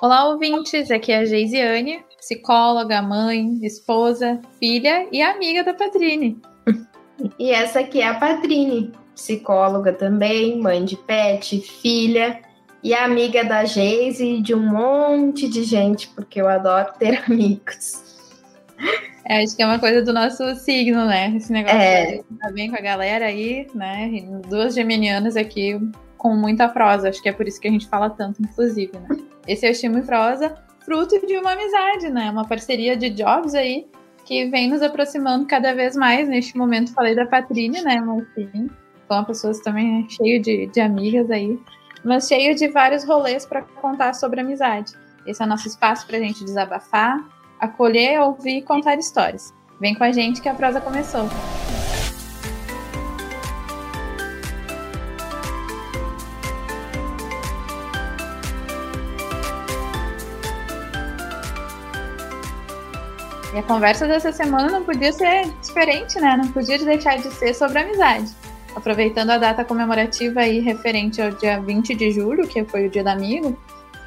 Olá, 0.00 0.26
ouvintes! 0.30 0.90
Aqui 0.90 1.12
é 1.12 1.18
a 1.18 1.24
Geisiane, 1.26 2.02
psicóloga, 2.16 3.02
mãe, 3.02 3.58
esposa, 3.62 4.40
filha 4.58 5.06
e 5.12 5.20
amiga 5.20 5.62
da 5.62 5.74
Patrine. 5.74 6.40
E 7.38 7.50
essa 7.50 7.80
aqui 7.80 8.00
é 8.00 8.06
a 8.06 8.14
Patrine, 8.14 8.92
psicóloga 9.14 9.92
também, 9.92 10.58
mãe 10.58 10.86
de 10.86 10.96
pet, 10.96 11.60
filha 11.60 12.40
e 12.82 12.94
amiga 12.94 13.44
da 13.44 13.66
Geise 13.66 14.26
e 14.26 14.40
de 14.40 14.54
um 14.54 14.66
monte 14.70 15.46
de 15.46 15.64
gente, 15.64 16.08
porque 16.08 16.40
eu 16.40 16.48
adoro 16.48 16.94
ter 16.98 17.22
amigos. 17.30 18.02
É, 19.26 19.42
acho 19.42 19.54
que 19.54 19.62
é 19.62 19.66
uma 19.66 19.78
coisa 19.78 20.00
do 20.00 20.14
nosso 20.14 20.54
signo, 20.54 21.04
né? 21.04 21.30
Esse 21.36 21.52
negócio 21.52 21.76
é. 21.76 22.06
de 22.06 22.38
tá 22.38 22.50
bem 22.50 22.70
com 22.70 22.76
a 22.76 22.80
galera 22.80 23.26
aí, 23.26 23.66
né? 23.74 24.10
Duas 24.48 24.74
geminianas 24.74 25.36
aqui 25.36 25.78
com 26.20 26.36
muita 26.36 26.68
prosa. 26.68 27.08
Acho 27.08 27.22
que 27.22 27.30
é 27.30 27.32
por 27.32 27.48
isso 27.48 27.58
que 27.58 27.66
a 27.66 27.70
gente 27.70 27.88
fala 27.88 28.10
tanto, 28.10 28.42
inclusive, 28.42 28.92
né? 28.98 29.08
Esse 29.48 29.64
é 29.64 29.70
o 29.70 29.72
Estimo 29.72 29.98
e 29.98 30.02
Prosa, 30.02 30.54
fruto 30.84 31.18
de 31.26 31.38
uma 31.38 31.52
amizade, 31.52 32.10
né? 32.10 32.30
Uma 32.30 32.46
parceria 32.46 32.94
de 32.94 33.08
jobs 33.08 33.54
aí 33.54 33.88
que 34.26 34.44
vem 34.50 34.68
nos 34.68 34.82
aproximando 34.82 35.46
cada 35.46 35.74
vez 35.74 35.96
mais. 35.96 36.28
Neste 36.28 36.58
momento 36.58 36.92
falei 36.92 37.16
da 37.16 37.24
Patrine, 37.24 37.80
né? 37.80 38.02
Mas 38.02 38.26
sim, 38.34 38.68
são 39.08 39.16
uma 39.16 39.24
pessoa 39.24 39.54
também 39.64 40.06
cheio 40.10 40.42
de, 40.42 40.66
de 40.66 40.80
amigas 40.80 41.30
aí, 41.30 41.58
mas 42.04 42.28
cheio 42.28 42.54
de 42.54 42.68
vários 42.68 43.02
rolês 43.02 43.46
para 43.46 43.62
contar 43.62 44.12
sobre 44.12 44.42
amizade. 44.42 44.92
Esse 45.26 45.42
é 45.42 45.46
o 45.46 45.48
nosso 45.48 45.68
espaço 45.68 46.06
para 46.06 46.18
a 46.18 46.20
gente 46.20 46.44
desabafar, 46.44 47.18
acolher, 47.58 48.20
ouvir 48.20 48.58
e 48.58 48.62
contar 48.62 48.98
histórias. 48.98 49.54
Vem 49.80 49.94
com 49.94 50.04
a 50.04 50.12
gente 50.12 50.42
que 50.42 50.50
a 50.50 50.54
prosa 50.54 50.82
começou. 50.82 51.26
E 63.52 63.58
a 63.58 63.62
conversa 63.64 64.06
dessa 64.06 64.30
semana 64.30 64.70
não 64.70 64.84
podia 64.84 65.12
ser 65.12 65.50
diferente, 65.60 66.20
né? 66.20 66.36
Não 66.36 66.52
podia 66.52 66.78
deixar 66.78 67.16
de 67.16 67.30
ser 67.32 67.52
sobre 67.52 67.80
amizade. 67.80 68.30
Aproveitando 68.76 69.30
a 69.30 69.38
data 69.38 69.64
comemorativa 69.64 70.40
aí 70.40 70.60
referente 70.60 71.20
ao 71.20 71.30
dia 71.32 71.60
20 71.60 71.94
de 71.96 72.12
julho, 72.12 72.46
que 72.46 72.64
foi 72.64 72.86
o 72.86 72.90
dia 72.90 73.02
do 73.02 73.08
amigo, 73.08 73.58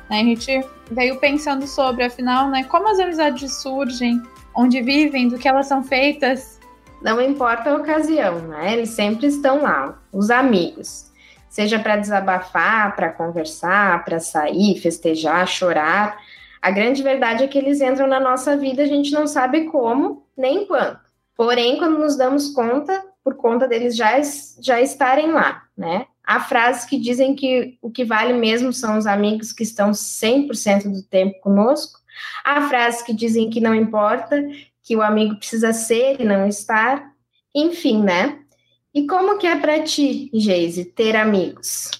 né, 0.09 0.21
a 0.21 0.23
gente 0.23 0.65
veio 0.89 1.19
pensando 1.19 1.67
sobre, 1.67 2.05
afinal, 2.05 2.49
né, 2.49 2.63
como 2.63 2.89
as 2.89 2.99
amizades 2.99 3.61
surgem, 3.61 4.21
onde 4.55 4.81
vivem, 4.81 5.27
do 5.27 5.37
que 5.37 5.47
elas 5.47 5.67
são 5.67 5.83
feitas. 5.83 6.59
Não 7.01 7.19
importa 7.19 7.71
a 7.71 7.75
ocasião, 7.75 8.39
né? 8.39 8.73
Eles 8.73 8.89
sempre 8.91 9.27
estão 9.27 9.61
lá, 9.61 9.99
os 10.11 10.29
amigos. 10.29 11.11
Seja 11.49 11.77
para 11.77 11.97
desabafar, 11.97 12.95
para 12.95 13.09
conversar, 13.09 14.05
para 14.05 14.19
sair, 14.19 14.79
festejar, 14.79 15.45
chorar. 15.45 16.17
A 16.63 16.71
grande 16.71 17.03
verdade 17.03 17.43
é 17.43 17.47
que 17.49 17.57
eles 17.57 17.81
entram 17.81 18.07
na 18.07 18.21
nossa 18.21 18.55
vida, 18.55 18.83
a 18.83 18.85
gente 18.85 19.11
não 19.11 19.27
sabe 19.27 19.65
como 19.65 20.25
nem 20.35 20.65
quando. 20.65 20.97
Porém, 21.35 21.77
quando 21.77 21.99
nos 21.99 22.15
damos 22.15 22.53
conta, 22.53 23.03
por 23.21 23.35
conta 23.35 23.67
deles 23.67 23.97
já, 23.97 24.13
já 24.61 24.79
estarem 24.79 25.33
lá, 25.33 25.63
né? 25.77 26.05
Há 26.23 26.39
frases 26.39 26.85
que 26.85 26.97
dizem 26.97 27.35
que 27.35 27.77
o 27.81 27.91
que 27.91 28.05
vale 28.05 28.31
mesmo 28.31 28.71
são 28.71 28.97
os 28.97 29.05
amigos 29.05 29.51
que 29.51 29.63
estão 29.63 29.91
100% 29.91 30.89
do 30.89 31.03
tempo 31.03 31.37
conosco. 31.41 31.99
Há 32.45 32.61
frases 32.69 33.01
que 33.01 33.11
dizem 33.11 33.49
que 33.49 33.59
não 33.59 33.75
importa, 33.75 34.41
que 34.81 34.95
o 34.95 35.01
amigo 35.01 35.35
precisa 35.35 35.73
ser 35.73 36.21
e 36.21 36.23
não 36.23 36.47
estar. 36.47 37.11
Enfim, 37.53 38.01
né? 38.01 38.39
E 38.93 39.05
como 39.05 39.37
que 39.37 39.47
é 39.47 39.57
para 39.57 39.83
ti, 39.83 40.31
Geise, 40.33 40.85
ter 40.85 41.17
amigos? 41.17 41.91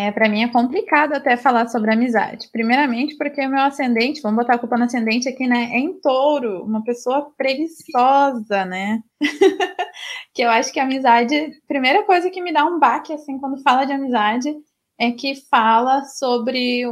É, 0.00 0.10
para 0.10 0.30
mim 0.30 0.42
é 0.42 0.48
complicado 0.48 1.12
até 1.12 1.36
falar 1.36 1.68
sobre 1.68 1.92
amizade. 1.92 2.48
Primeiramente, 2.50 3.18
porque 3.18 3.44
o 3.44 3.50
meu 3.50 3.60
ascendente, 3.60 4.22
vamos 4.22 4.38
botar 4.38 4.54
a 4.54 4.58
culpa 4.58 4.78
no 4.78 4.84
ascendente 4.84 5.28
aqui, 5.28 5.46
né? 5.46 5.68
É 5.74 5.78
em 5.78 6.00
touro, 6.00 6.64
uma 6.64 6.82
pessoa 6.82 7.30
preguiçosa, 7.36 8.64
né? 8.64 9.02
que 10.32 10.40
eu 10.40 10.48
acho 10.48 10.72
que 10.72 10.80
a 10.80 10.84
amizade, 10.84 11.50
primeira 11.68 12.02
coisa 12.04 12.30
que 12.30 12.40
me 12.40 12.50
dá 12.50 12.64
um 12.64 12.78
baque, 12.78 13.12
assim, 13.12 13.38
quando 13.38 13.62
fala 13.62 13.84
de 13.84 13.92
amizade, 13.92 14.50
é 14.98 15.10
que 15.10 15.34
fala 15.50 16.02
sobre 16.04 16.82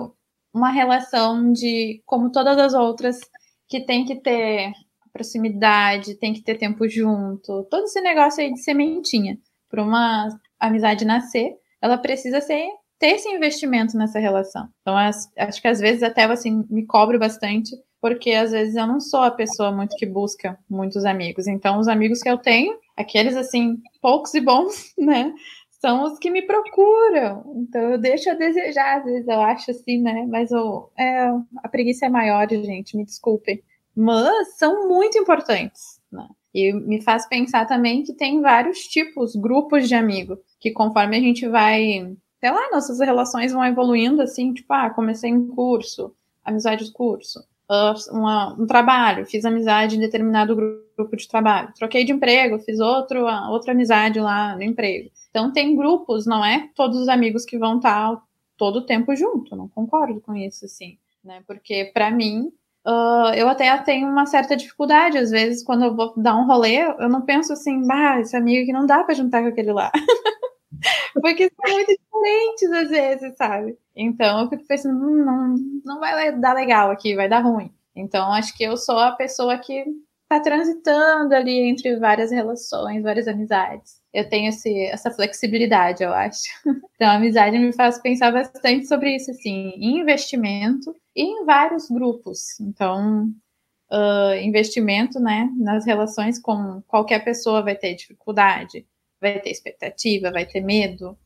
uma 0.52 0.70
relação 0.70 1.50
de, 1.50 2.02
como 2.04 2.30
todas 2.30 2.58
as 2.58 2.74
outras, 2.74 3.18
que 3.66 3.86
tem 3.86 4.04
que 4.04 4.16
ter 4.16 4.70
proximidade, 5.14 6.18
tem 6.18 6.34
que 6.34 6.42
ter 6.42 6.58
tempo 6.58 6.86
junto, 6.86 7.64
todo 7.70 7.84
esse 7.84 8.02
negócio 8.02 8.42
aí 8.42 8.52
de 8.52 8.62
sementinha. 8.62 9.38
Para 9.70 9.82
uma 9.82 10.28
amizade 10.60 11.06
nascer, 11.06 11.54
ela 11.80 11.96
precisa 11.96 12.42
ser 12.42 12.68
ter 12.98 13.14
esse 13.14 13.28
investimento 13.28 13.96
nessa 13.96 14.18
relação. 14.18 14.68
Então, 14.82 14.96
acho 14.96 15.62
que 15.62 15.68
às 15.68 15.78
vezes 15.78 16.02
até 16.02 16.24
assim 16.24 16.64
me 16.68 16.84
cobro 16.84 17.18
bastante, 17.18 17.70
porque 18.00 18.32
às 18.32 18.50
vezes 18.50 18.76
eu 18.76 18.86
não 18.86 19.00
sou 19.00 19.20
a 19.20 19.30
pessoa 19.30 19.72
muito 19.72 19.96
que 19.96 20.06
busca 20.06 20.58
muitos 20.68 21.04
amigos. 21.04 21.46
Então, 21.46 21.78
os 21.78 21.88
amigos 21.88 22.20
que 22.20 22.28
eu 22.28 22.38
tenho, 22.38 22.76
aqueles 22.96 23.36
assim, 23.36 23.78
poucos 24.00 24.34
e 24.34 24.40
bons, 24.40 24.92
né? 24.98 25.32
São 25.80 26.04
os 26.04 26.18
que 26.18 26.28
me 26.28 26.42
procuram. 26.42 27.54
Então, 27.56 27.92
eu 27.92 27.98
deixo 27.98 28.30
a 28.30 28.34
desejar, 28.34 28.98
às 28.98 29.04
vezes 29.04 29.28
eu 29.28 29.40
acho 29.40 29.70
assim, 29.70 30.02
né? 30.02 30.26
Mas 30.28 30.50
eu, 30.50 30.90
é, 30.98 31.28
a 31.62 31.68
preguiça 31.68 32.06
é 32.06 32.08
maior, 32.08 32.48
gente, 32.50 32.96
me 32.96 33.04
desculpem. 33.04 33.62
Mas 33.94 34.56
são 34.56 34.88
muito 34.88 35.16
importantes, 35.18 36.00
né? 36.10 36.26
E 36.52 36.72
me 36.72 37.00
faz 37.00 37.28
pensar 37.28 37.66
também 37.66 38.02
que 38.02 38.12
tem 38.12 38.40
vários 38.40 38.80
tipos, 38.80 39.36
grupos 39.36 39.86
de 39.88 39.94
amigos, 39.94 40.38
que 40.58 40.72
conforme 40.72 41.16
a 41.16 41.20
gente 41.20 41.46
vai 41.46 42.16
sei 42.40 42.50
lá, 42.50 42.70
nossas 42.70 43.00
relações 43.00 43.52
vão 43.52 43.64
evoluindo 43.64 44.22
assim, 44.22 44.52
tipo, 44.52 44.72
ah, 44.72 44.90
comecei 44.90 45.32
um 45.32 45.48
curso, 45.48 46.14
amizade 46.44 46.84
de 46.84 46.92
curso, 46.92 47.40
uh, 47.70 48.16
uma, 48.16 48.54
um 48.54 48.66
trabalho, 48.66 49.26
fiz 49.26 49.44
amizade 49.44 49.96
em 49.96 50.00
determinado 50.00 50.56
grupo 50.56 51.16
de 51.16 51.28
trabalho, 51.28 51.72
troquei 51.76 52.04
de 52.04 52.12
emprego, 52.12 52.58
fiz 52.60 52.80
outro, 52.80 53.26
outra 53.50 53.72
amizade 53.72 54.20
lá 54.20 54.54
no 54.56 54.62
emprego. 54.62 55.10
Então 55.30 55.52
tem 55.52 55.76
grupos, 55.76 56.26
não 56.26 56.44
é 56.44 56.70
todos 56.74 56.98
os 56.98 57.08
amigos 57.08 57.44
que 57.44 57.58
vão 57.58 57.76
estar 57.76 58.20
todo 58.56 58.76
o 58.76 58.86
tempo 58.86 59.14
junto, 59.14 59.54
não 59.54 59.68
concordo 59.68 60.20
com 60.20 60.34
isso, 60.34 60.64
assim, 60.64 60.98
né? 61.24 61.42
Porque 61.46 61.90
para 61.92 62.10
mim 62.10 62.52
Uh, 62.86 63.34
eu 63.34 63.50
até 63.50 63.76
tenho 63.82 64.08
uma 64.08 64.24
certa 64.24 64.56
dificuldade, 64.56 65.18
às 65.18 65.30
vezes, 65.30 65.62
quando 65.62 65.84
eu 65.84 65.94
vou 65.94 66.14
dar 66.16 66.36
um 66.36 66.46
rolê, 66.46 66.78
eu 66.98 67.08
não 67.08 67.20
penso 67.20 67.52
assim, 67.52 67.86
bah, 67.86 68.18
esse 68.20 68.34
amigo 68.34 68.64
que 68.64 68.72
não 68.72 68.86
dá 68.86 69.04
para 69.04 69.14
juntar 69.14 69.42
com 69.42 69.48
aquele 69.48 69.72
lá. 69.72 69.92
Porque 71.14 71.50
são 71.50 71.74
muito 71.74 71.92
diferentes 71.92 72.72
às 72.72 72.90
vezes, 72.90 73.36
sabe? 73.36 73.78
Então 73.96 74.42
eu 74.42 74.48
fico 74.48 74.66
pensando, 74.66 74.96
hum, 74.96 75.24
não, 75.24 75.54
não 75.84 76.00
vai 76.00 76.36
dar 76.38 76.54
legal 76.54 76.90
aqui, 76.90 77.14
vai 77.16 77.28
dar 77.28 77.40
ruim. 77.40 77.72
Então 77.94 78.32
acho 78.32 78.56
que 78.56 78.64
eu 78.64 78.76
sou 78.76 78.98
a 78.98 79.12
pessoa 79.12 79.58
que 79.58 79.84
tá 80.28 80.40
transitando 80.40 81.34
ali 81.34 81.70
entre 81.70 81.96
várias 81.96 82.30
relações, 82.30 83.02
várias 83.02 83.26
amizades. 83.26 83.98
Eu 84.12 84.28
tenho 84.28 84.50
esse, 84.50 84.84
essa 84.86 85.10
flexibilidade, 85.10 86.02
eu 86.02 86.12
acho. 86.12 86.42
Então 86.98 87.10
a 87.10 87.14
amizade 87.14 87.56
me 87.56 87.72
faz 87.72 88.00
pensar 88.00 88.32
bastante 88.32 88.88
sobre 88.88 89.14
isso, 89.14 89.30
assim, 89.30 89.70
em 89.76 90.00
investimento 90.00 90.92
e 91.14 91.22
em 91.22 91.44
vários 91.44 91.88
grupos. 91.88 92.58
Então, 92.58 93.28
uh, 93.92 94.34
investimento, 94.42 95.20
né, 95.20 95.48
nas 95.56 95.86
relações 95.86 96.40
com 96.40 96.82
qualquer 96.88 97.24
pessoa 97.24 97.62
vai 97.62 97.76
ter 97.76 97.94
dificuldade 97.94 98.84
vai 99.20 99.38
ter 99.40 99.50
expectativa, 99.50 100.30
vai 100.30 100.46
ter 100.46 100.60
medo 100.60 101.16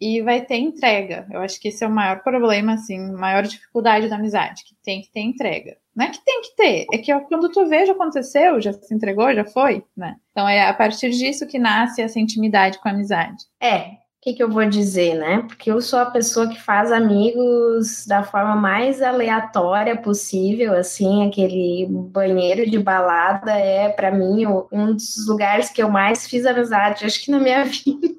e 0.00 0.20
vai 0.20 0.44
ter 0.44 0.56
entrega. 0.56 1.26
Eu 1.30 1.40
acho 1.40 1.60
que 1.60 1.68
esse 1.68 1.84
é 1.84 1.86
o 1.86 1.90
maior 1.90 2.22
problema, 2.22 2.74
assim, 2.74 2.98
maior 3.12 3.44
dificuldade 3.44 4.08
da 4.08 4.16
amizade, 4.16 4.64
que 4.64 4.74
tem 4.82 5.00
que 5.00 5.12
ter 5.12 5.20
entrega. 5.20 5.76
Não 5.94 6.06
é 6.06 6.10
que 6.10 6.24
tem 6.24 6.40
que 6.42 6.56
ter, 6.56 6.86
é 6.92 6.98
que 6.98 7.14
quando 7.26 7.48
tu 7.50 7.66
vê 7.66 7.86
já 7.86 7.92
aconteceu, 7.92 8.60
já 8.60 8.72
se 8.72 8.92
entregou, 8.92 9.32
já 9.34 9.44
foi, 9.44 9.84
né? 9.96 10.16
Então 10.32 10.48
é 10.48 10.66
a 10.66 10.74
partir 10.74 11.10
disso 11.10 11.46
que 11.46 11.58
nasce 11.58 12.02
essa 12.02 12.18
intimidade 12.18 12.80
com 12.80 12.88
a 12.88 12.92
amizade. 12.92 13.44
É, 13.60 13.98
que, 14.22 14.34
que, 14.34 14.42
eu 14.42 14.48
vou 14.48 14.64
dizer, 14.64 15.16
né? 15.16 15.42
Porque 15.48 15.68
eu 15.68 15.80
sou 15.80 15.98
a 15.98 16.06
pessoa 16.06 16.48
que 16.48 16.60
faz 16.60 16.92
amigos 16.92 18.06
da 18.06 18.22
forma 18.22 18.54
mais 18.54 19.02
aleatória 19.02 19.96
possível, 19.96 20.74
assim, 20.74 21.26
aquele 21.26 21.88
banheiro 21.90 22.70
de 22.70 22.78
balada 22.78 23.50
é, 23.50 23.88
para 23.88 24.12
mim, 24.12 24.46
um 24.70 24.92
dos 24.92 25.26
lugares 25.26 25.70
que 25.70 25.82
eu 25.82 25.90
mais 25.90 26.28
fiz 26.28 26.46
amizade, 26.46 27.04
acho 27.04 27.24
que 27.24 27.32
na 27.32 27.40
minha 27.40 27.64
vida. 27.66 28.14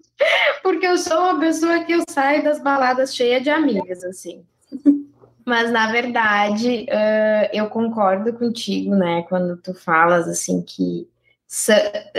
Porque 0.61 0.85
eu 0.85 0.97
sou 0.97 1.17
uma 1.19 1.39
pessoa 1.39 1.85
que 1.85 1.93
eu 1.93 2.03
saio 2.09 2.43
das 2.43 2.61
baladas 2.61 3.15
cheia 3.15 3.39
de 3.39 3.49
amigas, 3.49 4.03
assim. 4.03 4.43
Mas, 5.45 5.71
na 5.71 5.89
verdade, 5.89 6.85
eu 7.53 7.67
concordo 7.69 8.33
contigo, 8.33 8.93
né? 8.93 9.23
Quando 9.29 9.55
tu 9.55 9.73
falas, 9.73 10.27
assim, 10.27 10.61
que 10.61 11.07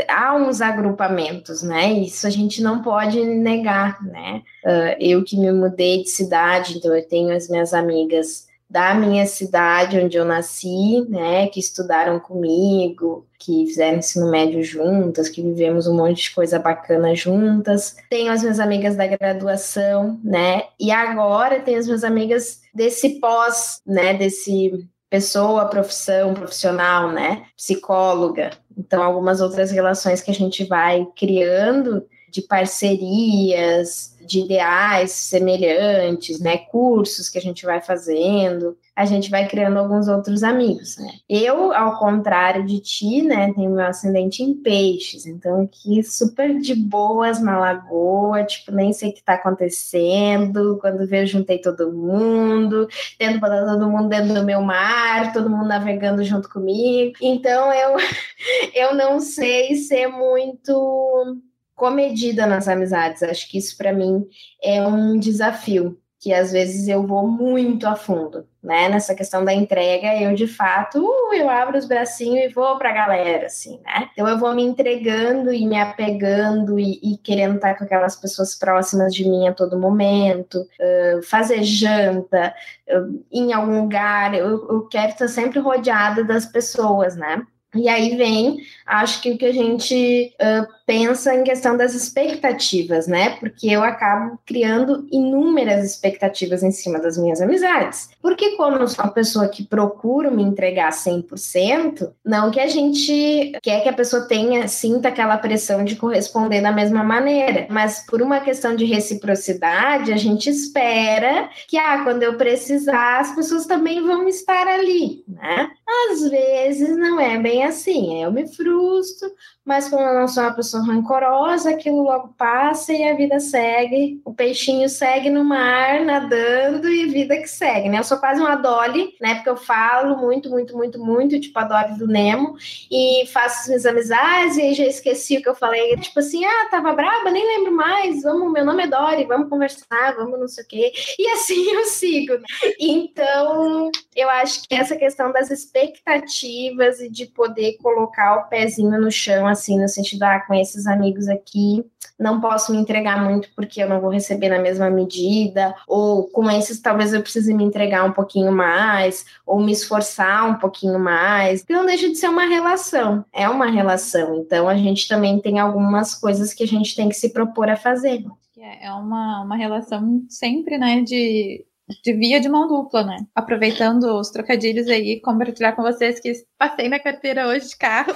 há 0.08 0.34
uns 0.36 0.60
agrupamentos, 0.60 1.62
né? 1.62 1.92
Isso 1.92 2.26
a 2.26 2.30
gente 2.30 2.62
não 2.62 2.82
pode 2.82 3.24
negar, 3.24 4.02
né? 4.02 4.42
Uh, 4.64 4.96
eu 5.00 5.24
que 5.24 5.36
me 5.36 5.50
mudei 5.52 6.02
de 6.02 6.10
cidade, 6.10 6.78
então 6.78 6.94
eu 6.94 7.06
tenho 7.06 7.34
as 7.34 7.48
minhas 7.48 7.74
amigas 7.74 8.46
da 8.68 8.94
minha 8.94 9.26
cidade 9.26 10.00
onde 10.00 10.16
eu 10.16 10.24
nasci, 10.24 11.06
né, 11.08 11.46
que 11.48 11.60
estudaram 11.60 12.18
comigo, 12.18 13.24
que 13.38 13.66
fizeram 13.66 13.98
ensino 13.98 14.30
médio 14.30 14.64
juntas, 14.64 15.28
que 15.28 15.42
vivemos 15.42 15.86
um 15.86 15.96
monte 15.96 16.24
de 16.24 16.34
coisa 16.34 16.58
bacana 16.58 17.14
juntas. 17.14 17.94
Tenho 18.10 18.32
as 18.32 18.42
minhas 18.42 18.58
amigas 18.58 18.96
da 18.96 19.06
graduação, 19.06 20.18
né? 20.24 20.64
E 20.80 20.90
agora 20.90 21.60
tenho 21.60 21.78
as 21.78 21.86
minhas 21.86 22.02
amigas 22.02 22.62
desse 22.74 23.20
pós, 23.20 23.80
né, 23.86 24.14
desse 24.14 24.88
pessoa, 25.14 25.66
profissão, 25.66 26.34
profissional, 26.34 27.12
né? 27.12 27.44
Psicóloga. 27.56 28.50
Então, 28.76 29.00
algumas 29.00 29.40
outras 29.40 29.70
relações 29.70 30.20
que 30.20 30.32
a 30.32 30.34
gente 30.34 30.64
vai 30.64 31.06
criando 31.16 32.04
de 32.34 32.42
parcerias, 32.42 34.16
de 34.20 34.40
ideais 34.40 35.12
semelhantes, 35.12 36.40
né? 36.40 36.58
Cursos 36.58 37.28
que 37.28 37.38
a 37.38 37.40
gente 37.40 37.64
vai 37.64 37.80
fazendo, 37.80 38.76
a 38.96 39.04
gente 39.04 39.30
vai 39.30 39.46
criando 39.46 39.78
alguns 39.78 40.08
outros 40.08 40.42
amigos, 40.42 40.96
né? 40.96 41.12
Eu, 41.28 41.72
ao 41.72 41.96
contrário 41.96 42.66
de 42.66 42.80
ti, 42.80 43.22
né, 43.22 43.52
tenho 43.54 43.70
meu 43.70 43.86
ascendente 43.86 44.42
em 44.42 44.52
peixes, 44.52 45.26
então 45.26 45.62
aqui 45.62 46.02
super 46.02 46.58
de 46.58 46.74
boas 46.74 47.40
na 47.40 47.56
lagoa, 47.56 48.42
tipo, 48.42 48.72
nem 48.72 48.92
sei 48.92 49.10
o 49.10 49.14
que 49.14 49.22
tá 49.22 49.34
acontecendo, 49.34 50.76
quando 50.80 51.06
vejo 51.06 51.38
juntei 51.38 51.58
todo 51.58 51.92
mundo, 51.92 52.88
tendo 53.16 53.38
botar 53.38 53.64
todo 53.64 53.88
mundo 53.88 54.08
dentro 54.08 54.34
do 54.34 54.44
meu 54.44 54.60
mar, 54.60 55.32
todo 55.32 55.48
mundo 55.48 55.68
navegando 55.68 56.24
junto 56.24 56.48
comigo, 56.48 57.14
então 57.20 57.72
eu, 57.72 57.96
eu 58.74 58.94
não 58.96 59.20
sei 59.20 59.76
ser 59.76 60.08
muito 60.08 61.40
comedida 61.74 62.46
nas 62.46 62.68
amizades. 62.68 63.22
Acho 63.22 63.48
que 63.50 63.58
isso 63.58 63.76
para 63.76 63.92
mim 63.92 64.26
é 64.62 64.86
um 64.86 65.18
desafio, 65.18 65.98
que 66.24 66.32
às 66.32 66.52
vezes 66.52 66.88
eu 66.88 67.06
vou 67.06 67.28
muito 67.28 67.86
a 67.86 67.94
fundo, 67.94 68.46
né? 68.62 68.88
Nessa 68.88 69.14
questão 69.14 69.44
da 69.44 69.52
entrega, 69.52 70.18
eu 70.18 70.34
de 70.34 70.46
fato, 70.46 71.04
uh, 71.04 71.34
eu 71.34 71.50
abro 71.50 71.76
os 71.76 71.86
bracinhos 71.86 72.50
e 72.50 72.54
vou 72.54 72.78
para 72.78 72.88
a 72.88 72.94
galera, 72.94 73.44
assim, 73.44 73.78
né? 73.84 74.08
Então 74.12 74.26
eu 74.26 74.38
vou 74.38 74.54
me 74.54 74.62
entregando 74.62 75.52
e 75.52 75.66
me 75.66 75.78
apegando 75.78 76.78
e, 76.78 76.98
e 77.02 77.18
querendo 77.18 77.56
estar 77.56 77.74
com 77.76 77.84
aquelas 77.84 78.16
pessoas 78.16 78.54
próximas 78.54 79.14
de 79.14 79.28
mim 79.28 79.48
a 79.48 79.52
todo 79.52 79.78
momento, 79.78 80.60
uh, 80.60 81.22
fazer 81.22 81.62
janta, 81.62 82.54
uh, 82.88 83.24
em 83.30 83.52
algum 83.52 83.82
lugar, 83.82 84.32
eu, 84.32 84.66
eu 84.70 84.88
quero 84.88 85.12
estar 85.12 85.28
sempre 85.28 85.58
rodeada 85.58 86.24
das 86.24 86.46
pessoas, 86.46 87.16
né? 87.16 87.46
E 87.74 87.88
aí 87.88 88.16
vem, 88.16 88.58
acho 88.86 89.20
que 89.22 89.30
o 89.30 89.38
que 89.38 89.46
a 89.46 89.52
gente 89.52 90.34
uh, 90.40 90.66
pensa 90.86 91.34
em 91.34 91.44
questão 91.44 91.76
das 91.76 91.94
expectativas, 91.94 93.06
né? 93.06 93.30
Porque 93.40 93.68
eu 93.68 93.82
acabo 93.82 94.38
criando 94.44 95.06
inúmeras 95.10 95.84
expectativas 95.84 96.62
em 96.62 96.70
cima 96.70 96.98
das 96.98 97.16
minhas 97.16 97.40
amizades. 97.40 98.10
Porque 98.20 98.56
como 98.56 98.76
eu 98.76 98.88
sou 98.88 99.04
uma 99.04 99.12
pessoa 99.12 99.48
que 99.48 99.64
procuro 99.64 100.30
me 100.30 100.42
entregar 100.42 100.90
100%, 100.90 102.10
não 102.24 102.50
que 102.50 102.60
a 102.60 102.68
gente 102.68 103.52
quer 103.62 103.82
que 103.82 103.88
a 103.88 103.92
pessoa 103.92 104.26
tenha, 104.26 104.68
sinta 104.68 105.08
aquela 105.08 105.38
pressão 105.38 105.84
de 105.84 105.96
corresponder 105.96 106.60
da 106.60 106.72
mesma 106.72 107.02
maneira, 107.02 107.66
mas 107.70 108.04
por 108.06 108.20
uma 108.20 108.40
questão 108.40 108.76
de 108.76 108.84
reciprocidade, 108.84 110.12
a 110.12 110.16
gente 110.16 110.50
espera 110.50 111.48
que, 111.68 111.76
ah, 111.76 112.02
quando 112.04 112.22
eu 112.22 112.36
precisar, 112.36 113.20
as 113.20 113.34
pessoas 113.34 113.66
também 113.66 114.02
vão 114.02 114.28
estar 114.28 114.66
ali, 114.66 115.24
né? 115.26 115.70
Às 115.86 116.28
vezes 116.28 116.96
não 116.96 117.20
é 117.20 117.38
bem 117.38 117.62
assim, 117.64 118.22
eu 118.22 118.32
me 118.32 118.46
frustro, 118.48 119.30
mas 119.64 119.88
como 119.88 120.02
eu 120.02 120.14
não 120.14 120.28
sou 120.28 120.42
uma 120.42 120.52
pessoa 120.52 120.84
rancorosa, 120.84 121.70
aquilo 121.70 122.02
logo 122.02 122.34
passa 122.36 122.92
e 122.92 123.02
a 123.02 123.14
vida 123.14 123.40
segue. 123.40 124.20
O 124.24 124.34
peixinho 124.34 124.88
segue 124.88 125.30
no 125.30 125.42
mar, 125.42 126.00
nadando 126.00 126.88
e 126.88 127.06
vida 127.06 127.36
que 127.38 127.48
segue, 127.48 127.88
né? 127.88 127.98
Eu 127.98 128.04
sou 128.04 128.18
quase 128.18 128.40
uma 128.40 128.56
Dolly, 128.56 129.14
né? 129.20 129.36
Porque 129.36 129.48
eu 129.48 129.56
falo 129.56 130.18
muito, 130.18 130.50
muito, 130.50 130.76
muito, 130.76 130.98
muito, 130.98 131.40
tipo 131.40 131.58
a 131.58 131.64
Dolly 131.64 131.98
do 131.98 132.06
Nemo, 132.06 132.56
e 132.90 133.26
faço 133.32 133.60
as 133.60 133.66
minhas 133.68 133.86
amizades, 133.86 134.56
e 134.58 134.62
aí 134.62 134.74
já 134.74 134.84
esqueci 134.84 135.38
o 135.38 135.42
que 135.42 135.48
eu 135.48 135.54
falei. 135.54 135.96
Tipo 135.96 136.20
assim, 136.20 136.44
ah, 136.44 136.68
tava 136.70 136.92
braba, 136.92 137.30
nem 137.30 137.46
lembro 137.46 137.72
mais, 137.72 138.22
vamos, 138.22 138.52
meu 138.52 138.64
nome 138.64 138.84
é 138.84 138.86
Dolly, 138.86 139.24
vamos 139.24 139.48
conversar, 139.48 140.14
vamos 140.14 140.38
não 140.38 140.48
sei 140.48 140.64
o 140.64 140.66
quê. 140.68 140.92
E 141.18 141.28
assim 141.28 141.64
eu 141.72 141.84
sigo. 141.86 142.34
Né? 142.34 142.44
Então, 142.78 143.90
eu 144.14 144.28
acho 144.28 144.68
que 144.68 144.74
essa 144.74 144.94
questão 144.94 145.32
das 145.32 145.50
expectativas 145.50 147.00
e 147.00 147.08
de 147.08 147.26
poder 147.26 147.78
colocar 147.82 148.36
o 148.36 148.48
pezinho 148.48 149.00
no 149.00 149.10
chão, 149.10 149.53
assim, 149.54 149.80
no 149.80 149.88
sentido, 149.88 150.22
ah, 150.24 150.40
com 150.40 150.54
esses 150.54 150.86
amigos 150.86 151.28
aqui, 151.28 151.84
não 152.18 152.40
posso 152.40 152.72
me 152.72 152.78
entregar 152.78 153.22
muito 153.24 153.48
porque 153.56 153.82
eu 153.82 153.88
não 153.88 154.00
vou 154.00 154.10
receber 154.10 154.48
na 154.48 154.58
mesma 154.58 154.88
medida, 154.90 155.74
ou 155.88 156.28
com 156.28 156.48
esses 156.50 156.80
talvez 156.80 157.12
eu 157.12 157.22
precise 157.22 157.52
me 157.52 157.64
entregar 157.64 158.04
um 158.04 158.12
pouquinho 158.12 158.52
mais, 158.52 159.24
ou 159.46 159.60
me 159.60 159.72
esforçar 159.72 160.48
um 160.48 160.54
pouquinho 160.54 160.98
mais. 160.98 161.64
Não 161.68 161.86
deixa 161.86 162.08
de 162.08 162.16
ser 162.16 162.28
uma 162.28 162.46
relação, 162.46 163.24
é 163.32 163.48
uma 163.48 163.66
relação. 163.66 164.36
Então 164.36 164.68
a 164.68 164.76
gente 164.76 165.08
também 165.08 165.40
tem 165.40 165.58
algumas 165.58 166.14
coisas 166.14 166.54
que 166.54 166.62
a 166.62 166.68
gente 166.68 166.94
tem 166.94 167.08
que 167.08 167.16
se 167.16 167.32
propor 167.32 167.68
a 167.68 167.76
fazer. 167.76 168.24
É, 168.58 168.86
é 168.86 168.92
uma, 168.92 169.42
uma 169.42 169.56
relação 169.56 170.24
sempre, 170.28 170.78
né, 170.78 171.02
de 171.02 171.64
de 172.02 172.12
via 172.14 172.40
de 172.40 172.48
mão 172.48 172.66
dupla, 172.66 173.04
né? 173.04 173.16
Aproveitando 173.34 174.04
os 174.18 174.30
trocadilhos 174.30 174.88
aí, 174.88 175.20
compartilhar 175.20 175.72
com 175.72 175.82
vocês 175.82 176.18
que 176.18 176.32
passei 176.58 176.88
na 176.88 176.98
carteira 176.98 177.46
hoje 177.46 177.68
de 177.68 177.76
carro. 177.76 178.14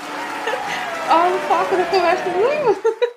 Olha 1.10 1.34
o 1.34 1.38
foco 1.40 1.76
da 1.76 1.84
conversa. 1.87 2.28
Uh! 2.28 3.08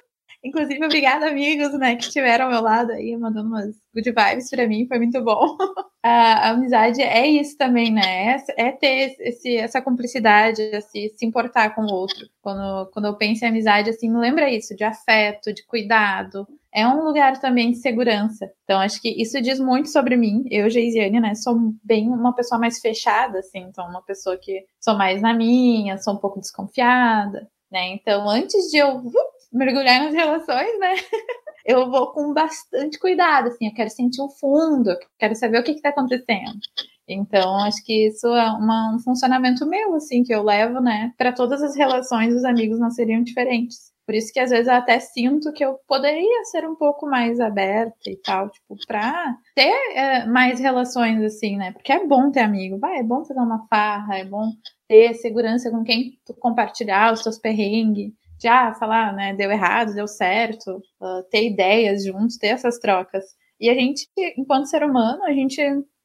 Inclusive, 0.43 0.83
obrigada, 0.83 1.27
amigos, 1.27 1.71
né, 1.77 1.95
que 1.95 2.05
estiveram 2.05 2.45
ao 2.45 2.51
meu 2.51 2.61
lado 2.61 2.91
aí, 2.91 3.15
mandando 3.15 3.47
umas 3.47 3.75
good 3.93 4.11
vibes 4.11 4.49
pra 4.49 4.67
mim, 4.67 4.87
foi 4.87 4.97
muito 4.97 5.21
bom. 5.23 5.55
a, 6.01 6.49
amizade 6.49 6.99
é 6.99 7.27
isso 7.27 7.55
também, 7.57 7.91
né? 7.91 8.37
É, 8.57 8.69
é 8.69 8.71
ter 8.71 9.15
esse, 9.19 9.55
essa 9.55 9.79
cumplicidade, 9.81 10.63
assim, 10.73 11.09
se 11.09 11.25
importar 11.25 11.75
com 11.75 11.83
o 11.83 11.93
outro. 11.93 12.27
Quando, 12.41 12.89
quando 12.91 13.05
eu 13.05 13.15
penso 13.17 13.45
em 13.45 13.49
amizade, 13.49 13.91
assim, 13.91 14.09
me 14.09 14.17
lembra 14.17 14.49
isso, 14.49 14.75
de 14.75 14.83
afeto, 14.83 15.53
de 15.53 15.63
cuidado. 15.63 16.47
É 16.73 16.87
um 16.87 17.03
lugar 17.03 17.39
também 17.39 17.69
de 17.69 17.77
segurança. 17.77 18.51
Então, 18.63 18.79
acho 18.79 18.99
que 18.99 19.09
isso 19.21 19.39
diz 19.41 19.59
muito 19.59 19.89
sobre 19.89 20.15
mim. 20.15 20.43
Eu, 20.49 20.69
Geisiane, 20.71 21.19
né, 21.19 21.35
sou 21.35 21.55
bem 21.83 22.09
uma 22.09 22.33
pessoa 22.33 22.59
mais 22.59 22.79
fechada, 22.79 23.39
assim, 23.39 23.59
então, 23.59 23.87
uma 23.87 24.01
pessoa 24.01 24.37
que 24.37 24.65
sou 24.79 24.97
mais 24.97 25.21
na 25.21 25.35
minha, 25.35 25.99
sou 25.99 26.15
um 26.15 26.17
pouco 26.17 26.39
desconfiada 26.39 27.47
né? 27.71 27.89
Então, 27.89 28.29
antes 28.29 28.69
de 28.69 28.77
eu 28.77 28.97
uh, 28.97 29.13
mergulhar 29.51 30.03
nas 30.03 30.13
relações, 30.13 30.79
né? 30.79 30.95
eu 31.65 31.89
vou 31.89 32.11
com 32.11 32.33
bastante 32.33 32.99
cuidado, 32.99 33.47
assim, 33.47 33.67
eu 33.67 33.73
quero 33.73 33.89
sentir 33.89 34.21
o 34.21 34.29
fundo, 34.29 34.95
quero 35.17 35.35
saber 35.35 35.59
o 35.59 35.63
que 35.63 35.71
está 35.71 35.89
acontecendo. 35.89 36.59
Então, 37.07 37.57
acho 37.59 37.83
que 37.83 38.07
isso 38.07 38.27
é 38.27 38.51
uma, 38.51 38.95
um 38.95 38.99
funcionamento 38.99 39.65
meu, 39.65 39.95
assim, 39.95 40.23
que 40.23 40.33
eu 40.33 40.43
levo, 40.43 40.79
né? 40.79 41.13
Para 41.17 41.33
todas 41.33 41.61
as 41.61 41.75
relações, 41.75 42.33
os 42.33 42.45
amigos 42.45 42.79
não 42.79 42.89
seriam 42.89 43.23
diferentes. 43.23 43.90
Por 44.05 44.15
isso 44.15 44.31
que 44.33 44.39
às 44.39 44.49
vezes 44.49 44.67
eu 44.67 44.73
até 44.73 44.99
sinto 44.99 45.53
que 45.53 45.63
eu 45.63 45.79
poderia 45.87 46.43
ser 46.45 46.67
um 46.67 46.75
pouco 46.75 47.05
mais 47.05 47.39
aberta 47.39 48.09
e 48.09 48.17
tal, 48.17 48.49
tipo, 48.49 48.75
pra 48.87 49.35
ter 49.55 49.73
é, 49.95 50.25
mais 50.25 50.59
relações 50.59 51.21
assim, 51.23 51.57
né? 51.57 51.71
Porque 51.71 51.91
é 51.91 52.05
bom 52.05 52.31
ter 52.31 52.41
amigo, 52.41 52.79
vai, 52.79 52.99
é 52.99 53.03
bom 53.03 53.23
fazer 53.23 53.39
uma 53.39 53.65
farra, 53.67 54.17
é 54.17 54.25
bom 54.25 54.51
ter 54.87 55.13
segurança 55.15 55.71
com 55.71 55.83
quem 55.83 56.19
tu 56.25 56.33
compartilhar 56.33 57.13
os 57.13 57.23
teus 57.23 57.37
perrengues, 57.37 58.11
já 58.41 58.73
falar, 58.73 59.13
né, 59.13 59.33
deu 59.35 59.51
errado, 59.51 59.93
deu 59.93 60.07
certo, 60.07 60.77
uh, 60.99 61.23
ter 61.29 61.45
ideias 61.45 62.03
juntos, 62.03 62.37
ter 62.37 62.47
essas 62.47 62.79
trocas. 62.79 63.23
E 63.59 63.69
a 63.69 63.73
gente, 63.75 64.09
enquanto 64.35 64.65
ser 64.65 64.83
humano, 64.83 65.23
a 65.23 65.31
gente 65.31 65.61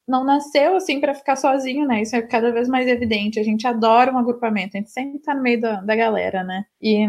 não 0.06 0.24
nasceu 0.24 0.76
assim 0.76 1.00
para 1.00 1.14
ficar 1.14 1.36
sozinho, 1.36 1.86
né? 1.86 2.02
Isso 2.02 2.14
é 2.14 2.22
cada 2.22 2.52
vez 2.52 2.68
mais 2.68 2.86
evidente. 2.86 3.40
A 3.40 3.42
gente 3.42 3.66
adora 3.66 4.12
um 4.12 4.18
agrupamento, 4.18 4.76
a 4.76 4.80
gente 4.80 4.90
sempre 4.90 5.18
tá 5.20 5.34
no 5.34 5.42
meio 5.42 5.60
da, 5.60 5.80
da 5.80 5.96
galera, 5.96 6.44
né? 6.44 6.64
E 6.80 7.06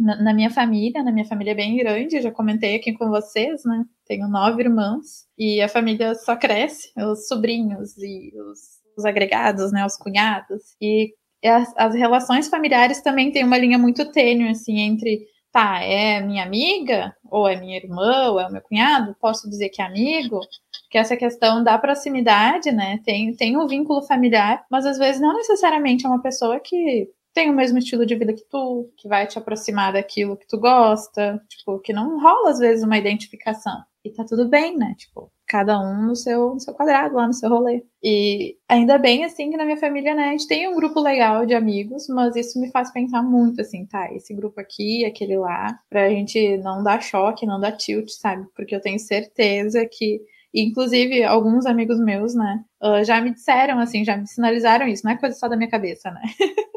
na, 0.00 0.22
na, 0.22 0.34
minha 0.34 0.50
família, 0.50 1.02
na 1.02 1.12
minha 1.12 1.26
família 1.26 1.52
é 1.52 1.54
bem 1.54 1.76
grande, 1.76 2.20
já 2.20 2.32
comentei 2.32 2.76
aqui 2.76 2.92
com 2.94 3.08
vocês, 3.08 3.62
né? 3.64 3.84
Tenho 4.06 4.28
nove 4.28 4.62
irmãos 4.62 5.26
e 5.38 5.60
a 5.60 5.68
família 5.68 6.14
só 6.14 6.36
cresce, 6.36 6.90
os 6.96 7.28
sobrinhos 7.28 7.96
e 7.98 8.32
os 8.40 8.80
os 9.00 9.04
agregados, 9.04 9.72
né, 9.72 9.84
os 9.84 9.96
cunhados. 9.96 10.62
E 10.80 11.12
as, 11.44 11.72
as 11.76 11.94
relações 11.94 12.48
familiares 12.48 13.02
também 13.02 13.32
têm 13.32 13.44
uma 13.44 13.58
linha 13.58 13.78
muito 13.78 14.10
tênue, 14.12 14.50
assim, 14.50 14.78
entre 14.78 15.26
tá, 15.52 15.82
é 15.82 16.20
minha 16.20 16.44
amiga, 16.44 17.12
ou 17.28 17.48
é 17.48 17.56
minha 17.56 17.76
irmã, 17.76 18.30
ou 18.30 18.38
é 18.40 18.46
o 18.46 18.52
meu 18.52 18.62
cunhado, 18.62 19.16
posso 19.20 19.50
dizer 19.50 19.68
que 19.70 19.82
é 19.82 19.84
amigo, 19.84 20.40
que 20.88 20.96
essa 20.96 21.16
questão 21.16 21.64
da 21.64 21.76
proximidade, 21.76 22.70
né, 22.70 23.00
tem, 23.04 23.34
tem 23.34 23.56
um 23.56 23.66
vínculo 23.66 24.02
familiar, 24.02 24.64
mas 24.70 24.86
às 24.86 24.96
vezes 24.96 25.20
não 25.20 25.34
necessariamente 25.34 26.06
é 26.06 26.08
uma 26.08 26.22
pessoa 26.22 26.60
que 26.60 27.08
tem 27.32 27.50
o 27.50 27.54
mesmo 27.54 27.78
estilo 27.78 28.04
de 28.04 28.16
vida 28.16 28.32
que 28.32 28.44
tu, 28.48 28.90
que 28.96 29.08
vai 29.08 29.26
te 29.26 29.38
aproximar 29.38 29.92
daquilo 29.92 30.36
que 30.36 30.46
tu 30.46 30.58
gosta, 30.58 31.40
tipo, 31.48 31.78
que 31.78 31.92
não 31.92 32.20
rola 32.20 32.50
às 32.50 32.58
vezes 32.58 32.84
uma 32.84 32.98
identificação. 32.98 33.82
E 34.04 34.10
tá 34.10 34.24
tudo 34.24 34.48
bem, 34.48 34.78
né? 34.78 34.94
Tipo, 34.96 35.30
cada 35.46 35.78
um 35.78 36.06
no 36.06 36.16
seu, 36.16 36.54
no 36.54 36.60
seu 36.60 36.72
quadrado, 36.72 37.16
lá 37.16 37.26
no 37.26 37.34
seu 37.34 37.50
rolê. 37.50 37.84
E 38.02 38.56
ainda 38.66 38.96
bem, 38.96 39.24
assim, 39.24 39.50
que 39.50 39.56
na 39.58 39.64
minha 39.64 39.76
família, 39.76 40.14
né, 40.14 40.28
a 40.28 40.30
gente 40.30 40.48
tem 40.48 40.66
um 40.68 40.74
grupo 40.74 41.00
legal 41.00 41.44
de 41.44 41.54
amigos, 41.54 42.08
mas 42.08 42.34
isso 42.34 42.58
me 42.58 42.70
faz 42.70 42.90
pensar 42.90 43.22
muito, 43.22 43.60
assim, 43.60 43.84
tá, 43.84 44.12
esse 44.14 44.32
grupo 44.34 44.58
aqui, 44.58 45.04
aquele 45.04 45.36
lá, 45.36 45.78
pra 45.90 46.08
gente 46.08 46.56
não 46.58 46.82
dar 46.82 47.02
choque, 47.02 47.44
não 47.44 47.60
dar 47.60 47.72
tilt, 47.72 48.08
sabe? 48.10 48.46
Porque 48.56 48.74
eu 48.74 48.80
tenho 48.80 48.98
certeza 48.98 49.86
que 49.86 50.20
inclusive, 50.52 51.22
alguns 51.22 51.64
amigos 51.64 52.00
meus, 52.00 52.34
né, 52.34 52.64
uh, 52.82 53.04
já 53.04 53.20
me 53.20 53.32
disseram, 53.32 53.78
assim, 53.78 54.04
já 54.04 54.16
me 54.16 54.26
sinalizaram 54.26 54.88
isso, 54.88 55.04
não 55.04 55.12
é 55.12 55.16
coisa 55.16 55.36
só 55.36 55.46
da 55.46 55.56
minha 55.56 55.70
cabeça, 55.70 56.10
né? 56.10 56.22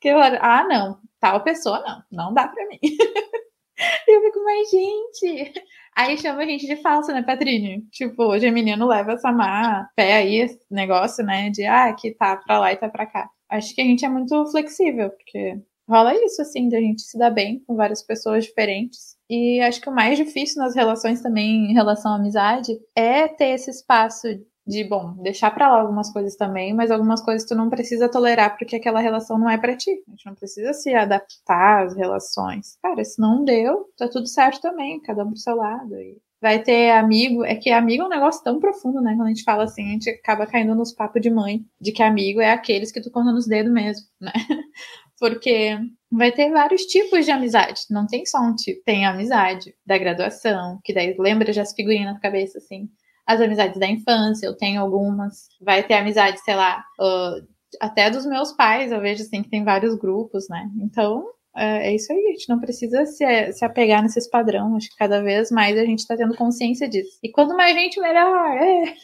que 0.00 0.08
eu, 0.08 0.18
ah, 0.18 0.64
não, 0.68 0.98
tal 1.20 1.42
pessoa 1.42 1.80
não, 1.80 2.26
não 2.26 2.34
dá 2.34 2.48
pra 2.48 2.66
mim. 2.66 2.78
eu 4.08 4.20
fico, 4.22 4.44
mas 4.44 4.70
gente. 4.70 5.52
Aí 5.96 6.16
chama 6.18 6.42
a 6.42 6.46
gente 6.46 6.66
de 6.66 6.76
falsa, 6.76 7.12
né, 7.12 7.22
Patrícia? 7.22 7.82
Tipo, 7.90 8.24
hoje 8.24 8.46
a 8.46 8.52
menina 8.52 8.84
leva 8.86 9.12
essa 9.12 9.30
má 9.30 9.88
pé 9.94 10.14
aí, 10.14 10.36
esse 10.36 10.58
negócio, 10.70 11.24
né, 11.24 11.50
de, 11.50 11.64
ah, 11.66 11.92
que 11.94 12.12
tá 12.14 12.36
pra 12.36 12.58
lá 12.58 12.72
e 12.72 12.76
tá 12.76 12.88
pra 12.88 13.06
cá. 13.06 13.28
Acho 13.50 13.74
que 13.74 13.80
a 13.82 13.84
gente 13.84 14.04
é 14.04 14.08
muito 14.08 14.46
flexível, 14.50 15.10
porque 15.10 15.60
rola 15.88 16.14
isso, 16.14 16.40
assim, 16.40 16.68
de 16.68 16.76
a 16.76 16.80
gente 16.80 17.02
se 17.02 17.18
dar 17.18 17.30
bem 17.30 17.62
com 17.66 17.76
várias 17.76 18.02
pessoas 18.02 18.44
diferentes. 18.44 19.16
E 19.28 19.60
acho 19.60 19.80
que 19.80 19.90
o 19.90 19.94
mais 19.94 20.16
difícil 20.16 20.62
nas 20.62 20.74
relações 20.74 21.20
também, 21.20 21.70
em 21.70 21.74
relação 21.74 22.12
à 22.12 22.16
amizade, 22.16 22.72
é 22.96 23.28
ter 23.28 23.50
esse 23.50 23.70
espaço 23.70 24.26
de, 24.66 24.84
bom, 24.84 25.14
deixar 25.22 25.50
para 25.50 25.70
lá 25.70 25.80
algumas 25.80 26.12
coisas 26.12 26.36
também, 26.36 26.72
mas 26.72 26.90
algumas 26.90 27.20
coisas 27.20 27.46
tu 27.48 27.54
não 27.54 27.68
precisa 27.68 28.08
tolerar 28.08 28.56
porque 28.56 28.76
aquela 28.76 29.00
relação 29.00 29.38
não 29.38 29.50
é 29.50 29.58
para 29.58 29.76
ti. 29.76 29.90
A 30.06 30.10
gente 30.10 30.26
não 30.26 30.34
precisa 30.34 30.72
se 30.72 30.94
adaptar 30.94 31.86
às 31.86 31.96
relações. 31.96 32.78
Cara, 32.80 33.04
se 33.04 33.20
não 33.20 33.44
deu, 33.44 33.86
tá 33.96 34.08
tudo 34.08 34.26
certo 34.28 34.60
também, 34.60 35.00
cada 35.02 35.24
um 35.24 35.30
pro 35.30 35.36
seu 35.36 35.56
lado. 35.56 35.94
E 35.96 36.16
vai 36.40 36.62
ter 36.62 36.90
amigo, 36.90 37.44
é 37.44 37.56
que 37.56 37.70
amigo 37.70 38.04
é 38.04 38.06
um 38.06 38.10
negócio 38.10 38.42
tão 38.44 38.60
profundo, 38.60 39.00
né? 39.00 39.14
Quando 39.16 39.26
a 39.26 39.30
gente 39.30 39.44
fala 39.44 39.64
assim, 39.64 39.88
a 39.88 39.92
gente 39.92 40.10
acaba 40.10 40.46
caindo 40.46 40.74
nos 40.74 40.92
papos 40.92 41.20
de 41.20 41.30
mãe, 41.30 41.64
de 41.80 41.90
que 41.92 42.02
amigo 42.02 42.40
é 42.40 42.52
aqueles 42.52 42.92
que 42.92 43.00
tu 43.00 43.10
conta 43.10 43.32
nos 43.32 43.46
dedos 43.46 43.72
mesmo, 43.72 44.06
né? 44.20 44.32
Porque 45.18 45.78
vai 46.10 46.32
ter 46.32 46.50
vários 46.50 46.82
tipos 46.82 47.24
de 47.24 47.30
amizade, 47.30 47.82
não 47.90 48.06
tem 48.06 48.26
só 48.26 48.40
um 48.40 48.54
tipo. 48.54 48.82
Tem 48.84 49.06
a 49.06 49.10
amizade 49.10 49.74
da 49.86 49.98
graduação, 49.98 50.80
que 50.84 50.92
daí 50.92 51.14
lembra 51.18 51.52
já 51.52 51.62
as 51.62 51.72
figurinhas 51.72 52.12
na 52.12 52.20
cabeça, 52.20 52.58
assim 52.58 52.88
as 53.26 53.40
amizades 53.40 53.78
da 53.78 53.86
infância, 53.86 54.46
eu 54.46 54.56
tenho 54.56 54.80
algumas. 54.80 55.48
Vai 55.60 55.82
ter 55.82 55.94
amizade, 55.94 56.40
sei 56.40 56.54
lá, 56.54 56.84
uh, 57.00 57.46
até 57.80 58.10
dos 58.10 58.26
meus 58.26 58.52
pais, 58.52 58.92
eu 58.92 59.00
vejo 59.00 59.22
assim 59.22 59.42
que 59.42 59.50
tem 59.50 59.64
vários 59.64 59.94
grupos, 59.94 60.48
né? 60.48 60.68
Então, 60.82 61.24
é, 61.56 61.88
é 61.88 61.94
isso 61.94 62.12
aí, 62.12 62.18
a 62.18 62.30
gente 62.32 62.48
não 62.48 62.60
precisa 62.60 63.04
se, 63.06 63.52
se 63.52 63.64
apegar 63.64 64.02
nesses 64.02 64.28
padrões, 64.28 64.74
acho 64.74 64.90
que 64.90 64.96
cada 64.96 65.22
vez 65.22 65.50
mais 65.50 65.76
a 65.78 65.84
gente 65.84 66.00
está 66.00 66.16
tendo 66.16 66.36
consciência 66.36 66.88
disso. 66.88 67.18
E 67.22 67.30
quanto 67.30 67.56
mais 67.56 67.74
gente, 67.74 68.00
melhor. 68.00 68.56
É. 68.56 68.94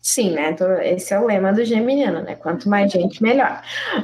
Sim, 0.00 0.32
né? 0.32 0.54
Esse 0.84 1.14
é 1.14 1.20
o 1.20 1.26
lema 1.26 1.52
do 1.52 1.64
Geminiano, 1.64 2.22
né? 2.22 2.34
Quanto 2.34 2.68
mais 2.68 2.90
gente, 2.90 3.22
melhor. 3.22 3.62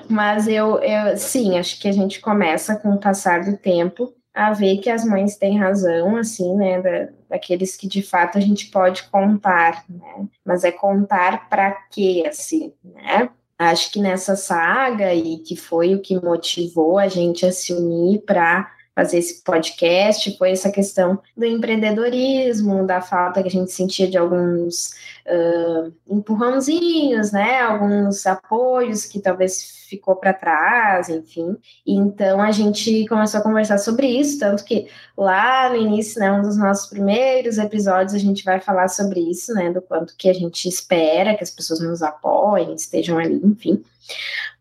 Mas 0.09 0.47
eu, 0.47 0.79
eu 0.79 1.17
sim, 1.17 1.59
acho 1.59 1.81
que 1.81 1.89
a 1.89 1.93
gente 1.93 2.21
começa 2.21 2.77
com 2.77 2.91
o 2.91 3.01
passar 3.01 3.45
do 3.45 3.57
tempo 3.57 4.15
a 4.39 4.53
ver 4.53 4.79
que 4.79 4.89
as 4.89 5.05
mães 5.05 5.37
têm 5.37 5.59
razão, 5.59 6.17
assim, 6.17 6.55
né, 6.55 6.81
da, 6.81 7.09
daqueles 7.29 7.77
que 7.77 7.89
de 7.89 8.03
fato 8.03 8.39
a 8.39 8.41
gente 8.41 8.71
pode 8.71 9.03
contar, 9.11 9.85
né, 9.89 10.29
mas 10.45 10.63
é 10.63 10.71
contar 10.71 11.49
para 11.49 11.73
quê, 11.91 12.23
assim, 12.25 12.73
né? 12.85 13.29
Acho 13.59 13.91
que 13.91 14.01
nessa 14.01 14.37
saga, 14.37 15.13
e 15.13 15.39
que 15.39 15.57
foi 15.57 15.97
o 15.97 16.01
que 16.01 16.15
motivou 16.15 16.99
a 16.99 17.09
gente 17.09 17.45
a 17.45 17.51
se 17.51 17.73
unir 17.73 18.21
para 18.21 18.71
fazer 18.99 19.19
esse 19.19 19.45
podcast 19.45 20.37
foi 20.37 20.51
essa 20.51 20.73
questão 20.73 21.21
do 21.37 21.45
empreendedorismo, 21.45 22.85
da 22.85 23.01
falta 23.01 23.41
que 23.41 23.47
a 23.47 23.51
gente 23.51 23.71
sentia 23.71 24.11
de 24.11 24.19
alguns 24.19 24.91
uh, 25.25 25.93
empurrãozinhos, 26.11 27.31
né? 27.31 27.61
Alguns 27.61 28.27
apoios 28.27 29.05
que 29.05 29.21
talvez 29.21 29.85
ficou 29.89 30.17
para 30.17 30.35
trás, 30.35 31.09
enfim. 31.09 31.57
Então 31.87 32.43
a 32.43 32.51
gente 32.51 33.07
começou 33.07 33.39
a 33.39 33.43
conversar 33.45 33.79
sobre 33.79 34.09
isso, 34.09 34.41
tanto 34.41 34.65
que 34.65 34.89
lá 35.17 35.71
no 35.71 35.77
início, 35.77 36.19
né, 36.19 36.33
um 36.33 36.43
dos 36.43 36.57
nossos 36.57 36.91
primeiros 36.91 37.57
episódios, 37.57 38.15
a 38.15 38.19
gente 38.19 38.45
vai 38.45 38.59
falar 38.59 38.89
sobre 38.89 39.21
isso, 39.21 39.55
né? 39.55 39.73
Do 39.73 39.81
quanto 39.81 40.17
que 40.17 40.29
a 40.29 40.35
gente 40.35 40.69
espera 40.69 41.37
que 41.37 41.45
as 41.45 41.53
pessoas 41.53 41.79
nos 41.79 42.03
apoiem, 42.03 42.75
estejam 42.75 43.17
ali, 43.17 43.41
enfim 43.45 43.81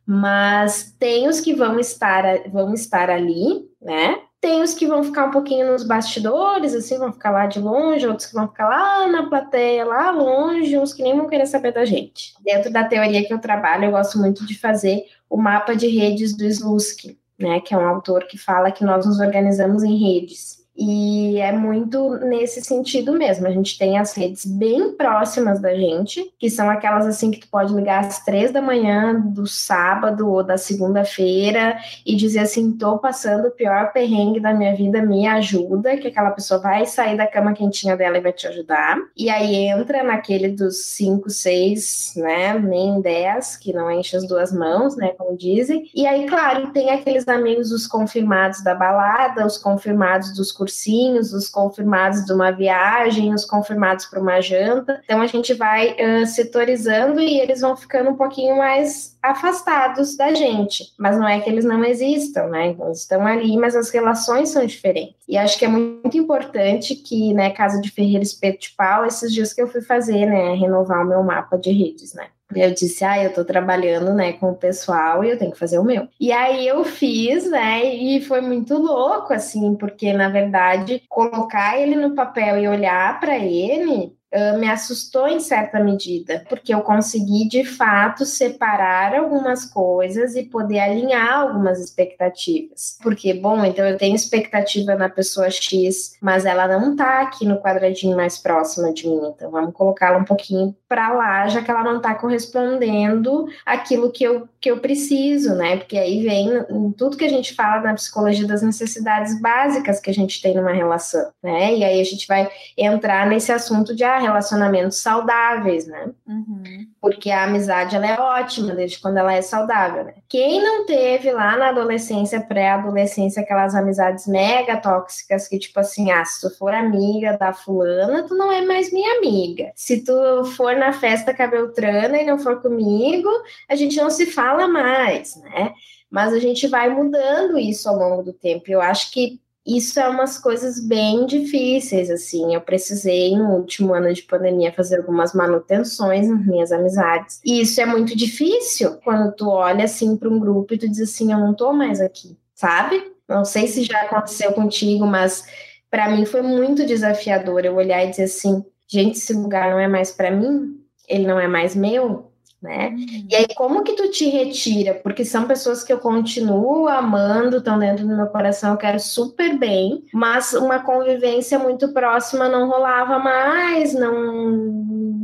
mas 0.10 0.96
tem 0.98 1.28
os 1.28 1.42
que 1.42 1.54
vão 1.54 1.78
estar, 1.78 2.24
vão 2.50 2.74
estar 2.74 3.10
ali, 3.10 3.70
né? 3.82 4.22
Tem 4.40 4.62
os 4.62 4.74
que 4.74 4.86
vão 4.86 5.04
ficar 5.04 5.26
um 5.26 5.32
pouquinho 5.32 5.72
nos 5.72 5.84
bastidores, 5.84 6.74
assim, 6.76 6.98
vão 6.98 7.12
ficar 7.12 7.32
lá 7.32 7.48
de 7.48 7.60
longe, 7.60 8.08
outros 8.08 8.28
que 8.28 8.36
vão 8.36 8.48
ficar 8.48 8.70
lá 8.70 9.08
na 9.08 9.28
plateia, 9.28 9.84
lá 9.84 10.12
longe, 10.12 10.78
uns 10.78 10.94
que 10.94 11.02
nem 11.02 11.18
vão 11.18 11.28
querer 11.28 11.48
saber 11.48 11.74
da 11.74 11.86
gente. 11.86 12.34
Dentro 12.44 12.72
da 12.72 12.84
teoria 12.84 13.26
que 13.26 13.34
eu 13.34 13.40
trabalho, 13.40 13.86
eu 13.86 13.92
gosto 13.92 14.20
muito 14.20 14.46
de 14.46 14.58
fazer 14.58 15.06
o 15.28 15.38
mapa 15.38 15.76
de 15.76 15.88
redes 15.88 16.38
do 16.38 16.46
Slutsky, 16.46 17.18
né, 17.38 17.60
que 17.62 17.74
é 17.74 17.78
um 17.78 17.88
autor 17.88 18.26
que 18.26 18.38
fala 18.38 18.72
que 18.72 18.84
nós 18.84 19.06
nos 19.06 19.20
organizamos 19.20 19.84
em 19.84 19.98
redes. 19.98 20.67
E 20.78 21.40
é 21.40 21.52
muito 21.52 22.12
nesse 22.18 22.62
sentido 22.62 23.14
mesmo. 23.14 23.48
A 23.48 23.52
gente 23.52 23.78
tem 23.80 23.98
as 23.98 24.16
redes 24.16 24.46
bem 24.46 24.92
próximas 24.92 25.60
da 25.60 25.74
gente, 25.74 26.32
que 26.38 26.52
são 26.52 26.70
aquelas 26.70 27.08
assim 27.08 27.32
que 27.32 27.40
tu 27.40 27.48
pode 27.50 27.74
ligar 27.74 28.06
às 28.06 28.24
três 28.24 28.52
da 28.52 28.62
manhã 28.62 29.20
do 29.20 29.48
sábado 29.48 30.30
ou 30.30 30.44
da 30.44 30.58
segunda-feira 30.58 31.78
e 32.06 32.16
dizer 32.16 32.40
assim: 32.40 32.72
tô 32.72 33.00
passando 33.00 33.48
o 33.48 33.52
pior 33.52 33.92
perrengue 33.92 34.40
da 34.40 34.54
minha 34.54 34.76
vida, 34.76 35.02
me 35.02 35.26
ajuda, 35.26 35.98
que 35.98 36.10
aquela 36.10 36.30
pessoa 36.32 36.60
vai 36.60 36.86
sair 36.86 37.18
da 37.18 37.26
cama 37.26 37.54
quentinha 37.54 37.98
dela 37.98 38.20
e 38.20 38.22
vai 38.22 38.34
te 38.34 38.46
ajudar. 38.46 38.98
E 39.16 39.32
aí 39.32 39.56
entra 39.56 40.04
naquele 40.04 40.50
dos 40.50 40.86
cinco, 40.86 41.32
seis, 41.32 42.14
né? 42.16 42.54
Nem 42.60 43.02
dez, 43.02 43.58
que 43.58 43.74
não 43.74 43.90
enche 43.90 44.16
as 44.16 44.28
duas 44.28 44.52
mãos, 44.52 44.96
né? 44.96 45.10
Como 45.18 45.36
dizem. 45.36 45.90
E 45.96 46.06
aí, 46.06 46.28
claro, 46.28 46.72
tem 46.72 46.92
aqueles 46.92 47.28
amigos, 47.28 47.72
os 47.72 47.88
confirmados 47.88 48.64
da 48.64 48.76
balada, 48.76 49.46
os 49.46 49.58
confirmados 49.58 50.36
dos 50.36 50.52
cursos 50.52 50.67
cursinhos, 50.68 51.32
os 51.32 51.48
confirmados 51.48 52.26
de 52.26 52.34
uma 52.34 52.52
viagem, 52.52 53.34
os 53.34 53.46
confirmados 53.46 54.06
para 54.06 54.20
uma 54.20 54.42
janta. 54.42 55.00
Então 55.06 55.22
a 55.22 55.28
gente 55.28 55.54
vai 55.54 55.92
uh, 55.94 56.26
setorizando 56.28 57.22
e 57.22 57.40
eles 57.40 57.62
vão 57.62 57.76
ficando 57.78 58.10
um 58.10 58.16
pouquinho 58.16 58.58
mais 58.58 59.18
afastados 59.24 60.18
da 60.18 60.34
gente. 60.34 60.94
Mas 60.98 61.18
não 61.18 61.28
é 61.28 61.40
que 61.40 61.50
eles 61.50 61.64
não 61.64 61.84
existam, 61.86 62.48
né? 62.48 62.76
Eles 62.80 63.00
estão 63.00 63.26
ali, 63.26 63.56
mas 63.58 63.76
as 63.76 63.90
relações 63.90 64.50
são 64.50 64.66
diferentes. 64.66 65.16
E 65.28 65.38
acho 65.38 65.58
que 65.58 65.66
é 65.66 65.70
muito 65.70 66.18
importante 66.18 66.96
que, 66.96 67.34
né, 67.34 67.52
Casa 67.52 67.82
de 67.82 67.90
Ferreira 67.90 68.24
Espeto 68.24 68.60
de 68.60 68.70
Pau, 68.76 69.06
esses 69.06 69.34
dias 69.34 69.54
que 69.54 69.62
eu 69.62 69.68
fui 69.68 69.82
fazer, 69.82 70.26
né, 70.26 70.54
renovar 70.54 71.04
o 71.04 71.08
meu 71.08 71.24
mapa 71.24 71.58
de 71.58 71.72
redes, 71.72 72.14
né? 72.14 72.28
Eu 72.56 72.74
disse, 72.74 73.04
ah, 73.04 73.22
eu 73.22 73.34
tô 73.34 73.44
trabalhando, 73.44 74.14
né, 74.14 74.34
com 74.34 74.52
o 74.52 74.56
pessoal 74.56 75.24
e 75.24 75.30
eu 75.30 75.38
tenho 75.38 75.52
que 75.52 75.60
fazer 75.60 75.80
o 75.80 75.84
meu. 75.84 76.08
E 76.20 76.32
aí 76.32 76.66
eu 76.68 76.84
fiz, 76.86 77.50
né, 77.50 77.84
e 77.94 78.22
foi 78.22 78.40
muito 78.42 78.76
louco, 78.78 79.34
assim, 79.34 79.76
porque 79.76 80.14
na 80.14 80.30
verdade 80.30 81.04
colocar 81.10 81.80
ele 81.80 81.96
no 81.96 82.16
papel 82.16 82.58
e 82.58 82.68
olhar 82.68 83.20
para 83.20 83.38
ele 83.38 84.17
uh, 84.34 84.58
me 84.58 84.70
assustou 84.70 85.28
em 85.28 85.40
certa 85.40 85.80
medida, 85.80 86.44
porque 86.50 86.74
eu 86.74 86.82
consegui 86.82 87.48
de 87.48 87.64
fato 87.64 88.26
separar 88.26 89.16
algumas 89.16 89.66
coisas 89.66 90.36
e 90.36 90.44
poder 90.44 90.80
alinhar 90.80 91.40
algumas 91.40 91.80
expectativas. 91.80 92.98
Porque, 93.02 93.34
bom, 93.34 93.64
então 93.64 93.86
eu 93.86 93.98
tenho 93.98 94.16
expectativa 94.16 94.96
na 94.96 95.10
pessoa 95.10 95.50
X, 95.50 96.18
mas 96.22 96.46
ela 96.46 96.68
não 96.68 96.96
tá 96.96 97.22
aqui 97.22 97.46
no 97.46 97.60
quadradinho 97.60 98.16
mais 98.16 98.38
próximo 98.38 98.94
de 98.94 99.08
mim, 99.08 99.22
então 99.36 99.52
vamos 99.52 99.74
colocá-la 99.74 100.18
um 100.18 100.26
pouquinho 100.26 100.76
para 100.88 101.14
lá, 101.14 101.48
já 101.48 101.62
que 101.62 101.70
ela 101.70 101.84
não 101.84 102.02
tá 102.02 102.16
correspondendo 102.16 103.48
aquilo 103.66 104.12
que 104.12 104.24
eu, 104.24 104.48
que 104.68 104.72
eu 104.72 104.80
preciso, 104.80 105.56
né? 105.56 105.78
Porque 105.78 105.98
aí 105.98 106.22
vem 106.22 106.92
tudo 106.98 107.16
que 107.16 107.24
a 107.24 107.30
gente 107.30 107.56
fala 107.56 107.82
na 107.82 107.94
psicologia 107.94 108.46
das 108.46 108.62
necessidades 108.62 109.40
básicas 109.40 110.02
que 110.02 110.10
a 110.10 110.14
gente 110.14 110.42
tem 110.42 110.54
numa 110.54 110.74
relação, 110.74 111.32
né? 111.42 111.74
E 111.74 111.86
aí 111.86 112.02
a 112.02 112.04
gente 112.04 112.28
vai 112.28 112.50
entrar 112.78 113.26
nesse 113.28 113.50
assunto 113.50 113.96
de 113.96 114.04
ah, 114.04 114.20
relacionamentos 114.20 114.98
saudáveis, 114.98 115.88
né? 115.88 116.10
Uhum. 116.28 116.86
Porque 117.00 117.32
a 117.32 117.46
amizade 117.46 117.96
ela 117.96 118.08
é 118.08 118.20
ótima 118.20 118.76
desde 118.76 119.00
quando 119.00 119.18
ela 119.18 119.34
é 119.34 119.42
saudável, 119.42 120.04
né? 120.04 120.16
Quem 120.28 120.62
não 120.62 120.86
teve 120.86 121.32
lá 121.32 121.56
na 121.56 121.70
adolescência, 121.70 122.42
pré-adolescência, 122.42 123.42
aquelas 123.42 123.74
amizades 123.74 124.28
mega 124.28 124.76
tóxicas 124.76 125.48
que, 125.48 125.58
tipo 125.58 125.80
assim, 125.80 126.12
ah, 126.12 126.26
se 126.26 126.42
tu 126.42 126.54
for 126.58 126.74
amiga 126.74 127.38
da 127.38 127.54
fulana, 127.54 128.24
tu 128.24 128.36
não 128.36 128.52
é 128.52 128.66
mais 128.66 128.92
minha 128.92 129.18
amiga. 129.18 129.72
Se 129.76 130.04
tu 130.04 130.44
for 130.58 130.76
na 130.76 130.92
festa 130.92 131.34
com 131.34 131.44
a 131.44 131.48
Beltrana 131.48 132.18
e 132.18 132.26
não 132.26 132.38
for 132.38 132.62
comigo, 132.62 133.30
a 133.70 133.76
gente 133.76 133.96
não 133.96 134.10
se 134.10 134.26
fala 134.26 134.57
mais, 134.66 135.36
né? 135.44 135.74
Mas 136.10 136.32
a 136.34 136.40
gente 136.40 136.68
vai 136.68 136.90
mudando 136.90 137.60
isso 137.60 137.90
ao 137.90 137.98
longo 137.98 138.24
do 138.24 138.32
tempo. 138.32 138.64
Eu 138.70 138.80
acho 138.82 139.12
que 139.12 139.42
isso 139.68 140.00
é 140.00 140.08
umas 140.08 140.40
coisas 140.40 140.80
bem 140.80 141.26
difíceis, 141.26 142.10
assim. 142.10 142.56
Eu 142.56 142.62
precisei, 142.62 143.36
no 143.36 143.56
último 143.56 143.94
ano 143.94 144.14
de 144.14 144.22
pandemia, 144.22 144.72
fazer 144.72 144.98
algumas 144.98 145.34
manutenções 145.34 146.30
nas 146.30 146.46
minhas 146.46 146.72
amizades. 146.72 147.42
E 147.44 147.60
isso 147.60 147.82
é 147.82 147.86
muito 147.86 148.16
difícil 148.16 148.96
quando 149.04 149.34
tu 149.34 149.50
olha, 149.50 149.84
assim, 149.84 150.16
para 150.16 150.30
um 150.30 150.40
grupo 150.40 150.74
e 150.74 150.78
tu 150.78 150.88
diz 150.88 151.02
assim: 151.02 151.34
eu 151.34 151.40
não 151.40 151.54
tô 151.54 151.74
mais 151.74 152.00
aqui, 152.00 152.38
sabe? 152.56 153.12
Não 153.28 153.44
sei 153.44 153.68
se 153.68 153.84
já 153.84 154.04
aconteceu 154.04 154.54
contigo, 154.54 155.06
mas 155.06 155.44
para 155.92 156.10
mim 156.10 156.26
foi 156.26 156.42
muito 156.42 156.86
desafiador 156.86 157.66
eu 157.66 157.76
olhar 157.76 158.06
e 158.06 158.10
dizer 158.10 158.24
assim: 158.24 158.64
gente, 158.88 159.18
esse 159.18 159.34
lugar 159.34 159.70
não 159.70 159.80
é 159.80 159.88
mais 159.88 160.12
para 160.12 160.32
mim, 160.32 160.80
ele 161.10 161.28
não 161.28 161.38
é 161.38 161.48
mais 161.48 161.76
meu, 161.76 162.27
né? 162.62 162.90
Uhum. 162.90 163.28
E 163.30 163.36
aí, 163.36 163.48
como 163.56 163.84
que 163.84 163.94
tu 163.94 164.10
te 164.10 164.28
retira? 164.30 164.96
Porque 164.96 165.24
são 165.24 165.48
pessoas 165.48 165.84
que 165.84 165.94
eu 165.94 166.00
continuo 166.00 166.88
amando, 166.88 167.58
estão 167.58 167.78
dentro 167.78 168.08
do 168.08 168.16
meu 168.16 168.28
coração, 168.28 168.72
eu 168.72 168.78
quero 168.78 169.00
super 169.00 169.58
bem, 169.58 170.04
mas 170.12 170.54
uma 170.54 170.80
convivência 170.80 171.60
muito 171.60 171.94
próxima 171.94 172.50
não 172.50 172.68
rolava 172.68 173.20
mais, 173.20 173.94
não, 173.94 174.56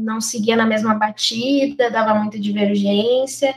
não 0.04 0.22
seguia 0.22 0.56
na 0.56 0.66
mesma 0.66 0.94
batida, 0.94 1.90
dava 1.90 2.14
muita 2.14 2.40
divergência. 2.40 3.56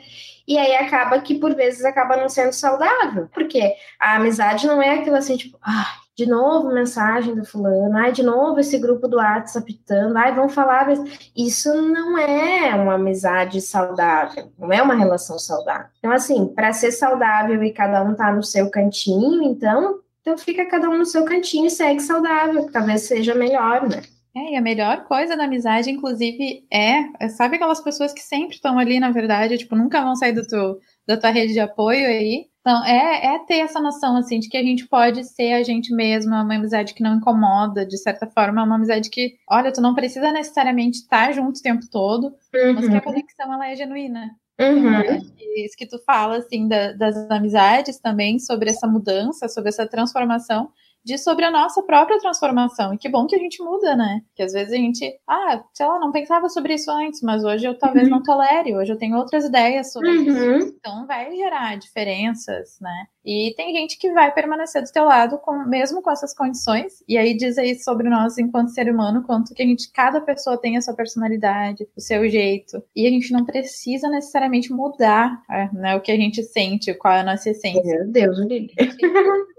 E 0.48 0.56
aí 0.56 0.76
acaba 0.76 1.20
que, 1.20 1.34
por 1.34 1.54
vezes, 1.54 1.84
acaba 1.84 2.16
não 2.16 2.28
sendo 2.28 2.52
saudável. 2.52 3.28
Porque 3.34 3.74
a 3.98 4.16
amizade 4.16 4.66
não 4.66 4.80
é 4.80 5.00
aquilo 5.00 5.16
assim, 5.16 5.36
tipo, 5.36 5.58
ah, 5.60 5.96
de 6.16 6.24
novo 6.24 6.72
mensagem 6.72 7.34
do 7.34 7.44
fulano, 7.44 7.94
ai, 7.96 8.10
de 8.10 8.22
novo 8.22 8.58
esse 8.58 8.78
grupo 8.78 9.06
do 9.06 9.18
WhatsApp 9.18 9.58
apitando, 9.58 10.16
ai, 10.16 10.34
vão 10.34 10.48
falar. 10.48 10.88
Isso 11.36 11.74
não 11.74 12.16
é 12.16 12.74
uma 12.74 12.94
amizade 12.94 13.60
saudável, 13.60 14.50
não 14.58 14.72
é 14.72 14.80
uma 14.80 14.94
relação 14.94 15.38
saudável. 15.38 15.88
Então, 15.98 16.10
assim, 16.10 16.46
para 16.46 16.72
ser 16.72 16.90
saudável 16.90 17.62
e 17.62 17.70
cada 17.70 18.02
um 18.02 18.14
tá 18.14 18.32
no 18.32 18.42
seu 18.42 18.70
cantinho, 18.70 19.42
então, 19.42 20.00
então 20.22 20.38
fica 20.38 20.64
cada 20.64 20.88
um 20.88 20.96
no 20.96 21.04
seu 21.04 21.24
cantinho 21.26 21.66
e 21.66 21.70
segue 21.70 22.00
saudável, 22.00 22.64
que 22.64 22.72
talvez 22.72 23.02
seja 23.02 23.34
melhor, 23.34 23.86
né? 23.86 24.02
É, 24.34 24.52
e 24.52 24.56
a 24.56 24.60
melhor 24.60 25.04
coisa 25.04 25.36
da 25.36 25.44
amizade, 25.44 25.90
inclusive, 25.90 26.66
é, 26.70 27.04
é 27.18 27.28
sabe 27.28 27.56
aquelas 27.56 27.80
pessoas 27.80 28.12
que 28.12 28.20
sempre 28.20 28.56
estão 28.56 28.78
ali, 28.78 29.00
na 29.00 29.10
verdade, 29.10 29.56
tipo, 29.56 29.74
nunca 29.74 30.02
vão 30.02 30.14
sair 30.14 30.32
do 30.32 30.46
teu, 30.46 30.78
da 31.06 31.16
tua 31.16 31.30
rede 31.30 31.54
de 31.54 31.60
apoio 31.60 32.06
aí, 32.06 32.46
então, 32.66 32.84
é, 32.84 33.36
é 33.36 33.38
ter 33.46 33.58
essa 33.58 33.78
noção, 33.78 34.16
assim, 34.16 34.40
de 34.40 34.48
que 34.48 34.56
a 34.56 34.62
gente 34.62 34.88
pode 34.88 35.22
ser 35.22 35.52
a 35.52 35.62
gente 35.62 35.94
mesma, 35.94 36.42
uma 36.42 36.56
amizade 36.56 36.94
que 36.94 37.02
não 37.02 37.14
incomoda, 37.14 37.86
de 37.86 37.96
certa 37.96 38.26
forma, 38.26 38.64
uma 38.64 38.74
amizade 38.74 39.08
que, 39.08 39.36
olha, 39.48 39.72
tu 39.72 39.80
não 39.80 39.94
precisa 39.94 40.32
necessariamente 40.32 40.98
estar 40.98 41.30
junto 41.32 41.60
o 41.60 41.62
tempo 41.62 41.88
todo, 41.88 42.24
uhum. 42.52 42.74
mas 42.74 42.88
que 42.88 42.92
a 42.92 42.94
uhum. 42.94 43.00
conexão, 43.02 43.54
ela 43.54 43.70
é 43.70 43.76
genuína. 43.76 44.32
Uhum. 44.60 45.16
Isso 45.64 45.76
que 45.76 45.86
tu 45.86 45.96
fala, 46.04 46.38
assim, 46.38 46.66
da, 46.66 46.90
das 46.90 47.30
amizades 47.30 48.00
também, 48.00 48.40
sobre 48.40 48.68
essa 48.68 48.88
mudança, 48.88 49.46
sobre 49.46 49.68
essa 49.68 49.86
transformação, 49.86 50.68
de 51.06 51.16
sobre 51.16 51.44
a 51.44 51.52
nossa 51.52 51.80
própria 51.84 52.18
transformação. 52.18 52.92
E 52.92 52.98
que 52.98 53.08
bom 53.08 53.28
que 53.28 53.36
a 53.36 53.38
gente 53.38 53.62
muda, 53.62 53.94
né? 53.94 54.22
Que 54.34 54.42
às 54.42 54.52
vezes 54.52 54.72
a 54.72 54.76
gente, 54.76 55.08
ah, 55.24 55.62
sei 55.72 55.86
lá, 55.86 56.00
não 56.00 56.10
pensava 56.10 56.48
sobre 56.48 56.74
isso 56.74 56.90
antes, 56.90 57.22
mas 57.22 57.44
hoje 57.44 57.64
eu 57.64 57.78
talvez 57.78 58.08
uhum. 58.08 58.16
não 58.16 58.22
tolere, 58.24 58.76
hoje 58.76 58.92
eu 58.92 58.98
tenho 58.98 59.16
outras 59.16 59.44
ideias 59.44 59.92
sobre 59.92 60.10
uhum. 60.10 60.58
isso. 60.58 60.74
Então 60.80 61.06
vai 61.06 61.30
gerar 61.36 61.76
diferenças, 61.76 62.80
né? 62.80 63.06
E 63.26 63.52
tem 63.56 63.74
gente 63.74 63.98
que 63.98 64.12
vai 64.12 64.32
permanecer 64.32 64.80
do 64.82 64.92
teu 64.92 65.04
lado 65.04 65.36
com, 65.38 65.64
mesmo 65.66 66.00
com 66.00 66.12
essas 66.12 66.32
condições. 66.32 67.02
E 67.08 67.18
aí 67.18 67.36
diz 67.36 67.58
aí 67.58 67.74
sobre 67.74 68.08
nós 68.08 68.38
enquanto 68.38 68.68
ser 68.68 68.88
humano, 68.88 69.24
quanto 69.24 69.52
que 69.52 69.62
a 69.62 69.66
gente, 69.66 69.90
cada 69.90 70.20
pessoa 70.20 70.56
tem 70.56 70.76
a 70.76 70.80
sua 70.80 70.94
personalidade, 70.94 71.88
o 71.96 72.00
seu 72.00 72.28
jeito. 72.28 72.80
E 72.94 73.04
a 73.04 73.10
gente 73.10 73.32
não 73.32 73.44
precisa 73.44 74.08
necessariamente 74.08 74.72
mudar 74.72 75.42
é, 75.50 75.68
né, 75.72 75.96
o 75.96 76.00
que 76.00 76.12
a 76.12 76.16
gente 76.16 76.40
sente, 76.44 76.94
qual 76.94 77.14
é 77.14 77.20
a 77.20 77.24
nossa 77.24 77.50
essência. 77.50 77.82
Meu 77.82 78.06
Deus, 78.06 78.38
Lili. 78.38 78.72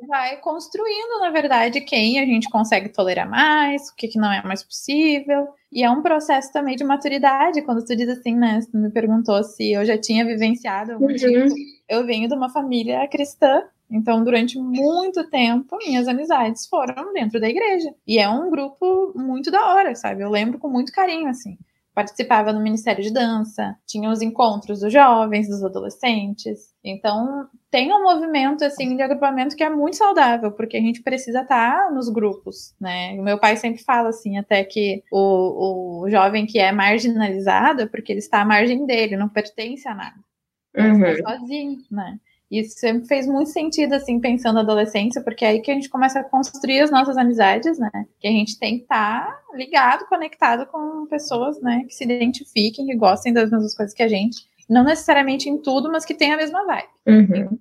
Vai 0.07 0.37
construindo, 0.37 1.19
na 1.19 1.31
verdade, 1.31 1.81
quem 1.81 2.17
a 2.19 2.25
gente 2.25 2.49
consegue 2.49 2.87
tolerar 2.87 3.29
mais, 3.29 3.89
o 3.89 3.95
que, 3.97 4.07
que 4.07 4.17
não 4.17 4.31
é 4.31 4.41
mais 4.41 4.63
possível. 4.63 5.49
E 5.69 5.83
é 5.83 5.91
um 5.91 6.01
processo 6.01 6.53
também 6.53 6.77
de 6.77 6.85
maturidade, 6.85 7.61
quando 7.63 7.83
tu 7.83 7.93
diz 7.93 8.07
assim, 8.07 8.33
né? 8.33 8.61
Tu 8.71 8.77
me 8.77 8.89
perguntou 8.89 9.43
se 9.43 9.73
eu 9.73 9.83
já 9.83 9.97
tinha 9.97 10.25
vivenciado 10.25 10.93
algum 10.93 11.07
uhum. 11.07 11.15
tipo 11.15 11.53
eu 11.89 12.05
venho 12.05 12.27
de 12.27 12.35
uma 12.35 12.49
família 12.49 13.07
cristã, 13.07 13.63
então 13.89 14.23
durante 14.23 14.59
muito 14.59 15.29
tempo 15.29 15.77
minhas 15.77 16.07
amizades 16.07 16.67
foram 16.67 17.13
dentro 17.13 17.39
da 17.39 17.49
igreja. 17.49 17.89
E 18.05 18.19
é 18.19 18.29
um 18.29 18.49
grupo 18.49 19.13
muito 19.15 19.49
da 19.49 19.73
hora, 19.73 19.95
sabe? 19.95 20.23
Eu 20.23 20.29
lembro 20.29 20.59
com 20.59 20.69
muito 20.69 20.91
carinho, 20.91 21.29
assim. 21.29 21.57
Participava 21.93 22.53
no 22.53 22.61
Ministério 22.61 23.03
de 23.03 23.11
Dança, 23.11 23.75
tinha 23.87 24.11
os 24.11 24.21
encontros 24.21 24.81
dos 24.81 24.93
jovens, 24.93 25.47
dos 25.47 25.63
adolescentes. 25.63 26.71
Então, 26.83 27.47
tem 27.71 27.91
um 27.91 28.03
movimento 28.03 28.63
assim 28.63 28.95
de 28.95 29.01
agrupamento 29.01 29.55
que 29.55 29.63
é 29.63 29.69
muito 29.69 29.95
saudável, 29.95 30.51
porque 30.51 30.77
a 30.77 30.79
gente 30.79 31.01
precisa 31.01 31.41
estar 31.41 31.91
nos 31.91 32.07
grupos, 32.07 32.75
né? 32.79 33.13
O 33.19 33.23
meu 33.23 33.39
pai 33.39 33.57
sempre 33.57 33.81
fala 33.81 34.09
assim, 34.09 34.37
até 34.37 34.63
que 34.63 35.01
o, 35.11 36.03
o 36.03 36.09
jovem 36.09 36.45
que 36.45 36.59
é 36.59 36.71
marginalizado 36.71 37.81
é 37.81 37.87
porque 37.87 38.11
ele 38.11 38.19
está 38.19 38.41
à 38.41 38.45
margem 38.45 38.85
dele, 38.85 39.17
não 39.17 39.27
pertence 39.27 39.87
a 39.87 39.95
nada 39.95 40.26
uhum. 40.81 41.15
sozinho, 41.17 41.77
né? 41.91 42.19
Isso 42.49 42.79
sempre 42.79 43.05
fez 43.07 43.27
muito 43.27 43.49
sentido, 43.49 43.93
assim, 43.93 44.21
pensando 44.21 44.55
na 44.55 44.61
adolescência, 44.61 45.21
porque 45.21 45.43
é 45.43 45.49
aí 45.49 45.61
que 45.61 45.69
a 45.69 45.73
gente 45.73 45.89
começa 45.89 46.21
a 46.21 46.23
construir 46.23 46.79
as 46.79 46.89
nossas 46.89 47.17
amizades, 47.17 47.77
né? 47.77 47.91
Que 48.19 48.27
a 48.27 48.31
gente 48.31 48.57
tem 48.57 48.77
que 48.77 48.83
estar 48.83 49.25
tá 49.25 49.57
ligado, 49.57 50.07
conectado 50.07 50.65
com 50.67 51.05
pessoas, 51.07 51.59
né? 51.61 51.83
Que 51.85 51.93
se 51.93 52.05
identifiquem, 52.05 52.85
que 52.85 52.95
gostem 52.95 53.33
das 53.33 53.51
mesmas 53.51 53.75
coisas 53.75 53.93
que 53.93 54.01
a 54.03 54.07
gente. 54.07 54.47
Não 54.69 54.83
necessariamente 54.83 55.49
em 55.49 55.57
tudo, 55.57 55.91
mas 55.91 56.05
que 56.05 56.13
tenham 56.13 56.35
a 56.35 56.37
mesma 56.37 56.65
vibe. 56.65 56.87
Uhum. 57.05 57.59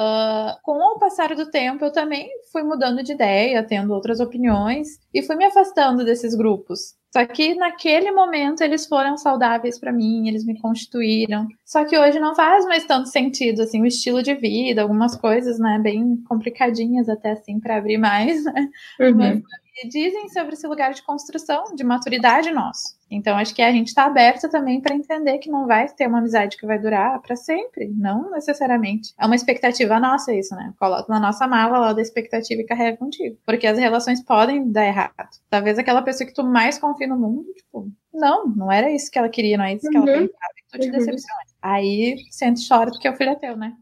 Uh, 0.00 0.56
com 0.62 0.78
o 0.78 0.98
passar 0.98 1.34
do 1.34 1.50
tempo, 1.50 1.84
eu 1.84 1.92
também 1.92 2.26
fui 2.50 2.62
mudando 2.62 3.02
de 3.02 3.12
ideia, 3.12 3.62
tendo 3.62 3.92
outras 3.92 4.18
opiniões 4.18 4.88
e 5.12 5.20
fui 5.20 5.36
me 5.36 5.44
afastando 5.44 6.06
desses 6.06 6.34
grupos. 6.34 6.94
Só 7.12 7.26
que 7.26 7.54
naquele 7.54 8.10
momento 8.10 8.62
eles 8.62 8.86
foram 8.86 9.18
saudáveis 9.18 9.78
para 9.78 9.92
mim, 9.92 10.26
eles 10.26 10.46
me 10.46 10.58
constituíram. 10.58 11.46
Só 11.66 11.84
que 11.84 11.98
hoje 11.98 12.18
não 12.18 12.34
faz 12.34 12.64
mais 12.64 12.86
tanto 12.86 13.10
sentido 13.10 13.60
assim 13.60 13.82
o 13.82 13.86
estilo 13.86 14.22
de 14.22 14.34
vida, 14.34 14.80
algumas 14.80 15.14
coisas, 15.16 15.58
né, 15.58 15.78
bem 15.82 16.16
complicadinhas 16.26 17.06
até 17.06 17.32
assim 17.32 17.60
para 17.60 17.76
abrir 17.76 17.98
mais, 17.98 18.42
né? 18.44 18.68
Uhum. 19.00 19.16
Mas 19.16 19.42
dizem 19.90 20.30
sobre 20.30 20.54
esse 20.54 20.66
lugar 20.66 20.94
de 20.94 21.02
construção, 21.02 21.74
de 21.74 21.84
maturidade 21.84 22.50
nosso. 22.52 22.99
Então, 23.10 23.36
acho 23.36 23.52
que 23.54 23.60
a 23.60 23.72
gente 23.72 23.88
está 23.88 24.04
aberta 24.04 24.48
também 24.48 24.80
para 24.80 24.94
entender 24.94 25.38
que 25.38 25.50
não 25.50 25.66
vai 25.66 25.88
ter 25.88 26.06
uma 26.06 26.18
amizade 26.18 26.56
que 26.56 26.64
vai 26.64 26.78
durar 26.78 27.20
para 27.20 27.34
sempre, 27.34 27.88
não 27.88 28.30
necessariamente. 28.30 29.12
É 29.18 29.26
uma 29.26 29.34
expectativa 29.34 29.98
nossa 29.98 30.32
isso, 30.32 30.54
né? 30.54 30.72
Coloca 30.78 31.12
na 31.12 31.18
nossa 31.18 31.48
mala 31.48 31.78
lá 31.78 31.92
da 31.92 32.00
expectativa 32.00 32.60
e 32.60 32.66
carrega 32.66 32.96
contigo. 32.96 33.36
Porque 33.44 33.66
as 33.66 33.78
relações 33.78 34.22
podem 34.22 34.70
dar 34.70 34.86
errado. 34.86 35.28
Talvez 35.48 35.76
aquela 35.78 36.02
pessoa 36.02 36.26
que 36.26 36.34
tu 36.34 36.44
mais 36.44 36.78
confia 36.78 37.08
no 37.08 37.18
mundo, 37.18 37.52
tipo, 37.54 37.90
não, 38.14 38.46
não 38.46 38.70
era 38.70 38.90
isso 38.90 39.10
que 39.10 39.18
ela 39.18 39.28
queria, 39.28 39.58
não 39.58 39.64
é 39.64 39.74
isso 39.74 39.90
que 39.90 39.96
ela 39.96 40.06
uhum. 40.06 40.26
pensava, 40.26 40.52
e 40.56 40.70
tu 40.70 40.78
te 40.78 40.86
uhum. 40.86 40.92
decepciona. 40.92 41.40
Aí 41.60 42.16
sente 42.30 42.68
chora 42.68 42.90
porque 42.90 43.08
o 43.08 43.16
filho 43.16 43.30
é 43.30 43.34
teu, 43.34 43.56
né? 43.56 43.76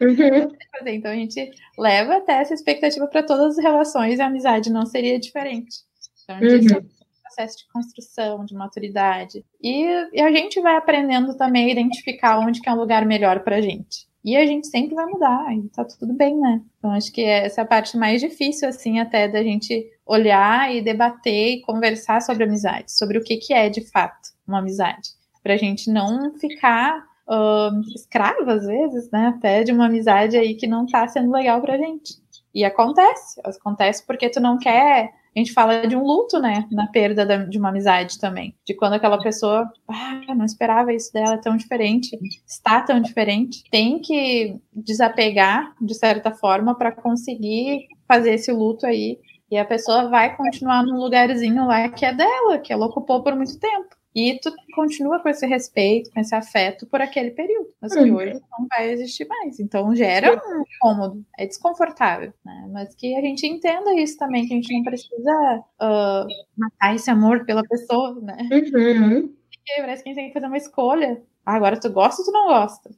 Uhum. 0.00 0.52
então 0.86 1.10
a 1.10 1.14
gente 1.14 1.50
leva 1.78 2.16
até 2.16 2.34
essa 2.34 2.52
expectativa 2.52 3.06
para 3.06 3.22
todas 3.22 3.58
as 3.58 3.64
relações 3.64 4.18
e 4.18 4.22
a 4.22 4.26
amizade 4.26 4.70
não 4.70 4.84
seria 4.84 5.18
diferente. 5.18 5.78
Então, 6.22 6.36
a 6.36 6.48
gente 6.48 6.74
uhum. 6.74 6.88
Processo 7.34 7.58
de 7.58 7.68
construção, 7.72 8.44
de 8.44 8.54
maturidade. 8.54 9.44
E, 9.60 9.84
e, 10.12 10.20
a 10.20 10.30
gente 10.30 10.60
vai 10.60 10.76
aprendendo 10.76 11.36
também 11.36 11.66
a 11.66 11.72
identificar 11.72 12.38
onde 12.38 12.60
que 12.60 12.68
é 12.68 12.72
um 12.72 12.78
lugar 12.78 13.04
melhor 13.04 13.40
pra 13.40 13.60
gente. 13.60 14.06
E 14.24 14.36
a 14.36 14.46
gente 14.46 14.68
sempre 14.68 14.94
vai 14.94 15.04
mudar, 15.04 15.54
e 15.54 15.68
tá 15.68 15.84
tudo 15.84 16.14
bem, 16.14 16.38
né? 16.38 16.62
Então 16.78 16.92
acho 16.92 17.12
que 17.12 17.22
essa 17.22 17.60
é 17.60 17.64
a 17.64 17.66
parte 17.66 17.96
mais 17.96 18.22
difícil, 18.22 18.68
assim, 18.68 18.98
até 18.98 19.28
da 19.28 19.42
gente 19.42 19.86
olhar 20.06 20.74
e 20.74 20.80
debater 20.80 21.56
e 21.56 21.60
conversar 21.60 22.22
sobre 22.22 22.44
amizade, 22.44 22.90
sobre 22.90 23.18
o 23.18 23.22
que, 23.22 23.36
que 23.36 23.52
é 23.52 23.68
de 23.68 23.82
fato 23.90 24.30
uma 24.46 24.60
amizade. 24.60 25.10
Pra 25.42 25.58
gente 25.58 25.90
não 25.90 26.32
ficar 26.38 27.04
uh, 27.28 27.80
escrava, 27.94 28.54
às 28.54 28.66
vezes, 28.66 29.10
né? 29.10 29.34
Até 29.36 29.62
de 29.62 29.72
uma 29.72 29.86
amizade 29.86 30.38
aí 30.38 30.54
que 30.54 30.66
não 30.66 30.86
tá 30.86 31.06
sendo 31.06 31.30
legal 31.30 31.60
pra 31.60 31.76
gente. 31.76 32.14
E 32.54 32.64
acontece, 32.64 33.40
acontece 33.44 34.06
porque 34.06 34.30
tu 34.30 34.40
não 34.40 34.58
quer. 34.58 35.12
A 35.34 35.38
gente 35.38 35.52
fala 35.52 35.86
de 35.86 35.96
um 35.96 36.04
luto, 36.04 36.38
né? 36.38 36.66
Na 36.70 36.86
perda 36.86 37.26
da, 37.26 37.38
de 37.38 37.58
uma 37.58 37.70
amizade 37.70 38.18
também. 38.18 38.54
De 38.64 38.74
quando 38.74 38.94
aquela 38.94 39.18
pessoa, 39.18 39.68
ah, 39.88 40.34
não 40.34 40.44
esperava 40.44 40.92
isso 40.92 41.12
dela, 41.12 41.34
é 41.34 41.40
tão 41.40 41.56
diferente, 41.56 42.16
está 42.46 42.80
tão 42.80 43.00
diferente. 43.00 43.64
Tem 43.70 43.98
que 43.98 44.56
desapegar, 44.72 45.74
de 45.80 45.94
certa 45.94 46.32
forma, 46.32 46.76
para 46.76 46.92
conseguir 46.92 47.88
fazer 48.06 48.34
esse 48.34 48.52
luto 48.52 48.86
aí. 48.86 49.18
E 49.50 49.58
a 49.58 49.64
pessoa 49.64 50.08
vai 50.08 50.36
continuar 50.36 50.84
num 50.84 50.98
lugarzinho 50.98 51.66
lá 51.66 51.88
que 51.88 52.04
é 52.04 52.12
dela, 52.12 52.58
que 52.58 52.72
ela 52.72 52.86
ocupou 52.86 53.22
por 53.22 53.34
muito 53.34 53.58
tempo. 53.58 53.94
E 54.14 54.38
tu 54.40 54.52
continua 54.74 55.18
com 55.20 55.28
esse 55.28 55.44
respeito, 55.44 56.10
com 56.12 56.20
esse 56.20 56.34
afeto 56.34 56.86
por 56.86 57.00
aquele 57.00 57.32
período. 57.32 57.68
Mas 57.82 57.92
que 57.92 58.00
uhum. 58.00 58.16
hoje 58.16 58.34
não 58.34 58.66
vai 58.68 58.90
existir 58.92 59.26
mais. 59.26 59.58
Então 59.58 59.94
gera 59.94 60.32
um 60.32 60.62
incômodo, 60.62 61.24
é 61.36 61.46
desconfortável. 61.46 62.32
Né? 62.44 62.68
Mas 62.72 62.94
que 62.94 63.16
a 63.16 63.20
gente 63.20 63.44
entenda 63.46 63.92
isso 63.94 64.16
também, 64.16 64.46
que 64.46 64.52
a 64.52 64.56
gente 64.56 64.72
não 64.72 64.84
precisa 64.84 65.64
uh, 65.80 66.26
matar 66.56 66.94
esse 66.94 67.10
amor 67.10 67.44
pela 67.44 67.64
pessoa, 67.64 68.14
né? 68.20 68.36
Uhum. 68.52 69.28
Porque 69.28 69.80
parece 69.80 70.02
que 70.04 70.10
a 70.10 70.12
gente 70.12 70.16
tem 70.16 70.28
que 70.28 70.34
fazer 70.34 70.46
uma 70.46 70.56
escolha 70.56 71.20
agora 71.44 71.78
tu 71.78 71.90
gosta 71.90 72.22
ou 72.22 72.26
tu 72.26 72.32
não 72.32 72.46
gosta? 72.46 72.90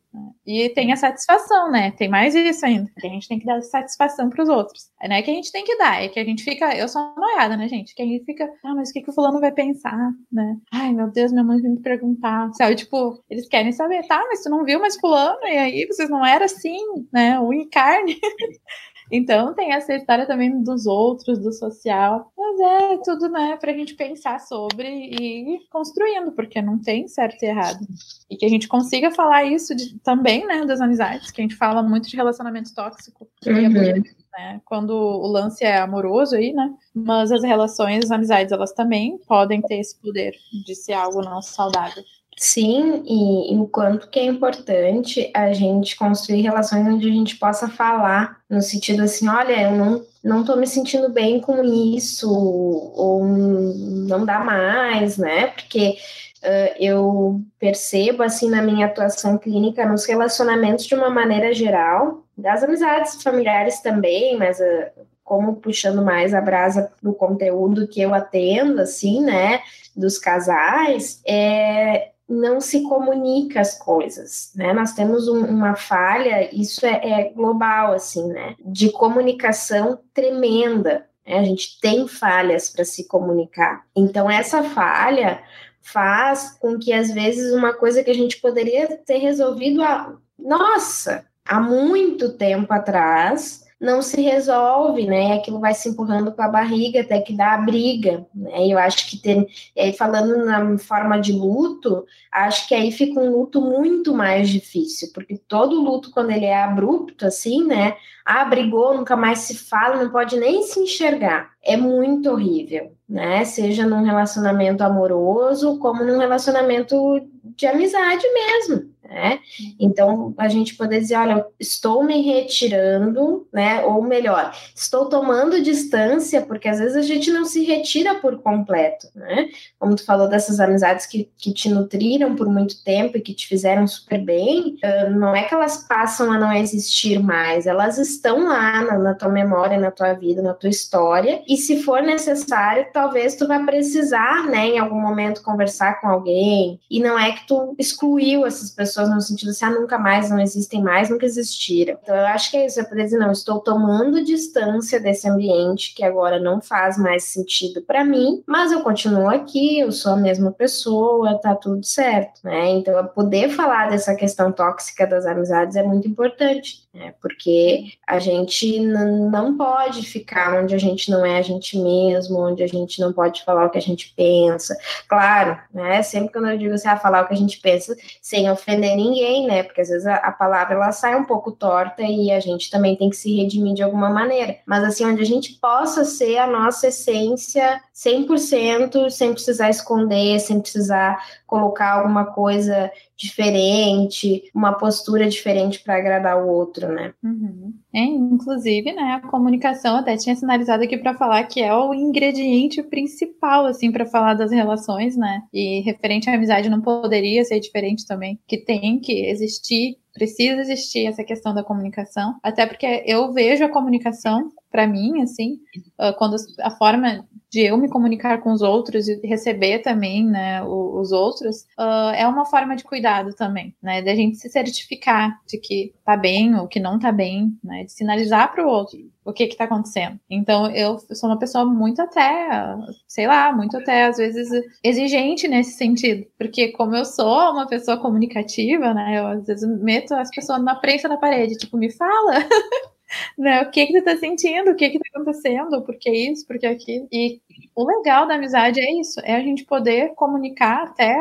E 0.47 0.69
tem 0.71 0.93
a 0.93 0.97
satisfação, 0.97 1.71
né? 1.71 1.91
Tem 1.91 2.09
mais 2.09 2.35
isso 2.35 2.65
ainda. 2.65 2.91
A 3.03 3.09
gente 3.09 3.29
tem 3.29 3.39
que 3.39 3.47
dar 3.47 3.61
satisfação 3.63 4.31
para 4.31 4.43
os 4.43 4.49
outros. 4.49 4.91
Não 5.03 5.15
é 5.15 5.23
que 5.23 5.31
a 5.31 5.35
gente 5.35 5.53
tem 5.53 5.65
que 5.65 5.77
dar, 5.77 6.03
é 6.03 6.09
que 6.09 6.21
a 6.21 6.25
gente 6.25 6.43
fica. 6.43 6.75
Eu 6.77 6.89
sou 6.89 7.15
noiada, 7.17 7.57
né, 7.57 7.69
gente? 7.69 7.95
Que 7.95 8.03
a 8.03 8.07
gente 8.07 8.25
fica. 8.25 8.49
Ah, 8.65 8.75
mas 8.75 8.91
o 8.91 8.93
que, 8.93 9.03
que 9.03 9.11
o 9.11 9.13
fulano 9.13 9.41
vai 9.41 9.53
pensar, 9.53 10.11
né? 10.33 10.57
Ai, 10.73 10.93
meu 10.93 11.11
Deus, 11.11 11.33
minha 11.33 11.45
mãe 11.45 11.61
vai 11.61 11.71
me 11.71 11.81
perguntar. 11.81 12.51
Sabe? 12.55 12.77
Tipo, 12.77 13.23
eles 13.29 13.49
querem 13.49 13.73
saber, 13.73 14.07
tá, 14.07 14.25
mas 14.29 14.43
tu 14.43 14.49
não 14.49 14.65
viu 14.65 14.81
mais 14.81 14.97
fulano? 14.97 15.41
E 15.45 15.59
aí 15.59 15.87
vocês 15.87 16.09
não 16.09 16.25
eram 16.25 16.47
assim, 16.47 16.79
né? 17.13 17.39
O 17.41 17.53
em 17.53 17.69
carne. 17.69 18.19
Então 19.11 19.55
tem 19.55 19.73
essa 19.73 19.95
história 19.95 20.27
também 20.27 20.63
dos 20.63 20.87
outros, 20.87 21.39
do 21.39 21.53
social. 21.53 22.33
Mas 22.37 22.61
é 22.61 22.99
tudo, 23.05 23.29
né, 23.29 23.57
pra 23.61 23.73
gente 23.73 23.95
pensar 23.95 24.41
sobre 24.41 24.89
e 24.89 25.55
ir 25.55 25.61
construindo, 25.71 26.33
porque 26.33 26.61
não 26.61 26.79
tem 26.79 27.07
certo 27.09 27.43
e 27.43 27.47
errado. 27.47 27.87
E 28.31 28.37
que 28.37 28.45
a 28.45 28.49
gente 28.49 28.69
consiga 28.69 29.11
falar 29.11 29.45
isso 29.45 29.75
de, 29.75 29.99
também, 30.01 30.47
né, 30.47 30.65
das 30.65 30.81
amizades, 30.81 31.31
que 31.31 31.41
a 31.41 31.45
gente 31.45 31.57
fala 31.57 31.83
muito 31.83 32.09
de 32.09 32.17
relacionamento 32.17 32.75
tóxico. 32.75 33.29
Uhum. 33.47 34.03
né, 34.37 34.61
quando 34.65 34.91
o 34.91 35.27
lance 35.27 35.65
é 35.65 35.79
amoroso 35.79 36.37
aí, 36.37 36.53
né? 36.53 36.75
Mas 36.95 37.33
as 37.33 37.43
relações, 37.43 38.05
as 38.05 38.11
amizades, 38.11 38.53
elas 38.53 38.73
também 38.73 39.19
podem 39.27 39.63
ter 39.63 39.79
esse 39.79 39.99
poder 40.01 40.35
de 40.65 40.75
ser 40.75 40.93
algo 40.93 41.23
não 41.23 41.41
saudável. 41.41 42.03
Sim, 42.39 43.03
e, 43.07 43.57
o 43.59 43.67
quanto 43.67 44.11
que 44.11 44.19
é 44.19 44.25
importante 44.25 45.31
a 45.35 45.55
gente 45.55 45.97
construir 45.97 46.43
relações 46.43 46.87
onde 46.87 47.09
a 47.09 47.13
gente 47.13 47.37
possa 47.37 47.67
falar, 47.67 48.39
no 48.49 48.61
sentido 48.61 49.03
assim, 49.03 49.27
olha, 49.27 49.63
eu 49.63 49.71
não, 49.73 50.05
não 50.23 50.45
tô 50.45 50.55
me 50.55 50.67
sentindo 50.67 51.09
bem 51.09 51.41
com 51.41 51.65
isso, 51.65 52.31
ou 52.31 53.25
não 53.25 54.27
dá 54.27 54.41
mais, 54.41 55.17
né? 55.17 55.47
Porque 55.47 55.97
uh, 56.43 56.77
eu 56.79 57.41
percebo, 57.59 58.23
assim, 58.23 58.51
na 58.51 58.61
minha 58.61 58.85
atuação 58.85 59.39
clínica, 59.39 59.87
nos 59.87 60.05
relacionamentos 60.05 60.85
de 60.85 60.95
uma 60.95 61.09
maneira 61.09 61.55
geral, 61.55 62.23
das 62.37 62.63
amizades 62.63 63.23
familiares 63.23 63.81
também, 63.81 64.37
mas 64.37 64.61
uh, 64.61 65.07
como 65.25 65.57
puxando 65.57 66.05
mais 66.05 66.35
a 66.35 66.41
brasa 66.43 66.93
do 67.03 67.15
conteúdo 67.15 67.89
que 67.89 68.01
eu 68.01 68.13
atendo, 68.13 68.83
assim, 68.83 69.23
né, 69.23 69.63
dos 69.97 70.19
casais, 70.19 71.23
é, 71.27 72.11
não 72.29 72.61
se 72.61 72.83
comunica 72.83 73.61
as 73.61 73.79
coisas, 73.79 74.51
né? 74.55 74.73
Nós 74.73 74.93
temos 74.93 75.29
um, 75.29 75.45
uma 75.45 75.77
falha, 75.77 76.53
isso 76.55 76.85
é, 76.85 77.01
é, 77.03 77.25
global, 77.31 77.93
assim, 77.93 78.27
né? 78.29 78.57
De 78.65 78.91
comunicação 78.91 80.01
tremenda. 80.13 81.07
Né? 81.25 81.39
A 81.39 81.45
gente 81.45 81.81
tem 81.81 82.09
falhas 82.09 82.71
para 82.71 82.85
se 82.85 83.07
comunicar. 83.07 83.85
Então, 83.95 84.29
essa 84.29 84.63
falha 84.65 85.41
faz 85.81 86.57
com 86.59 86.79
que, 86.79 86.93
às 86.93 87.13
vezes, 87.13 87.53
uma 87.53 87.73
coisa 87.73 88.03
que 88.03 88.11
a 88.11 88.15
gente 88.15 88.41
poderia 88.41 88.97
ter 88.97 89.19
resolvido 89.19 89.83
há, 89.83 90.13
nossa, 90.37 91.25
há 91.45 91.61
muito 91.61 92.33
tempo 92.33 92.73
atrás, 92.73 93.66
não 93.81 94.01
se 94.01 94.21
resolve, 94.23 95.07
né? 95.07 95.35
Aquilo 95.35 95.61
vai 95.61 95.75
se 95.75 95.89
empurrando 95.89 96.33
com 96.33 96.43
a 96.43 96.49
barriga 96.49 97.03
até 97.03 97.21
que 97.21 97.37
dá 97.37 97.55
a 97.55 97.59
briga, 97.59 98.27
né? 98.35 98.67
Eu 98.67 98.79
acho 98.79 99.09
que 99.09 99.19
tem, 99.19 99.47
aí 99.79 99.93
falando 99.93 100.45
na 100.45 100.79
forma 100.79 101.21
de 101.21 101.33
luto, 101.33 102.05
acho 102.33 102.67
que 102.67 102.75
aí 102.75 102.91
fica 102.91 103.21
um 103.21 103.31
luto 103.31 103.61
muito 103.61 104.15
mais 104.15 104.49
difícil, 104.49 105.11
porque 105.15 105.37
todo 105.37 105.81
luto 105.81 106.11
quando 106.11 106.31
ele 106.31 106.47
é 106.47 106.63
abrupto 106.63 107.27
assim, 107.27 107.65
né? 107.65 107.97
Ah, 108.25 108.45
brigou, 108.45 108.97
nunca 108.97 109.15
mais 109.15 109.41
se 109.41 109.57
fala, 109.57 110.03
não 110.03 110.11
pode 110.11 110.37
nem 110.37 110.63
se 110.63 110.81
enxergar. 110.81 111.51
É 111.63 111.77
muito 111.77 112.31
horrível, 112.31 112.93
né? 113.09 113.45
Seja 113.45 113.87
num 113.87 114.03
relacionamento 114.03 114.83
amoroso, 114.83 115.79
como 115.79 116.03
num 116.03 116.19
relacionamento 116.19 116.97
de 117.45 117.67
amizade 117.67 118.25
mesmo 118.33 118.96
né? 119.09 119.39
Então, 119.79 120.35
a 120.37 120.49
gente 120.49 120.75
poder 120.75 121.01
dizer, 121.01 121.17
olha, 121.17 121.47
estou 121.59 122.05
me 122.05 122.23
retirando, 122.23 123.47
né? 123.53 123.85
Ou 123.85 124.03
melhor, 124.03 124.53
estou 124.75 125.07
tomando 125.07 125.63
distância, 125.63 126.43
porque 126.43 126.69
às 126.69 126.79
vezes 126.79 126.97
a 126.97 127.03
gente 127.03 127.31
não 127.31 127.45
se 127.45 127.65
retira 127.65 128.17
por 128.17 128.41
completo, 128.43 129.09
né? 129.15 129.49
Como 129.79 129.95
tu 129.95 130.05
falou 130.05 130.29
dessas 130.29 130.61
amizades 130.61 131.07
que, 131.07 131.31
que 131.37 131.53
te 131.53 131.69
nutriram 131.69 132.35
por 132.35 132.49
muito 132.49 132.83
tempo 132.83 133.17
e 133.17 133.21
que 133.21 133.35
te 133.35 133.47
fizeram 133.47 133.87
super 133.87 134.23
bem, 134.23 134.77
não 135.17 135.35
é 135.35 135.45
que 135.45 135.55
elas 135.55 135.87
passam 135.87 136.33
a 136.33 136.39
não 136.39 136.53
existir 136.53 137.19
mais, 137.19 137.67
elas 137.67 137.99
estão 137.99 138.45
lá 138.45 138.83
na, 138.83 138.99
na 138.99 139.15
tua 139.15 139.29
memória, 139.29 139.79
na 139.79 139.91
tua 139.91 140.13
vida, 140.13 140.43
na 140.43 140.55
tua 140.55 140.71
história, 140.71 141.43
e 141.49 141.57
se 141.57 141.83
for 141.83 142.03
necessário, 142.03 142.87
talvez 142.93 143.37
tu 143.37 143.47
vá 143.47 143.59
precisar, 143.61 144.47
né, 144.47 144.69
em 144.69 144.79
algum 144.79 145.01
momento 145.01 145.43
conversar 145.43 146.01
com 146.01 146.09
alguém, 146.09 146.81
e 146.91 147.01
não 147.01 147.19
é 147.19 147.33
que 147.33 147.47
tu 147.47 147.75
excluiu 147.79 148.47
essas 148.47 148.71
pessoas 148.71 148.96
pessoas 148.97 149.11
no 149.11 149.21
sentido 149.21 149.51
assim, 149.51 149.65
ah, 149.65 149.71
nunca 149.71 149.99
mais, 149.99 150.31
não 150.31 150.41
existem 150.41 150.83
mais, 150.83 151.11
nunca 151.11 151.27
existiram. 151.27 151.99
Então, 152.03 152.15
eu 152.15 152.27
acho 152.27 152.51
que 152.51 152.57
é 152.57 152.67
isso, 152.67 152.81
é 152.81 152.85
poder 152.85 153.05
dizer, 153.05 153.19
não, 153.19 153.31
estou 153.31 153.61
tomando 153.61 154.25
distância 154.25 154.99
desse 154.99 155.29
ambiente 155.29 155.95
que 155.95 156.03
agora 156.03 156.41
não 156.41 156.61
faz 156.61 156.97
mais 156.97 157.25
sentido 157.25 157.83
para 157.83 158.05
mim, 158.05 158.43
mas 158.47 158.73
eu 158.73 158.81
continuo 158.81 159.29
aqui, 159.29 159.81
eu 159.81 159.93
sou 159.93 160.13
a 160.13 160.17
mesma 160.17 160.51
pessoa, 160.51 161.39
tá 161.39 161.55
tudo 161.55 161.85
certo, 161.85 162.41
né? 162.43 162.71
Então, 162.71 163.07
poder 163.09 163.51
falar 163.51 163.91
dessa 163.91 164.15
questão 164.15 164.51
tóxica 164.51 165.07
das 165.07 165.27
amizades 165.27 165.77
é 165.77 165.83
muito 165.83 166.09
importante, 166.09 166.86
né? 166.97 167.15
Porque 167.21 167.93
a 168.07 168.19
gente 168.19 168.81
não 168.81 169.57
pode 169.57 170.03
ficar 170.03 170.63
onde 170.63 170.75
a 170.75 170.79
gente 170.79 171.11
não 171.11 171.25
é 171.25 171.39
a 171.39 171.43
gente 171.43 171.79
mesmo, 171.79 172.39
onde 172.39 172.63
a 172.63 172.67
gente 172.67 173.01
não 173.01 173.13
pode 173.13 173.45
falar 173.45 173.67
o 173.67 173.71
que 173.71 173.79
a 173.79 173.83
gente 173.83 174.13
pensa. 174.17 174.77
Claro, 175.09 175.59
né? 175.73 176.03
Sempre 176.03 176.33
quando 176.33 176.49
eu 176.49 176.59
digo 176.59 176.75
assim, 176.75 176.89
ah, 176.89 176.97
falar 176.97 177.25
o 177.25 177.29
que 177.29 177.35
a 177.35 177.39
gente 177.39 177.61
pensa, 177.61 177.97
sem 178.21 178.51
ofender 178.51 178.67
ofender 178.77 178.97
ninguém, 178.97 179.47
né? 179.47 179.63
Porque 179.63 179.81
às 179.81 179.89
vezes 179.89 180.07
a, 180.07 180.17
a, 180.17 180.33
palavra 180.33 180.75
ela 180.75 180.93
sai 180.93 181.17
um 181.17 181.25
pouco 181.25 181.51
torta 181.51 182.03
e 182.03 182.31
a 182.31 182.41
gente 182.41 182.71
também 182.71 182.97
tem 182.97 183.11
que 183.11 183.17
se 183.17 183.35
redimir 183.35 183.75
de 183.75 183.83
alguma 183.83 184.11
maneira. 184.11 184.59
Mas 184.67 184.85
assim, 184.85 185.05
onde 185.07 185.23
a 185.23 185.27
gente 185.27 185.55
possa 185.55 186.05
ser 186.05 186.39
a 186.39 186.47
nossa 186.47 186.89
essência 186.89 187.81
100%, 187.95 189.11
sem 189.11 189.33
precisar 189.33 189.71
esconder, 189.71 190.39
sem 190.41 190.61
precisar 190.61 191.19
colocar 191.47 191.93
alguma 191.93 192.27
coisa 192.27 192.91
diferente, 193.17 194.51
uma 194.55 194.73
postura 194.73 195.29
diferente 195.29 195.83
para 195.83 195.97
agradar 195.97 196.43
o 196.43 196.49
outro, 196.49 196.89
né? 196.93 197.15
Uhum. 197.23 197.73
É, 197.95 198.01
inclusive, 198.01 198.93
né, 198.93 199.15
a 199.15 199.29
comunicação 199.29 199.97
até 199.97 200.17
tinha 200.17 200.37
sinalizado 200.37 200.85
aqui 200.85 200.99
para 200.99 201.15
falar 201.15 201.43
que 201.45 201.63
é 201.63 201.75
o 201.75 201.95
ingrediente 201.95 202.83
principal 202.83 203.67
assim 203.67 203.91
para 203.91 204.05
falar 204.05 204.35
das 204.35 204.51
relações, 204.51 205.17
né? 205.17 205.43
E 205.53 205.81
referente 205.81 206.29
à 206.29 206.35
amizade 206.35 206.69
não 206.69 206.81
poderia 206.81 207.45
ser 207.45 207.59
diferente 207.59 208.07
também, 208.07 208.39
que 208.47 208.59
tem 208.59 208.99
que 208.99 209.27
existir 209.27 209.97
precisa 210.17 210.63
existir 210.63 211.05
essa 211.07 211.23
questão 211.23 211.53
da 211.53 211.63
comunicação, 211.63 212.37
até 212.43 212.65
porque 212.65 213.05
eu 213.07 213.35
vejo 213.35 213.63
a 213.63 213.69
comunicação 213.69 214.49
para 214.77 214.87
mim, 214.87 215.23
assim, 215.23 215.59
ah, 215.99 216.13
quando 216.13 216.37
a 216.61 216.71
forma 216.71 217.27
de 217.51 217.63
eu 217.63 217.79
me 217.79 217.89
comunicar 217.89 218.43
com 218.43 218.53
os 218.53 218.61
outros 218.61 219.09
e 219.09 219.19
receber 219.27 219.79
também, 219.79 220.23
né, 220.23 220.63
os 220.63 221.13
outros, 221.13 221.63
uh, 221.79 222.13
é 222.15 222.27
uma 222.27 222.45
forma 222.45 222.77
de 222.77 222.85
cuidado 222.85 223.33
também, 223.35 223.75
né, 223.83 224.03
da 224.03 224.15
gente 224.15 224.37
se 224.37 224.51
certificar 224.51 225.41
de 225.49 225.57
que 225.57 225.95
tá 226.05 226.19
bem 226.19 226.55
ou 226.57 226.69
que 226.69 226.79
não 226.79 226.99
tá 226.99 227.11
bem, 227.11 227.57
né, 227.65 227.85
de 227.85 227.93
sinalizar 227.93 228.53
para 228.53 228.67
o 228.67 228.69
outro 228.69 228.99
o 229.25 229.33
que 229.33 229.47
que 229.47 229.57
tá 229.57 229.65
acontecendo. 229.65 230.21
Então, 230.31 230.71
eu 230.71 230.99
sou 231.13 231.31
uma 231.31 231.39
pessoa 231.39 231.65
muito 231.65 232.01
até, 232.03 232.77
sei 233.09 233.27
lá, 233.27 233.53
muito 233.53 233.77
até, 233.77 234.05
às 234.05 234.19
vezes, 234.19 234.49
exigente 234.85 235.49
nesse 235.49 235.79
sentido, 235.79 236.27
porque 236.39 236.73
como 236.73 236.95
eu 236.95 237.05
sou 237.05 237.53
uma 237.53 237.67
pessoa 237.67 237.97
comunicativa, 237.97 238.93
né, 238.93 239.19
eu 239.19 239.27
às 239.29 239.47
vezes 239.47 239.67
meto 239.81 240.13
as 240.15 240.31
pessoas 240.31 240.63
na 240.63 240.75
prensa 240.75 241.09
da 241.09 241.17
parede, 241.17 241.57
tipo, 241.57 241.79
me 241.79 241.91
fala 241.91 242.35
né? 243.39 243.63
O 243.63 243.71
que 243.71 243.87
que 243.87 244.01
tu 244.01 244.05
tá 244.05 244.17
sentindo? 244.17 244.71
O 244.71 244.77
que 244.77 244.91
que 244.91 244.99
tá 244.99 245.05
acontecendo? 245.15 245.83
Por 245.83 245.97
que 245.99 246.11
isso? 246.11 246.47
Por 246.47 246.59
que 246.59 246.67
aquilo? 246.67 247.09
E 247.13 247.41
o 247.75 247.85
legal 247.87 248.27
da 248.27 248.35
amizade 248.35 248.81
é 248.81 249.01
isso, 249.01 249.21
é 249.25 249.35
a 249.35 249.41
gente 249.41 249.65
poder 249.65 250.15
comunicar 250.15 250.85
até, 250.85 251.15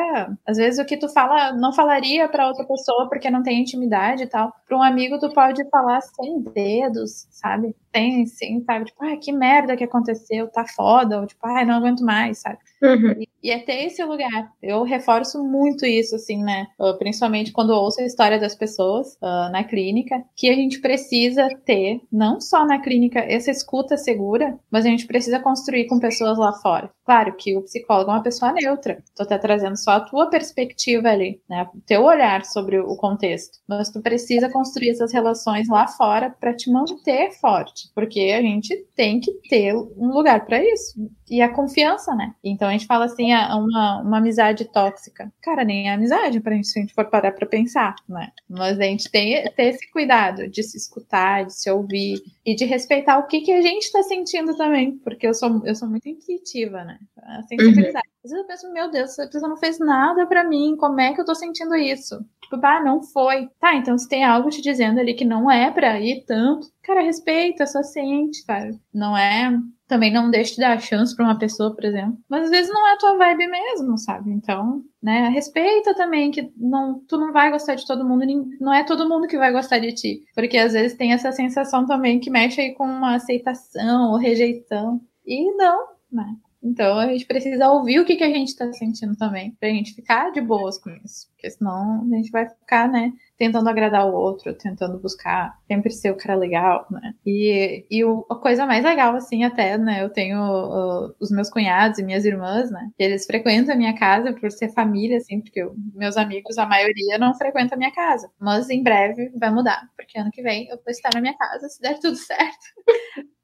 às 0.45 0.58
vezes 0.58 0.80
o 0.80 0.86
que 0.86 0.98
tu 0.98 1.10
fala, 1.10 1.54
não 1.54 1.74
falaria 1.74 2.28
para 2.30 2.48
outra 2.48 2.65
pessoa 2.65 3.08
porque 3.10 3.30
não 3.30 3.43
tem 3.43 3.62
intimidade 3.62 4.24
e 4.24 4.28
tal. 4.28 4.54
Para 4.67 4.78
um 4.78 4.84
amigo 4.84 5.19
tu 5.19 5.34
pode 5.34 5.67
falar 5.69 6.02
sem 6.02 6.41
dedos, 6.41 7.28
sabe? 7.32 7.76
Tem 7.95 8.25
sim, 8.25 8.62
sabe? 8.65 8.84
Tipo, 8.84 9.05
ah, 9.05 9.15
que 9.15 9.31
merda 9.31 9.77
que 9.77 9.84
aconteceu, 9.86 10.49
tá 10.49 10.65
foda, 10.67 11.21
ou 11.21 11.25
tipo, 11.25 11.39
ah, 11.47 11.63
não 11.63 11.75
aguento 11.75 12.03
mais, 12.03 12.39
sabe? 12.39 12.58
Uhum. 12.84 13.12
E, 13.21 13.29
e 13.41 13.51
é 13.51 13.60
ter 13.60 13.86
esse 13.86 14.03
lugar. 14.03 14.51
Eu 14.62 14.84
reforço 14.84 15.41
muito 15.41 15.86
isso, 15.86 16.13
assim, 16.13 16.43
né? 16.43 16.67
Uh, 16.77 16.97
principalmente 16.97 17.53
quando 17.53 17.69
ouço 17.69 18.01
a 18.01 18.05
história 18.05 18.38
das 18.38 18.53
pessoas 18.53 19.13
uh, 19.21 19.49
na 19.49 19.63
clínica, 19.63 20.21
que 20.36 20.49
a 20.49 20.53
gente 20.53 20.81
precisa 20.81 21.47
ter, 21.63 22.01
não 22.12 22.41
só 22.41 22.65
na 22.65 22.81
clínica, 22.81 23.19
essa 23.19 23.49
escuta 23.49 23.95
segura, 23.95 24.60
mas 24.69 24.86
a 24.86 24.89
gente 24.89 25.08
precisa 25.08 25.39
construir 25.39 25.86
com 25.88 25.97
pessoas 25.97 26.38
lá 26.38 26.51
fora. 26.51 26.91
Claro 27.05 27.34
que 27.38 27.55
o 27.55 27.62
psicólogo 27.62 28.12
é 28.12 28.15
uma 28.15 28.23
pessoa 28.23 28.51
neutra. 28.51 29.01
Tu 29.15 29.25
tá 29.25 29.39
trazendo 29.39 29.77
só 29.77 29.91
a 29.91 29.99
tua 30.01 30.29
perspectiva 30.29 31.08
ali, 31.08 31.39
né? 31.47 31.65
O 31.73 31.79
teu 31.81 32.03
olhar 32.03 32.43
sobre 32.43 32.79
o 32.79 32.95
contexto. 32.97 33.60
Mas 33.67 33.89
tu 33.89 34.01
precisa 34.01 34.49
construir 34.49 34.89
essas 34.89 35.13
relações 35.13 35.69
lá 35.69 35.88
fora 35.88 36.36
para 36.39 36.53
te 36.53 36.69
manter 36.69 37.31
forte, 37.39 37.85
porque 37.93 38.34
a 38.38 38.41
gente 38.41 38.76
tem 38.95 39.19
que 39.19 39.32
ter 39.50 39.76
um 39.76 40.12
lugar 40.13 40.45
para 40.45 40.63
isso. 40.63 41.10
E 41.30 41.41
a 41.41 41.50
confiança, 41.50 42.13
né? 42.15 42.34
Então 42.43 42.67
a 42.67 42.71
gente 42.71 42.86
fala 42.86 43.06
assim, 43.06 43.34
uma, 43.34 44.02
uma 44.02 44.17
amizade 44.17 44.65
tóxica. 44.65 45.32
Cara, 45.41 45.63
nem 45.63 45.89
é 45.89 45.93
amizade 45.93 46.39
pra 46.39 46.56
gente, 46.56 46.67
se 46.67 46.80
a 46.80 46.82
gente 46.82 46.93
for 46.93 47.06
parar 47.06 47.32
pra 47.32 47.48
pensar, 47.48 47.95
né? 48.08 48.32
Mas 48.50 48.80
a 48.80 48.84
gente 48.84 49.10
tem 49.10 49.43
ter 49.52 49.63
esse 49.63 49.89
cuidado 49.91 50.48
de 50.48 50.63
se 50.63 50.78
escutar, 50.78 51.45
de 51.45 51.54
se 51.54 51.69
ouvir 51.69 52.21
e 52.45 52.56
de 52.56 52.65
respeitar 52.65 53.17
o 53.17 53.28
que, 53.28 53.41
que 53.41 53.52
a 53.52 53.62
gente 53.62 53.91
tá 53.91 54.04
sentindo 54.04 54.56
também, 54.56 54.98
porque 55.00 55.28
eu 55.28 55.34
sou, 55.34 55.62
eu 55.65 55.76
sou 55.76 55.89
muito 55.89 56.08
intuitiva, 56.08 56.84
né? 56.84 57.00
A 57.17 57.43
sensibilidade. 57.43 58.08
Uhum. 58.08 58.14
Às 58.25 58.31
vezes 58.31 58.43
eu 58.43 58.47
penso, 58.47 58.73
meu 58.73 58.89
Deus, 58.89 59.11
essa 59.11 59.27
pessoa 59.27 59.47
não 59.47 59.57
fez 59.57 59.77
nada 59.77 60.25
para 60.25 60.43
mim, 60.43 60.75
como 60.79 60.99
é 60.99 61.13
que 61.13 61.21
eu 61.21 61.25
tô 61.25 61.35
sentindo 61.35 61.75
isso? 61.75 62.25
Tipo, 62.41 62.59
ah, 62.65 62.83
não 62.83 62.99
foi. 63.03 63.47
Tá, 63.59 63.75
então 63.75 63.95
se 63.99 64.09
tem 64.09 64.23
algo 64.23 64.49
te 64.49 64.63
dizendo 64.63 64.99
ali 64.99 65.13
que 65.13 65.23
não 65.23 65.49
é 65.49 65.69
pra 65.69 65.99
ir 65.99 66.25
tanto, 66.25 66.67
cara, 66.81 67.03
respeita, 67.03 67.67
só 67.67 67.83
sente, 67.83 68.43
cara. 68.43 68.71
Não 68.91 69.15
é. 69.15 69.55
Também 69.88 70.11
não 70.11 70.31
deixe 70.31 70.55
de 70.55 70.61
dar 70.61 70.81
chance 70.81 71.15
pra 71.15 71.23
uma 71.23 71.38
pessoa, 71.38 71.75
por 71.75 71.85
exemplo. 71.85 72.17
Mas 72.27 72.45
às 72.45 72.49
vezes 72.49 72.73
não 72.73 72.88
é 72.88 72.93
a 72.93 72.97
tua 72.97 73.15
vibe 73.15 73.45
mesmo, 73.45 73.95
sabe? 73.99 74.31
Então, 74.31 74.81
né, 75.03 75.29
respeita 75.29 75.93
também 75.93 76.31
que 76.31 76.51
não, 76.57 76.99
tu 77.07 77.19
não 77.19 77.31
vai 77.31 77.51
gostar 77.51 77.75
de 77.75 77.85
todo 77.85 78.03
mundo, 78.03 78.25
não 78.59 78.73
é 78.73 78.83
todo 78.83 79.07
mundo 79.07 79.27
que 79.27 79.38
vai 79.38 79.51
gostar 79.51 79.77
de 79.77 79.93
ti. 79.93 80.23
Porque 80.33 80.57
às 80.57 80.73
vezes 80.73 80.97
tem 80.97 81.13
essa 81.13 81.31
sensação 81.31 81.85
também 81.85 82.19
que 82.19 82.31
mexe 82.31 82.59
aí 82.59 82.73
com 82.73 82.85
uma 82.85 83.17
aceitação 83.17 84.09
ou 84.09 84.17
rejeição. 84.17 84.99
E 85.23 85.55
não, 85.55 85.89
né? 86.11 86.35
Então 86.65 86.97
a 86.97 87.08
gente 87.08 87.28
precisa 87.28 87.69
ouvir 87.69 87.99
o 87.99 88.06
que, 88.06 88.15
que 88.15 88.23
a 88.23 88.30
gente 88.30 88.47
está 88.47 88.71
sentindo 88.73 89.15
também, 89.15 89.51
pra 89.60 89.69
gente 89.69 89.93
ficar 89.93 90.32
de 90.32 90.41
boas 90.41 90.80
com 90.80 90.89
isso. 91.06 91.28
Porque 91.30 91.51
senão 91.51 92.01
a 92.12 92.15
gente 92.15 92.32
vai 92.32 92.49
ficar, 92.49 92.89
né, 92.89 93.13
tentando 93.38 93.69
agradar 93.69 94.08
o 94.08 94.13
outro, 94.13 94.51
tentando 94.58 94.97
buscar 94.97 95.56
sempre 95.67 95.91
ser 95.91 96.10
o 96.10 96.17
cara 96.17 96.36
legal, 96.36 96.88
né? 96.89 97.13
E, 97.23 97.86
e 97.91 98.04
o, 98.04 98.25
a 98.32 98.36
coisa 98.36 98.65
mais 98.65 98.84
legal, 98.84 99.15
assim, 99.15 99.43
até, 99.43 99.78
né, 99.78 100.04
eu 100.04 100.10
tenho 100.10 100.39
uh, 100.39 101.15
os 101.19 101.30
meus 101.30 101.51
cunhados 101.51 101.99
e 101.99 102.04
minhas 102.04 102.25
irmãs, 102.25 102.71
né, 102.71 102.89
que 102.97 103.04
eles 103.04 103.28
frequentam 103.28 103.75
a 103.75 103.78
minha 103.78 103.95
casa 103.95 104.34
por 104.34 104.51
ser 104.51 104.69
família, 104.73 105.17
assim, 105.17 105.41
porque 105.41 105.62
eu, 105.62 105.75
meus 105.93 106.17
amigos, 106.17 106.58
a 106.58 106.65
maioria, 106.65 107.19
não 107.19 107.36
frequenta 107.36 107.75
a 107.75 107.78
minha 107.78 107.91
casa. 107.91 108.28
Mas 108.39 108.69
em 108.71 108.82
breve 108.82 109.30
vai 109.38 109.51
mudar, 109.51 109.88
porque 109.95 110.17
ano 110.17 110.32
que 110.32 110.41
vem 110.41 110.67
eu 110.69 110.78
vou 110.78 110.89
estar 110.91 111.12
na 111.13 111.21
minha 111.21 111.38
casa, 111.38 111.69
se 111.69 111.80
der 111.80 111.99
tudo 111.99 112.15
certo. 112.15 112.65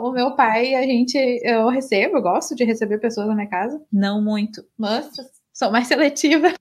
o 0.00 0.12
meu 0.12 0.34
pai, 0.34 0.74
a 0.74 0.82
gente, 0.82 1.16
eu 1.42 1.68
recebo, 1.68 2.16
eu 2.16 2.22
gosto 2.22 2.54
de 2.54 2.64
receber 2.64 2.98
pessoas 2.98 3.28
na 3.28 3.34
minha 3.34 3.48
casa. 3.48 3.80
Não 3.92 4.22
muito, 4.22 4.62
mas 4.78 5.10
sou 5.52 5.70
mais 5.70 5.86
seletiva. 5.86 6.52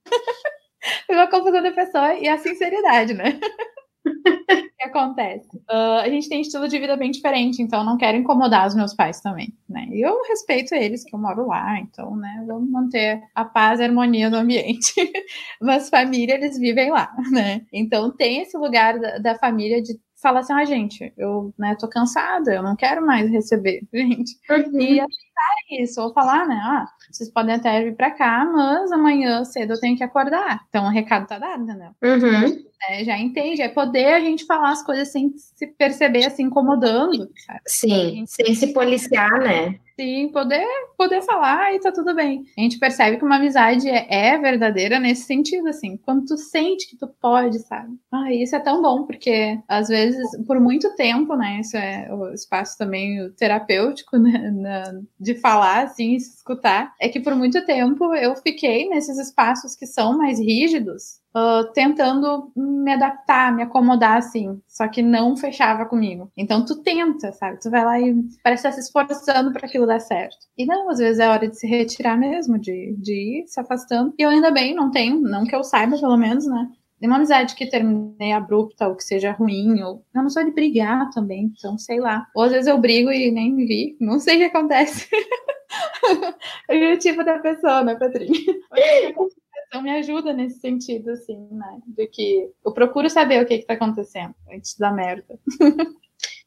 Pela 1.07 1.27
confusão 1.27 1.61
da 1.61 1.71
pessoa 1.71 2.15
e 2.15 2.27
a 2.27 2.37
sinceridade, 2.37 3.13
né? 3.13 3.39
que 4.83 4.83
acontece? 4.83 5.47
Uh, 5.69 6.01
a 6.01 6.09
gente 6.09 6.27
tem 6.27 6.41
estilo 6.41 6.67
de 6.67 6.77
vida 6.77 6.95
bem 6.97 7.09
diferente, 7.09 7.61
então 7.61 7.83
não 7.83 7.97
quero 7.97 8.17
incomodar 8.17 8.67
os 8.67 8.75
meus 8.75 8.93
pais 8.93 9.21
também, 9.21 9.53
né? 9.67 9.87
E 9.91 10.01
eu 10.01 10.21
respeito 10.27 10.75
eles, 10.75 11.03
que 11.03 11.15
eu 11.15 11.19
moro 11.19 11.47
lá, 11.47 11.79
então, 11.79 12.15
né, 12.15 12.43
vamos 12.45 12.69
manter 12.69 13.21
a 13.33 13.45
paz 13.45 13.79
e 13.79 13.83
a 13.83 13.85
harmonia 13.85 14.29
no 14.29 14.37
ambiente. 14.37 14.93
Mas 15.61 15.89
família, 15.89 16.35
eles 16.35 16.57
vivem 16.57 16.91
lá, 16.91 17.13
né? 17.31 17.65
Então 17.71 18.11
tem 18.11 18.41
esse 18.41 18.57
lugar 18.57 18.99
da, 18.99 19.17
da 19.19 19.35
família 19.35 19.81
de 19.81 19.97
fala 20.23 20.39
assim, 20.39 20.53
ah, 20.53 20.65
gente, 20.65 21.13
eu 21.17 21.53
né, 21.59 21.75
tô 21.77 21.87
cansada, 21.87 22.53
eu 22.53 22.63
não 22.63 22.75
quero 22.75 23.05
mais 23.05 23.29
receber 23.29 23.81
gente. 23.93 24.31
Uhum. 24.49 24.79
E 24.79 24.99
aceitar 24.99 25.81
isso, 25.81 26.01
ou 26.01 26.13
falar, 26.13 26.47
né, 26.47 26.59
ah, 26.63 26.87
vocês 27.11 27.29
podem 27.29 27.53
até 27.53 27.83
vir 27.83 27.95
pra 27.95 28.09
cá, 28.09 28.45
mas 28.45 28.91
amanhã 28.91 29.43
cedo 29.43 29.73
eu 29.73 29.79
tenho 29.79 29.97
que 29.97 30.03
acordar. 30.03 30.61
Então 30.69 30.85
o 30.85 30.89
recado 30.89 31.27
tá 31.27 31.37
dado, 31.37 31.65
né? 31.65 31.91
Uhum. 32.01 32.63
É, 32.89 33.03
já 33.03 33.17
entende, 33.19 33.61
é 33.61 33.69
poder 33.69 34.13
a 34.13 34.19
gente 34.19 34.45
falar 34.45 34.71
as 34.71 34.83
coisas 34.83 35.11
sem 35.11 35.31
se 35.37 35.67
perceber 35.67 36.25
assim 36.25 36.43
incomodando. 36.43 37.29
Sabe? 37.45 37.59
Sim, 37.67 38.25
sem 38.25 38.55
se 38.55 38.73
policiar, 38.73 39.39
né? 39.39 39.79
Sim, 39.99 40.29
poder, 40.29 40.65
poder 40.97 41.21
falar 41.21 41.71
e 41.75 41.79
tá 41.79 41.91
tudo 41.91 42.15
bem. 42.15 42.43
A 42.57 42.61
gente 42.61 42.79
percebe 42.79 43.17
que 43.17 43.23
uma 43.23 43.35
amizade 43.35 43.87
é, 43.87 44.07
é, 44.09 44.37
verdadeira 44.39 44.99
nesse 44.99 45.23
sentido, 45.23 45.67
assim. 45.67 45.97
Quando 45.97 46.25
tu 46.25 46.35
sente 46.35 46.89
que 46.89 46.97
tu 46.97 47.07
pode, 47.21 47.59
sabe? 47.59 47.95
Ah, 48.11 48.33
isso 48.33 48.55
é 48.55 48.59
tão 48.59 48.81
bom, 48.81 49.05
porque 49.05 49.59
às 49.67 49.89
vezes, 49.89 50.25
por 50.47 50.59
muito 50.59 50.95
tempo, 50.95 51.35
né? 51.35 51.59
Isso 51.59 51.77
é 51.77 52.11
o 52.11 52.33
espaço 52.33 52.75
também 52.75 53.31
terapêutico, 53.37 54.17
né? 54.17 54.99
De 55.19 55.35
falar, 55.35 55.83
assim, 55.83 56.17
se 56.17 56.37
escutar. 56.37 56.91
É 56.99 57.07
que 57.07 57.19
por 57.19 57.35
muito 57.35 57.63
tempo 57.63 58.15
eu 58.15 58.35
fiquei 58.37 58.89
nesses 58.89 59.19
espaços 59.19 59.75
que 59.75 59.85
são 59.85 60.17
mais 60.17 60.39
rígidos 60.39 61.22
uh, 61.35 61.71
tentando 61.73 62.51
me 62.55 62.93
adaptar, 62.93 63.53
me 63.53 63.63
acomodar 63.63 64.17
assim, 64.17 64.61
só 64.67 64.87
que 64.87 65.01
não 65.01 65.35
fechava 65.35 65.85
comigo. 65.85 66.31
Então 66.37 66.63
tu 66.63 66.81
tenta, 66.81 67.31
sabe? 67.31 67.59
Tu 67.59 67.69
vai 67.69 67.83
lá 67.83 67.99
e 67.99 68.15
parece 68.43 68.67
estar 68.67 68.71
se 68.71 68.81
esforçando 68.81 69.51
para 69.51 69.65
aquilo 69.65 69.87
dar 69.87 69.99
certo. 69.99 70.37
E 70.57 70.65
não, 70.65 70.89
às 70.89 70.99
vezes 70.99 71.19
é 71.19 71.27
hora 71.27 71.47
de 71.47 71.57
se 71.57 71.67
retirar 71.67 72.17
mesmo, 72.17 72.57
de, 72.59 72.95
de 72.97 73.41
ir 73.41 73.47
se 73.47 73.59
afastando. 73.59 74.13
E 74.17 74.23
eu 74.23 74.29
ainda 74.29 74.51
bem 74.51 74.75
não 74.75 74.91
tenho, 74.91 75.19
não 75.19 75.45
que 75.45 75.55
eu 75.55 75.63
saiba 75.63 75.97
pelo 75.97 76.17
menos, 76.17 76.45
né? 76.45 76.69
uma 77.07 77.17
amizade 77.17 77.55
que 77.55 77.69
terminei 77.69 78.31
abrupta 78.31 78.87
ou 78.87 78.95
que 78.95 79.03
seja 79.03 79.31
ruim, 79.31 79.81
ou 79.81 80.05
eu 80.15 80.23
não 80.23 80.29
sou 80.29 80.43
de 80.43 80.51
brigar 80.51 81.09
também, 81.11 81.51
então 81.57 81.77
sei 81.77 81.99
lá. 81.99 82.25
Ou 82.33 82.43
às 82.43 82.51
vezes 82.51 82.67
eu 82.67 82.77
brigo 82.77 83.11
e 83.11 83.29
nem 83.29 83.55
vi, 83.55 83.97
não 83.99 84.19
sei 84.19 84.35
o 84.35 84.39
que 84.39 84.45
acontece. 84.45 85.09
é 86.69 86.93
o 86.93 86.97
tipo 86.97 87.23
da 87.23 87.39
pessoa, 87.39 87.83
né, 87.83 87.95
Patrícia? 87.95 88.53
Então 89.73 89.81
me 89.81 89.89
ajuda 89.89 90.31
nesse 90.31 90.59
sentido, 90.59 91.09
assim, 91.09 91.47
né? 91.49 91.79
De 91.87 92.05
que 92.05 92.47
eu 92.63 92.71
procuro 92.71 93.09
saber 93.09 93.41
o 93.41 93.45
que 93.47 93.55
está 93.55 93.73
acontecendo 93.73 94.35
antes 94.53 94.77
da 94.77 94.91
merda. 94.91 95.39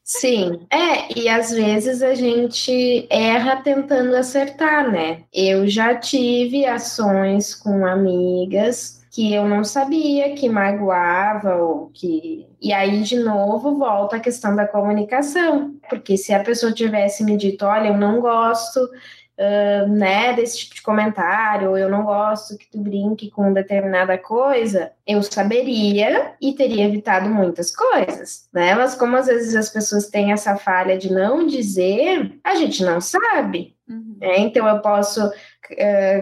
Sim, 0.01 0.65
é, 0.71 1.19
e 1.19 1.27
às 1.27 1.51
vezes 1.51 2.01
a 2.01 2.15
gente 2.15 3.05
erra 3.09 3.57
tentando 3.57 4.15
acertar, 4.15 4.89
né? 4.89 5.25
Eu 5.33 5.67
já 5.67 5.93
tive 5.93 6.65
ações 6.65 7.53
com 7.53 7.85
amigas 7.85 9.05
que 9.11 9.33
eu 9.33 9.45
não 9.45 9.65
sabia 9.65 10.33
que 10.33 10.47
magoava 10.47 11.57
ou 11.57 11.91
que. 11.93 12.47
E 12.61 12.71
aí, 12.71 13.01
de 13.01 13.19
novo, 13.19 13.77
volta 13.77 14.15
a 14.15 14.21
questão 14.21 14.55
da 14.55 14.65
comunicação. 14.65 15.75
Porque 15.89 16.15
se 16.15 16.33
a 16.33 16.41
pessoa 16.41 16.71
tivesse 16.71 17.25
me 17.25 17.35
dito, 17.35 17.65
olha, 17.65 17.89
eu 17.89 17.97
não 17.97 18.21
gosto 18.21 18.79
uh, 19.37 19.87
né, 19.87 20.33
desse 20.33 20.59
tipo 20.59 20.75
de 20.75 20.81
comentário, 20.81 21.77
eu 21.77 21.89
não 21.89 22.03
gosto 22.03 22.57
que 22.57 22.69
tu 22.69 22.79
brinque 22.79 23.29
com 23.29 23.53
determinada 23.53 24.17
coisa, 24.17 24.91
eu 25.05 25.21
saberia 25.23 26.33
e 26.41 26.53
teria 26.53 26.85
evitado 26.85 27.29
muitas 27.29 27.75
coisas, 27.75 28.47
né? 28.53 28.75
Mas 28.75 28.95
como 28.95 29.15
às 29.15 29.27
vezes 29.27 29.55
as 29.55 29.69
pessoas 29.69 30.07
têm 30.07 30.31
essa 30.31 30.55
falha 30.55 30.97
de 30.97 31.11
não 31.11 31.45
dizer, 31.45 32.37
a 32.43 32.55
gente 32.55 32.83
não 32.83 32.99
sabe. 32.99 33.75
Uhum. 33.87 34.17
Né? 34.19 34.39
Então 34.39 34.67
eu 34.67 34.79
posso 34.79 35.31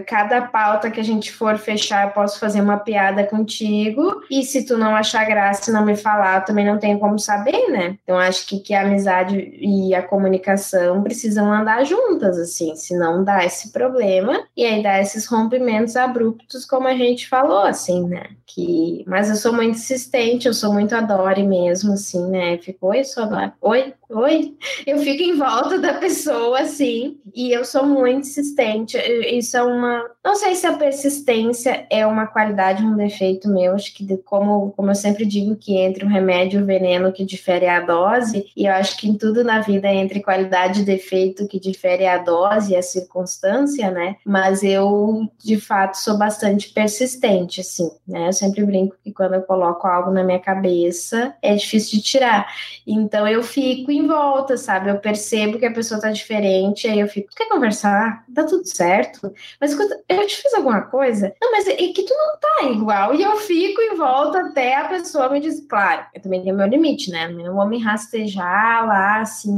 cada 0.07 0.41
pauta 0.41 0.89
que 0.89 0.99
a 0.99 1.03
gente 1.03 1.31
for 1.31 1.57
fechar, 1.57 2.07
eu 2.07 2.13
posso 2.13 2.39
fazer 2.39 2.61
uma 2.61 2.77
piada 2.77 3.23
contigo. 3.23 4.21
E 4.29 4.43
se 4.43 4.65
tu 4.65 4.77
não 4.77 4.95
achar 4.95 5.25
graça 5.25 5.69
e 5.69 5.73
não 5.73 5.85
me 5.85 5.95
falar, 5.95 6.39
eu 6.39 6.45
também 6.45 6.65
não 6.65 6.79
tenho 6.79 6.99
como 6.99 7.19
saber, 7.19 7.69
né? 7.69 7.97
Então, 8.03 8.17
acho 8.17 8.47
que, 8.47 8.59
que 8.59 8.73
a 8.73 8.81
amizade 8.81 9.37
e 9.59 9.93
a 9.93 10.01
comunicação 10.01 11.03
precisam 11.03 11.51
andar 11.51 11.85
juntas, 11.85 12.37
assim, 12.37 12.75
senão 12.75 13.23
dá 13.23 13.45
esse 13.45 13.71
problema. 13.71 14.45
E 14.55 14.65
aí 14.65 14.81
dá 14.81 14.99
esses 14.99 15.25
rompimentos 15.27 15.95
abruptos, 15.95 16.65
como 16.65 16.87
a 16.87 16.95
gente 16.95 17.27
falou, 17.27 17.63
assim, 17.63 18.07
né? 18.07 18.29
Que... 18.45 19.03
Mas 19.07 19.29
eu 19.29 19.35
sou 19.35 19.53
muito 19.53 19.75
insistente, 19.75 20.47
eu 20.47 20.53
sou 20.53 20.73
muito 20.73 20.95
adore 20.95 21.43
mesmo, 21.43 21.93
assim, 21.93 22.29
né? 22.29 22.57
Fico, 22.57 22.87
oi, 22.87 23.03
sou 23.03 23.23
adore. 23.23 23.53
Oi, 23.61 23.93
oi. 24.09 24.55
Eu 24.85 24.99
fico 24.99 25.23
em 25.23 25.35
volta 25.35 25.77
da 25.79 25.95
pessoa, 25.95 26.59
assim, 26.61 27.19
e 27.33 27.51
eu 27.51 27.65
sou 27.65 27.85
muito 27.85 28.27
insistente 28.27 28.97
isso 28.97 29.57
é 29.57 29.63
uma. 29.63 30.14
Não 30.25 30.35
sei 30.35 30.55
se 30.55 30.65
a 30.65 30.73
persistência 30.73 31.85
é 31.87 32.03
uma 32.03 32.25
qualidade 32.25 32.83
ou 32.83 32.89
um 32.89 32.97
defeito 32.97 33.47
meu. 33.47 33.75
Acho 33.75 33.93
que, 33.93 34.17
como, 34.17 34.71
como 34.71 34.89
eu 34.89 34.95
sempre 34.95 35.23
digo, 35.23 35.55
que 35.55 35.77
entre 35.77 36.03
o 36.03 36.07
remédio 36.07 36.59
e 36.59 36.63
o 36.63 36.65
veneno 36.65 37.13
que 37.13 37.23
difere 37.23 37.67
a 37.67 37.79
dose, 37.79 38.51
e 38.57 38.65
eu 38.65 38.73
acho 38.73 38.97
que 38.97 39.07
em 39.07 39.15
tudo 39.15 39.43
na 39.43 39.59
vida 39.59 39.87
entre 39.87 40.23
qualidade 40.23 40.81
e 40.81 40.85
defeito 40.85 41.47
que 41.47 41.59
difere 41.59 42.07
a 42.07 42.17
dose 42.17 42.73
e 42.73 42.75
a 42.75 42.81
circunstância, 42.81 43.91
né? 43.91 44.15
Mas 44.25 44.63
eu, 44.63 45.29
de 45.37 45.61
fato, 45.61 45.93
sou 45.93 46.17
bastante 46.17 46.69
persistente, 46.69 47.61
assim, 47.61 47.91
né? 48.07 48.27
Eu 48.27 48.33
sempre 48.33 48.65
brinco 48.65 48.95
que 49.03 49.11
quando 49.11 49.35
eu 49.35 49.43
coloco 49.43 49.85
algo 49.85 50.09
na 50.09 50.23
minha 50.23 50.39
cabeça, 50.39 51.35
é 51.39 51.53
difícil 51.53 51.99
de 51.99 52.03
tirar. 52.03 52.51
Então 52.87 53.27
eu 53.27 53.43
fico 53.43 53.91
em 53.91 54.07
volta, 54.07 54.57
sabe? 54.57 54.89
Eu 54.89 54.97
percebo 54.97 55.59
que 55.59 55.67
a 55.67 55.71
pessoa 55.71 56.01
tá 56.01 56.09
diferente, 56.09 56.87
aí 56.87 56.99
eu 56.99 57.07
fico, 57.07 57.29
quer 57.35 57.47
conversar? 57.47 58.25
Tá 58.33 58.43
tudo 58.43 58.65
certo? 58.65 59.31
Mas 59.61 59.75
quando 59.75 59.93
eu 60.15 60.27
te 60.27 60.37
fiz 60.37 60.53
alguma 60.53 60.81
coisa, 60.81 61.33
não, 61.41 61.51
mas 61.51 61.67
é 61.67 61.75
que 61.75 62.03
tu 62.03 62.13
não 62.13 62.39
tá 62.39 62.67
igual. 62.69 63.13
E 63.13 63.23
eu 63.23 63.35
fico 63.37 63.81
em 63.81 63.95
volta 63.95 64.39
até 64.39 64.75
a 64.75 64.87
pessoa 64.87 65.29
me 65.29 65.39
diz, 65.39 65.65
claro, 65.67 66.05
eu 66.13 66.21
também 66.21 66.41
tenho 66.41 66.55
meu 66.55 66.67
limite, 66.67 67.11
né? 67.11 67.25
Eu 67.25 67.45
não 67.45 67.55
vou 67.55 67.67
me 67.67 67.79
rastejar 67.79 68.87
lá, 68.87 69.21
assim, 69.21 69.55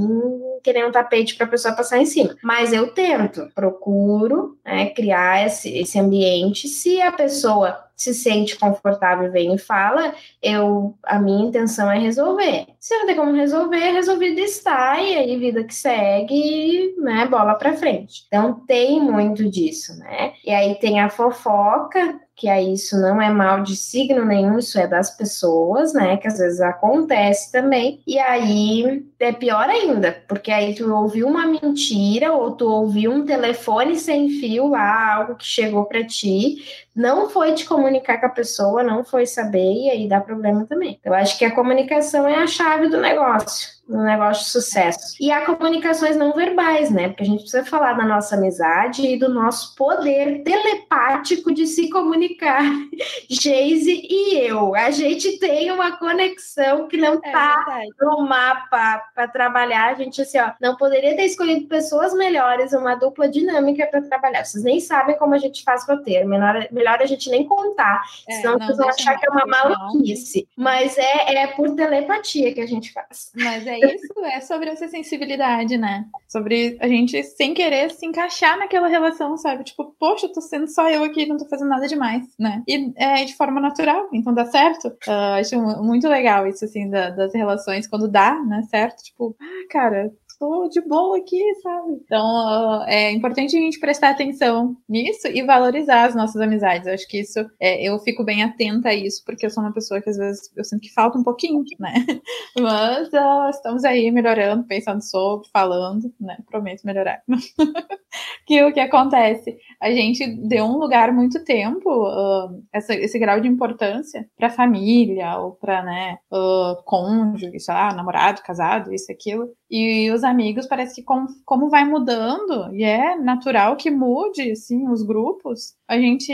querendo 0.63 0.89
um 0.89 0.91
tapete 0.91 1.35
para 1.35 1.45
a 1.45 1.49
pessoa 1.49 1.75
passar 1.75 1.99
em 1.99 2.05
cima. 2.05 2.35
Mas 2.43 2.73
eu 2.73 2.93
tento, 2.93 3.49
procuro 3.53 4.57
né, 4.65 4.89
criar 4.89 5.45
esse, 5.45 5.75
esse 5.77 5.99
ambiente. 5.99 6.67
Se 6.67 7.01
a 7.01 7.11
pessoa 7.11 7.86
se 7.97 8.13
sente 8.13 8.57
confortável, 8.57 9.31
vem 9.31 9.55
e 9.55 9.57
fala, 9.57 10.13
eu, 10.41 10.95
a 11.03 11.19
minha 11.19 11.47
intenção 11.47 11.91
é 11.91 11.97
resolver. 11.97 12.67
Se 12.79 12.95
não 12.95 13.07
tem 13.07 13.15
como 13.15 13.33
resolver, 13.33 13.91
resolvido 13.91 14.39
está, 14.39 15.01
e 15.01 15.15
aí 15.15 15.37
vida 15.37 15.63
que 15.63 15.73
segue, 15.73 16.95
né, 16.99 17.25
bola 17.25 17.55
para 17.55 17.73
frente. 17.73 18.23
Então 18.27 18.53
tem 18.67 19.01
muito 19.01 19.49
disso, 19.49 19.97
né? 19.97 20.33
E 20.45 20.51
aí 20.51 20.75
tem 20.75 20.99
a 20.99 21.09
fofoca, 21.09 22.19
que 22.37 22.47
aí 22.47 22.73
isso 22.73 22.95
não 23.01 23.19
é 23.19 23.31
mal 23.31 23.63
de 23.63 23.75
signo 23.75 24.23
nenhum, 24.23 24.59
isso 24.59 24.79
é 24.79 24.85
das 24.85 25.17
pessoas, 25.17 25.91
né? 25.91 26.17
Que 26.17 26.27
às 26.27 26.37
vezes 26.37 26.61
acontece 26.61 27.51
também. 27.51 27.99
E 28.05 28.19
aí 28.19 29.03
é 29.19 29.33
pior 29.33 29.67
ainda, 29.67 30.23
porque 30.27 30.51
aí 30.51 30.75
tu 30.75 30.93
ouviu 30.93 31.27
uma 31.27 31.47
mentira 31.47 32.31
ou 32.31 32.51
tu 32.51 32.69
ouviu 32.69 33.11
um 33.11 33.25
telefone 33.25 33.95
sem 33.95 34.29
fio 34.29 34.67
lá, 34.67 35.15
algo 35.15 35.35
que 35.35 35.45
chegou 35.45 35.85
para 35.85 36.05
ti, 36.05 36.57
não 36.97 37.29
foi 37.29 37.53
te 37.53 37.63
comunicar 37.63 38.19
com 38.19 38.25
a 38.25 38.29
pessoa, 38.29 38.83
não 38.83 39.03
foi 39.05 39.27
saber, 39.27 39.71
e 39.71 39.89
aí 39.91 40.09
dá 40.09 40.19
problema 40.19 40.65
também. 40.65 40.99
Eu 41.05 41.13
acho 41.13 41.37
que 41.37 41.45
a 41.45 41.53
comunicação 41.53 42.27
é 42.27 42.35
a 42.35 42.47
chave 42.47 42.89
do 42.89 42.99
negócio 42.99 43.77
no 43.87 44.03
negócio 44.03 44.43
de 44.43 44.51
sucesso. 44.51 45.15
E 45.19 45.31
há 45.31 45.45
comunicações 45.45 46.17
não 46.17 46.33
verbais, 46.33 46.91
né? 46.91 47.07
Porque 47.07 47.23
a 47.23 47.25
gente 47.25 47.41
precisa 47.41 47.63
falar 47.63 47.93
da 47.93 48.05
nossa 48.05 48.35
amizade 48.35 49.05
e 49.07 49.17
do 49.17 49.29
nosso 49.29 49.75
poder 49.75 50.43
telepático 50.43 51.53
de 51.53 51.65
se 51.65 51.89
comunicar. 51.89 52.63
Geise 53.29 54.05
e 54.09 54.39
eu, 54.39 54.75
a 54.75 54.91
gente 54.91 55.39
tem 55.39 55.71
uma 55.71 55.97
conexão 55.97 56.87
que 56.87 56.97
não 56.97 57.15
está 57.15 57.65
é 57.81 58.03
no 58.03 58.27
mapa 58.27 59.03
para 59.15 59.27
trabalhar. 59.27 59.91
A 59.91 59.93
gente, 59.93 60.21
assim, 60.21 60.39
ó, 60.39 60.51
não 60.59 60.75
poderia 60.75 61.15
ter 61.15 61.25
escolhido 61.25 61.67
pessoas 61.67 62.13
melhores, 62.13 62.73
uma 62.73 62.95
dupla 62.95 63.29
dinâmica 63.29 63.87
para 63.87 64.01
trabalhar. 64.01 64.43
Vocês 64.43 64.63
nem 64.63 64.79
sabem 64.79 65.17
como 65.17 65.33
a 65.33 65.37
gente 65.37 65.63
faz 65.63 65.87
roteiro. 65.87 66.27
Melhor, 66.27 66.67
melhor 66.87 67.01
a 67.01 67.05
gente 67.05 67.29
nem 67.29 67.45
contar, 67.45 68.01
é, 68.27 68.33
senão 68.35 68.57
vocês 68.57 68.77
vão 68.77 68.89
achar 68.89 69.19
que 69.19 69.27
é 69.27 69.29
uma 69.29 69.45
maluquice. 69.45 70.47
Mas 70.55 70.97
é, 70.97 71.35
é 71.35 71.47
por 71.47 71.75
telepatia 71.75 72.53
que 72.53 72.61
a 72.61 72.65
gente 72.65 72.93
faz. 72.93 73.31
Mas 73.35 73.67
é 73.67 73.77
isso, 73.77 74.13
é 74.25 74.39
sobre 74.41 74.69
essa 74.69 74.87
sensibilidade, 74.87 75.77
né? 75.77 76.05
Sobre 76.27 76.77
a 76.79 76.87
gente, 76.87 77.21
sem 77.23 77.53
querer, 77.53 77.91
se 77.91 78.05
encaixar 78.05 78.57
naquela 78.57 78.87
relação, 78.87 79.37
sabe? 79.37 79.63
Tipo, 79.63 79.95
poxa, 79.99 80.31
tô 80.31 80.41
sendo 80.41 80.67
só 80.67 80.89
eu 80.89 81.03
aqui, 81.03 81.25
não 81.25 81.37
tô 81.37 81.45
fazendo 81.47 81.69
nada 81.69 81.87
demais, 81.87 82.23
né? 82.39 82.63
E 82.67 82.93
é 82.95 83.25
de 83.25 83.35
forma 83.35 83.59
natural, 83.59 84.07
então 84.13 84.33
dá 84.33 84.45
certo. 84.45 84.87
Uh, 85.07 85.39
acho 85.39 85.59
muito 85.83 86.07
legal 86.07 86.47
isso, 86.47 86.63
assim, 86.63 86.89
da, 86.89 87.09
das 87.09 87.33
relações, 87.33 87.87
quando 87.87 88.07
dá, 88.07 88.41
né, 88.43 88.63
certo? 88.69 89.03
Tipo, 89.03 89.35
ah, 89.39 89.67
cara, 89.69 90.11
tô 90.39 90.67
de 90.69 90.81
boa 90.81 91.17
aqui, 91.17 91.41
sabe? 91.61 91.93
Então, 92.03 92.83
é 92.87 93.11
importante 93.11 93.55
a 93.55 93.59
gente 93.59 93.79
prestar 93.79 94.09
atenção 94.09 94.75
nisso 94.87 95.27
e 95.27 95.43
valorizar 95.43 96.05
as 96.05 96.15
nossas 96.15 96.41
amizades. 96.41 96.87
Eu 96.87 96.93
acho 96.93 97.07
que 97.07 97.19
isso, 97.19 97.39
é, 97.59 97.83
eu 97.83 97.97
fico 97.99 98.23
bem 98.23 98.43
atenta 98.43 98.89
a 98.89 98.93
isso, 98.93 99.23
porque 99.25 99.45
eu 99.45 99.49
sou 99.49 99.63
uma 99.63 99.73
pessoa 99.73 100.01
que 100.01 100.09
às 100.09 100.17
vezes 100.17 100.51
eu 100.55 100.63
sinto 100.63 100.81
que 100.81 100.93
falta 100.93 101.17
um 101.17 101.23
pouquinho, 101.23 101.63
né? 101.79 101.93
Mas 102.59 103.07
uh, 103.09 103.49
estamos 103.49 103.83
aí 103.83 104.11
melhorando, 104.11 104.63
pensando 104.65 105.01
sobre, 105.01 105.47
falando, 105.49 106.13
né? 106.19 106.37
Prometo 106.49 106.85
melhorar. 106.85 107.21
que 108.45 108.63
o 108.63 108.73
que 108.73 108.79
acontece? 108.79 109.57
A 109.81 109.91
gente 109.91 110.25
deu 110.47 110.65
um 110.65 110.77
lugar 110.77 111.11
muito 111.11 111.43
tempo, 111.43 111.89
uh, 111.89 112.63
essa, 112.71 112.93
esse 112.93 113.17
grau 113.19 113.39
de 113.39 113.47
importância 113.47 114.27
para 114.37 114.49
família 114.49 115.37
ou 115.37 115.51
para, 115.51 115.83
né, 115.83 116.17
uh, 116.31 116.81
cônjuge, 116.83 117.59
sei 117.59 117.73
lá, 117.73 117.93
namorado, 117.93 118.41
casado, 118.41 118.93
isso, 118.93 119.11
aquilo. 119.11 119.49
E 119.69 120.09
os 120.11 120.23
amigos 120.23 120.65
parece 120.65 120.95
que 120.95 121.03
como, 121.03 121.27
como 121.45 121.69
vai 121.69 121.83
mudando, 121.83 122.73
e 122.73 122.83
é 122.83 123.15
natural 123.17 123.75
que 123.75 123.91
mude, 123.91 124.51
assim, 124.51 124.87
os 124.89 125.03
grupos, 125.03 125.75
a 125.87 125.99
gente 125.99 126.31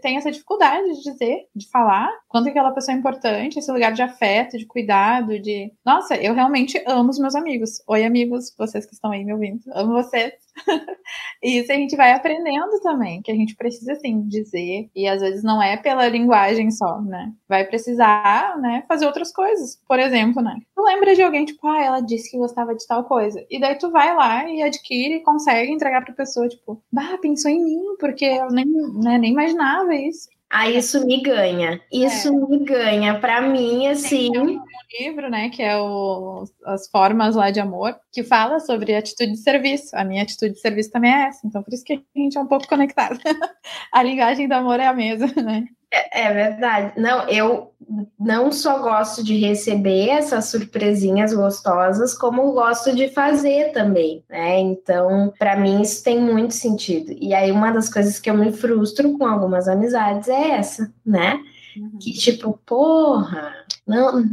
tem 0.00 0.16
essa 0.16 0.30
dificuldade 0.30 0.92
de 0.92 1.02
dizer, 1.02 1.46
de 1.54 1.68
falar 1.70 2.08
quanto 2.28 2.48
aquela 2.48 2.70
pessoa 2.72 2.94
é 2.94 2.98
importante, 2.98 3.58
esse 3.58 3.70
lugar 3.72 3.92
de 3.92 4.02
afeto, 4.02 4.56
de 4.56 4.66
cuidado, 4.66 5.40
de. 5.40 5.72
Nossa, 5.84 6.16
eu 6.16 6.34
realmente 6.34 6.82
amo 6.86 7.10
os 7.10 7.18
meus 7.18 7.34
amigos. 7.34 7.82
Oi, 7.86 8.04
amigos, 8.04 8.54
vocês 8.56 8.86
que 8.86 8.94
estão 8.94 9.10
aí 9.10 9.24
me 9.24 9.32
ouvindo. 9.32 9.62
Amo 9.74 9.92
vocês. 9.94 10.32
isso 11.42 11.72
a 11.72 11.74
gente 11.74 11.96
vai 11.96 12.12
aprendendo 12.12 12.80
também, 12.80 13.22
que 13.22 13.30
a 13.30 13.34
gente 13.34 13.54
precisa, 13.56 13.92
assim, 13.92 14.22
dizer. 14.28 14.88
E 14.94 15.08
às 15.08 15.20
vezes 15.20 15.42
não 15.42 15.62
é 15.62 15.76
pela 15.76 16.08
linguagem 16.08 16.70
só, 16.70 17.00
né? 17.00 17.32
Vai 17.48 17.64
precisar, 17.64 18.58
né, 18.60 18.84
fazer 18.88 19.06
outras 19.06 19.32
coisas. 19.32 19.80
Por 19.86 19.98
exemplo, 19.98 20.42
né? 20.42 20.56
Tu 20.74 20.82
lembra 20.82 21.14
de 21.14 21.22
alguém, 21.22 21.44
tipo, 21.44 21.66
ah, 21.68 21.82
ela 21.82 22.00
disse 22.00 22.30
que 22.30 22.38
gostava 22.38 22.74
de 22.74 22.86
tal 22.86 23.04
coisa. 23.04 23.44
E 23.50 23.60
daí 23.60 23.76
tu 23.76 23.90
vai 23.90 24.14
lá 24.14 24.48
e 24.48 24.62
adquire 24.62 25.16
e 25.16 25.22
consegue 25.22 25.72
entregar 25.72 26.04
pra 26.04 26.14
pessoa, 26.14 26.48
tipo, 26.48 26.82
bah, 26.92 27.18
pensou 27.20 27.50
em 27.50 27.62
mim, 27.64 27.96
porque 27.98 28.24
eu 28.24 28.48
nem 28.50 28.66
né, 29.02 29.18
nem 29.18 29.32
imaginava 29.32 29.94
isso. 29.94 30.28
Ah, 30.54 30.68
isso 30.68 31.06
me 31.06 31.22
ganha. 31.22 31.80
Isso 31.90 32.28
é. 32.28 32.30
me 32.30 32.58
ganha. 32.58 33.18
Para 33.18 33.40
mim, 33.40 33.86
assim. 33.86 34.30
Tem 34.30 34.38
um 34.38 34.62
livro, 35.00 35.30
né, 35.30 35.48
que 35.48 35.62
é 35.62 35.80
o 35.80 36.44
As 36.66 36.86
Formas 36.90 37.34
lá 37.34 37.50
de 37.50 37.58
Amor, 37.58 37.96
que 38.12 38.22
fala 38.22 38.60
sobre 38.60 38.94
atitude 38.94 39.32
de 39.32 39.38
serviço. 39.38 39.96
A 39.96 40.04
minha 40.04 40.22
atitude 40.22 40.52
de 40.52 40.60
serviço 40.60 40.90
também 40.90 41.10
é 41.10 41.28
essa. 41.28 41.46
Então, 41.46 41.62
por 41.62 41.72
isso 41.72 41.82
que 41.82 41.94
a 41.94 42.18
gente 42.18 42.36
é 42.36 42.40
um 42.40 42.46
pouco 42.46 42.68
conectado. 42.68 43.18
a 43.90 44.02
linguagem 44.02 44.46
do 44.46 44.52
amor 44.52 44.78
é 44.78 44.86
a 44.86 44.92
mesma, 44.92 45.42
né? 45.42 45.64
É, 45.92 46.22
é, 46.22 46.32
verdade. 46.32 46.98
Não, 46.98 47.28
eu 47.28 47.70
não 48.18 48.50
só 48.50 48.78
gosto 48.78 49.22
de 49.22 49.36
receber 49.36 50.08
essas 50.08 50.46
surpresinhas 50.46 51.34
gostosas, 51.34 52.16
como 52.16 52.52
gosto 52.52 52.94
de 52.96 53.10
fazer 53.10 53.72
também, 53.72 54.24
né? 54.30 54.58
Então, 54.58 55.32
para 55.38 55.56
mim 55.56 55.82
isso 55.82 56.02
tem 56.02 56.18
muito 56.18 56.54
sentido. 56.54 57.12
E 57.20 57.34
aí 57.34 57.52
uma 57.52 57.70
das 57.70 57.92
coisas 57.92 58.18
que 58.18 58.30
eu 58.30 58.34
me 58.34 58.52
frustro 58.52 59.18
com 59.18 59.26
algumas 59.26 59.68
amizades 59.68 60.28
é 60.28 60.52
essa, 60.52 60.90
né? 61.04 61.38
Uhum. 61.76 61.98
Que 62.00 62.12
tipo, 62.12 62.58
porra, 62.64 63.54
não, 63.86 64.24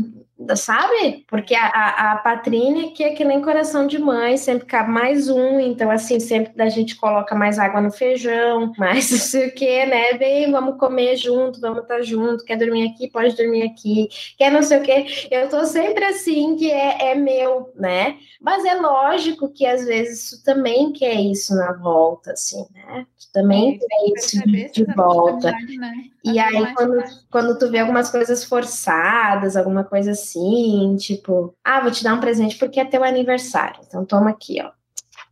sabe? 0.56 1.25
Porque 1.28 1.54
a, 1.54 1.65
a, 1.65 2.12
a 2.13 2.17
Patrícia 2.17 2.60
que 2.93 3.04
é 3.04 3.13
que 3.13 3.23
nem 3.23 3.41
coração 3.41 3.88
de 3.88 3.99
mãe, 3.99 4.38
sempre 4.38 4.65
cabe 4.65 4.89
mais 4.89 5.30
um, 5.30 5.60
então 5.60 5.91
assim, 5.91 6.19
sempre 6.19 6.62
a 6.62 6.69
gente 6.69 6.95
coloca 6.95 7.36
mais 7.36 7.60
água 7.60 7.82
no 7.82 7.91
feijão, 7.91 8.73
mais 8.78 9.12
não 9.12 9.17
sei 9.17 9.47
o 9.47 9.54
que, 9.54 9.86
né? 9.86 10.13
Bem, 10.13 10.52
vamos 10.52 10.78
comer 10.78 11.15
junto, 11.15 11.60
vamos 11.60 11.84
estar 11.84 11.97
tá 11.97 12.02
junto, 12.02 12.43
quer 12.43 12.58
dormir 12.58 12.89
aqui, 12.89 13.10
pode 13.10 13.36
dormir 13.36 13.63
aqui, 13.63 14.08
quer 14.38 14.52
não 14.52 14.62
sei 14.62 14.80
o 14.80 14.84
que. 14.84 15.28
Eu 15.32 15.49
tô 15.49 15.65
sempre 15.65 16.04
assim, 16.06 16.56
que 16.56 16.71
é, 16.71 17.12
é 17.12 17.15
meu, 17.15 17.71
né? 17.75 18.17
Mas 18.41 18.63
é 18.65 18.75
lógico 18.75 19.49
que 19.49 19.65
às 19.65 19.86
vezes 19.86 20.30
tu 20.30 20.43
também 20.43 20.91
quer 20.93 21.15
isso 21.15 21.54
na 21.56 21.73
volta, 21.73 22.32
assim, 22.32 22.65
né? 22.73 23.06
Tu 23.19 23.32
também 23.34 23.75
é, 23.75 23.78
quer 23.78 24.17
isso 24.17 24.41
de, 24.43 24.71
de 24.71 24.86
volta. 24.95 25.52
Né? 25.52 25.93
E 26.23 26.38
aí, 26.39 26.73
quando, 26.73 27.04
quando 27.32 27.58
tu 27.58 27.69
vê 27.69 27.80
algumas 27.80 28.10
coisas 28.10 28.43
forçadas, 28.43 29.56
alguma 29.56 29.84
coisa 29.84 30.12
assim, 30.12 30.29
assim, 30.30 30.96
tipo, 30.98 31.56
ah, 31.63 31.82
vou 31.82 31.92
te 31.92 32.04
dar 32.04 32.13
um 32.13 32.20
presente 32.20 32.58
porque 32.58 32.80
é 32.80 32.86
teu 32.86 33.04
aniversário. 33.04 33.82
Então 33.88 34.06
toma 34.06 34.30
aqui, 34.30 34.62
ó. 34.62 34.72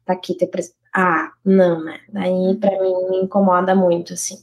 Tá 0.05 0.13
aqui 0.13 0.33
teu 0.33 0.47
presente. 0.47 0.75
Ah, 0.95 1.31
não, 1.45 1.83
né? 1.83 1.99
Daí 2.09 2.55
pra 2.59 2.71
mim 2.81 3.09
me 3.09 3.17
incomoda 3.17 3.75
muito, 3.75 4.13
assim. 4.13 4.37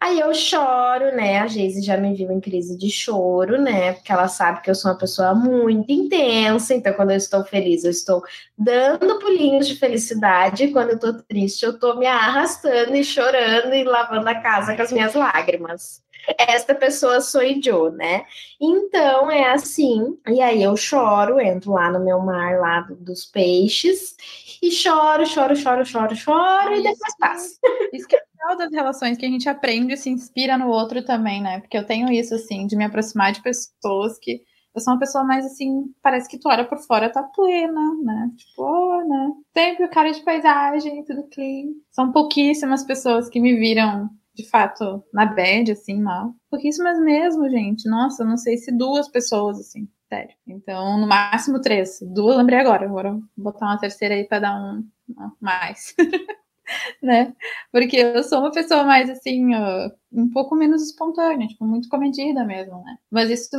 Aí 0.00 0.18
eu 0.18 0.34
choro, 0.34 1.14
né? 1.14 1.38
A 1.38 1.46
Geise 1.46 1.82
já 1.82 1.96
me 1.96 2.12
viu 2.14 2.32
em 2.32 2.40
crise 2.40 2.76
de 2.76 2.90
choro, 2.90 3.60
né? 3.60 3.92
Porque 3.92 4.10
ela 4.10 4.26
sabe 4.26 4.60
que 4.60 4.68
eu 4.68 4.74
sou 4.74 4.90
uma 4.90 4.98
pessoa 4.98 5.32
muito 5.34 5.92
intensa. 5.92 6.74
Então, 6.74 6.92
quando 6.94 7.12
eu 7.12 7.16
estou 7.16 7.44
feliz, 7.44 7.84
eu 7.84 7.90
estou 7.92 8.22
dando 8.58 9.20
pulinhos 9.20 9.68
de 9.68 9.76
felicidade. 9.76 10.68
Quando 10.72 10.90
eu 10.90 10.98
tô 10.98 11.12
triste, 11.22 11.64
eu 11.64 11.78
tô 11.78 11.94
me 11.94 12.06
arrastando 12.06 12.96
e 12.96 13.04
chorando 13.04 13.72
e 13.72 13.84
lavando 13.84 14.28
a 14.28 14.34
casa 14.34 14.74
com 14.74 14.82
as 14.82 14.90
minhas 14.92 15.14
lágrimas 15.14 16.02
esta 16.38 16.74
pessoa 16.74 17.20
sou 17.20 17.42
eu, 17.42 17.92
né? 17.92 18.24
Então 18.60 19.30
é 19.30 19.50
assim, 19.52 20.18
e 20.28 20.40
aí 20.40 20.62
eu 20.62 20.76
choro, 20.76 21.40
entro 21.40 21.72
lá 21.72 21.90
no 21.90 22.04
meu 22.04 22.20
mar 22.20 22.58
lá 22.58 22.86
dos 23.00 23.24
peixes 23.24 24.16
e 24.62 24.70
choro, 24.70 25.26
choro, 25.26 25.56
choro, 25.56 25.84
choro, 25.84 26.14
choro 26.14 26.74
e 26.74 26.82
depois 26.82 27.16
passa. 27.18 27.58
Isso 27.92 28.06
que 28.06 28.16
é 28.16 28.22
legal 28.38 28.56
das 28.56 28.72
relações 28.72 29.18
que 29.18 29.26
a 29.26 29.28
gente 29.28 29.48
aprende 29.48 29.94
e 29.94 29.96
se 29.96 30.10
inspira 30.10 30.56
no 30.56 30.68
outro 30.68 31.04
também, 31.04 31.42
né? 31.42 31.60
Porque 31.60 31.76
eu 31.76 31.86
tenho 31.86 32.10
isso 32.10 32.34
assim 32.34 32.66
de 32.66 32.76
me 32.76 32.84
aproximar 32.84 33.32
de 33.32 33.42
pessoas 33.42 34.18
que 34.18 34.40
eu 34.74 34.80
sou 34.80 34.94
uma 34.94 35.00
pessoa 35.00 35.22
mais 35.22 35.44
assim, 35.44 35.92
parece 36.02 36.26
que 36.28 36.38
tu 36.38 36.48
olha 36.48 36.64
por 36.64 36.78
fora, 36.78 37.10
tá 37.10 37.22
plena, 37.22 37.94
né? 38.02 38.30
Tipo, 38.36 38.62
oh, 38.62 39.06
né? 39.06 39.32
Sempre 39.52 39.84
o 39.84 39.90
cara 39.90 40.10
de 40.10 40.22
paisagem, 40.22 41.04
tudo 41.04 41.28
clean. 41.28 41.74
São 41.90 42.10
pouquíssimas 42.10 42.82
pessoas 42.82 43.28
que 43.28 43.38
me 43.38 43.54
viram 43.56 44.08
de 44.34 44.48
fato, 44.48 45.04
na 45.12 45.26
bad, 45.26 45.72
assim, 45.72 46.00
mal. 46.00 46.34
Pouquíssimas 46.50 46.98
mesmo, 47.00 47.48
gente. 47.50 47.88
Nossa, 47.88 48.24
não 48.24 48.36
sei 48.36 48.56
se 48.56 48.72
duas 48.76 49.08
pessoas, 49.08 49.58
assim, 49.60 49.88
sério. 50.08 50.34
Então, 50.46 50.98
no 50.98 51.06
máximo 51.06 51.60
três. 51.60 51.98
Duas, 52.02 52.36
lembrei 52.36 52.58
agora. 52.58 52.86
Agora 52.86 53.12
vou 53.12 53.22
botar 53.36 53.66
uma 53.66 53.78
terceira 53.78 54.14
aí 54.14 54.24
pra 54.24 54.38
dar 54.40 54.54
um, 54.60 54.78
um 55.10 55.30
mais. 55.40 55.94
né? 57.02 57.32
Porque 57.70 57.96
eu 57.96 58.22
sou 58.22 58.40
uma 58.40 58.52
pessoa 58.52 58.84
mais 58.84 59.08
assim, 59.10 59.54
um 60.12 60.30
pouco 60.30 60.54
menos 60.54 60.82
espontânea, 60.82 61.46
tipo, 61.48 61.64
muito 61.64 61.88
comedida 61.88 62.44
mesmo, 62.44 62.82
né? 62.82 62.96
Mas 63.10 63.30
isso 63.30 63.50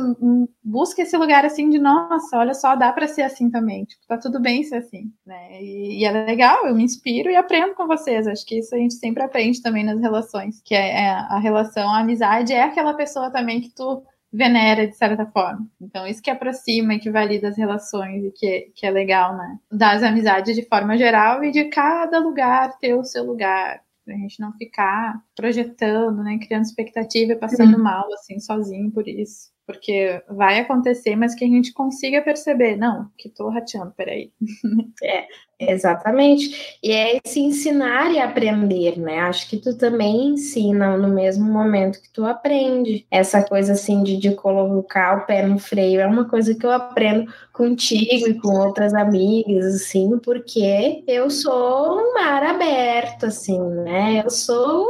busca 0.62 1.02
esse 1.02 1.16
lugar 1.16 1.44
assim 1.44 1.68
de 1.68 1.78
nossa, 1.78 2.38
olha 2.38 2.54
só, 2.54 2.74
dá 2.76 2.92
para 2.92 3.08
ser 3.08 3.22
assim 3.22 3.50
também, 3.50 3.84
tipo, 3.84 4.02
tá 4.06 4.16
tudo 4.16 4.40
bem 4.40 4.62
ser 4.62 4.76
assim, 4.76 5.12
né? 5.26 5.62
E, 5.62 6.00
e, 6.00 6.04
é 6.04 6.10
legal, 6.10 6.66
eu 6.66 6.74
me 6.74 6.84
inspiro 6.84 7.30
e 7.30 7.36
aprendo 7.36 7.74
com 7.74 7.86
vocês. 7.86 8.26
Acho 8.26 8.46
que 8.46 8.58
isso 8.58 8.74
a 8.74 8.78
gente 8.78 8.94
sempre 8.94 9.22
aprende 9.22 9.62
também 9.62 9.84
nas 9.84 10.00
relações, 10.00 10.60
que 10.64 10.74
é, 10.74 11.04
é 11.04 11.10
a 11.10 11.38
relação, 11.38 11.90
a 11.90 12.00
amizade 12.00 12.52
é 12.52 12.62
aquela 12.62 12.94
pessoa 12.94 13.30
também 13.30 13.60
que 13.60 13.74
tu 13.74 14.02
venera 14.34 14.86
de 14.86 14.96
certa 14.96 15.24
forma. 15.26 15.64
Então, 15.80 16.06
isso 16.06 16.20
que 16.20 16.30
aproxima 16.30 16.94
e 16.94 16.98
que 16.98 17.10
valida 17.10 17.48
as 17.48 17.56
relações 17.56 18.24
e 18.24 18.32
que, 18.32 18.72
que 18.74 18.84
é 18.84 18.90
legal, 18.90 19.36
né? 19.36 19.58
Das 19.70 20.02
amizades 20.02 20.56
de 20.56 20.66
forma 20.66 20.98
geral 20.98 21.44
e 21.44 21.52
de 21.52 21.64
cada 21.66 22.18
lugar 22.18 22.76
ter 22.78 22.94
o 22.94 23.04
seu 23.04 23.24
lugar. 23.24 23.80
Pra 24.04 24.14
gente 24.16 24.40
não 24.40 24.52
ficar 24.52 25.22
projetando, 25.36 26.22
né? 26.22 26.38
Criando 26.38 26.64
expectativa 26.64 27.32
e 27.32 27.38
passando 27.38 27.76
uhum. 27.76 27.82
mal, 27.82 28.12
assim, 28.12 28.38
sozinho 28.40 28.90
por 28.90 29.06
isso. 29.06 29.53
Porque 29.66 30.22
vai 30.28 30.60
acontecer, 30.60 31.16
mas 31.16 31.34
que 31.34 31.44
a 31.44 31.48
gente 31.48 31.72
consiga 31.72 32.20
perceber, 32.20 32.76
não, 32.76 33.08
que 33.16 33.28
tô 33.28 33.48
rateando, 33.48 33.92
peraí. 33.96 34.30
É, 35.02 35.72
exatamente. 35.72 36.78
E 36.82 36.90
é 36.90 37.20
esse 37.24 37.38
ensinar 37.38 38.12
e 38.12 38.18
aprender, 38.18 38.98
né? 38.98 39.20
Acho 39.20 39.48
que 39.48 39.56
tu 39.56 39.76
também 39.76 40.30
ensina 40.30 40.96
no 40.96 41.08
mesmo 41.08 41.44
momento 41.44 42.00
que 42.00 42.10
tu 42.12 42.24
aprende. 42.24 43.06
Essa 43.10 43.42
coisa 43.42 43.72
assim 43.72 44.02
de, 44.02 44.16
de 44.16 44.34
colocar 44.34 45.18
o 45.18 45.26
pé 45.26 45.46
no 45.46 45.58
freio 45.58 46.00
é 46.00 46.06
uma 46.06 46.28
coisa 46.28 46.54
que 46.54 46.66
eu 46.66 46.72
aprendo 46.72 47.32
contigo 47.52 48.28
e 48.28 48.40
com 48.40 48.48
outras 48.48 48.94
amigas, 48.94 49.76
assim, 49.76 50.18
porque 50.18 51.04
eu 51.06 51.30
sou 51.30 52.00
um 52.00 52.14
mar 52.14 52.42
aberto, 52.42 53.26
assim, 53.26 53.60
né? 53.60 54.22
Eu 54.24 54.30
sou 54.30 54.86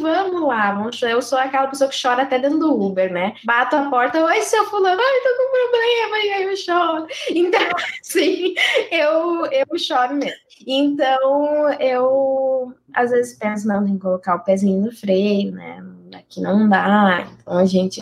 vamos 0.00 0.42
lá, 0.42 0.72
vamos, 0.72 1.00
eu 1.02 1.20
sou 1.22 1.38
aquela 1.38 1.66
pessoa 1.66 1.90
que 1.90 2.00
chora 2.00 2.22
até 2.22 2.38
dentro 2.38 2.58
do 2.58 2.80
Uber, 2.80 3.12
né? 3.12 3.34
Bato 3.44 3.76
a 3.76 3.90
porta, 3.90 4.24
oi, 4.24 4.42
seu 4.42 4.64
fulano, 4.66 5.00
ai, 5.00 5.20
tô 5.22 5.36
com 5.36 5.50
problema, 5.50 6.18
e 6.18 6.30
aí 6.32 6.44
eu 6.44 6.56
choro. 6.56 7.06
Então, 7.30 7.60
sim, 8.02 8.54
eu, 8.90 9.46
eu 9.46 9.78
choro 9.78 10.14
mesmo. 10.14 10.46
Então, 10.66 11.72
eu 11.80 12.72
às 12.94 13.10
vezes 13.10 13.38
penso, 13.38 13.68
não, 13.68 13.84
tem 13.84 13.94
que 13.94 14.00
colocar 14.00 14.36
o 14.36 14.44
pezinho 14.44 14.82
no 14.82 14.90
freio, 14.90 15.52
né? 15.52 15.84
Aqui 16.14 16.40
não 16.40 16.68
dá. 16.68 17.28
Então, 17.42 17.58
a 17.58 17.66
gente 17.66 18.00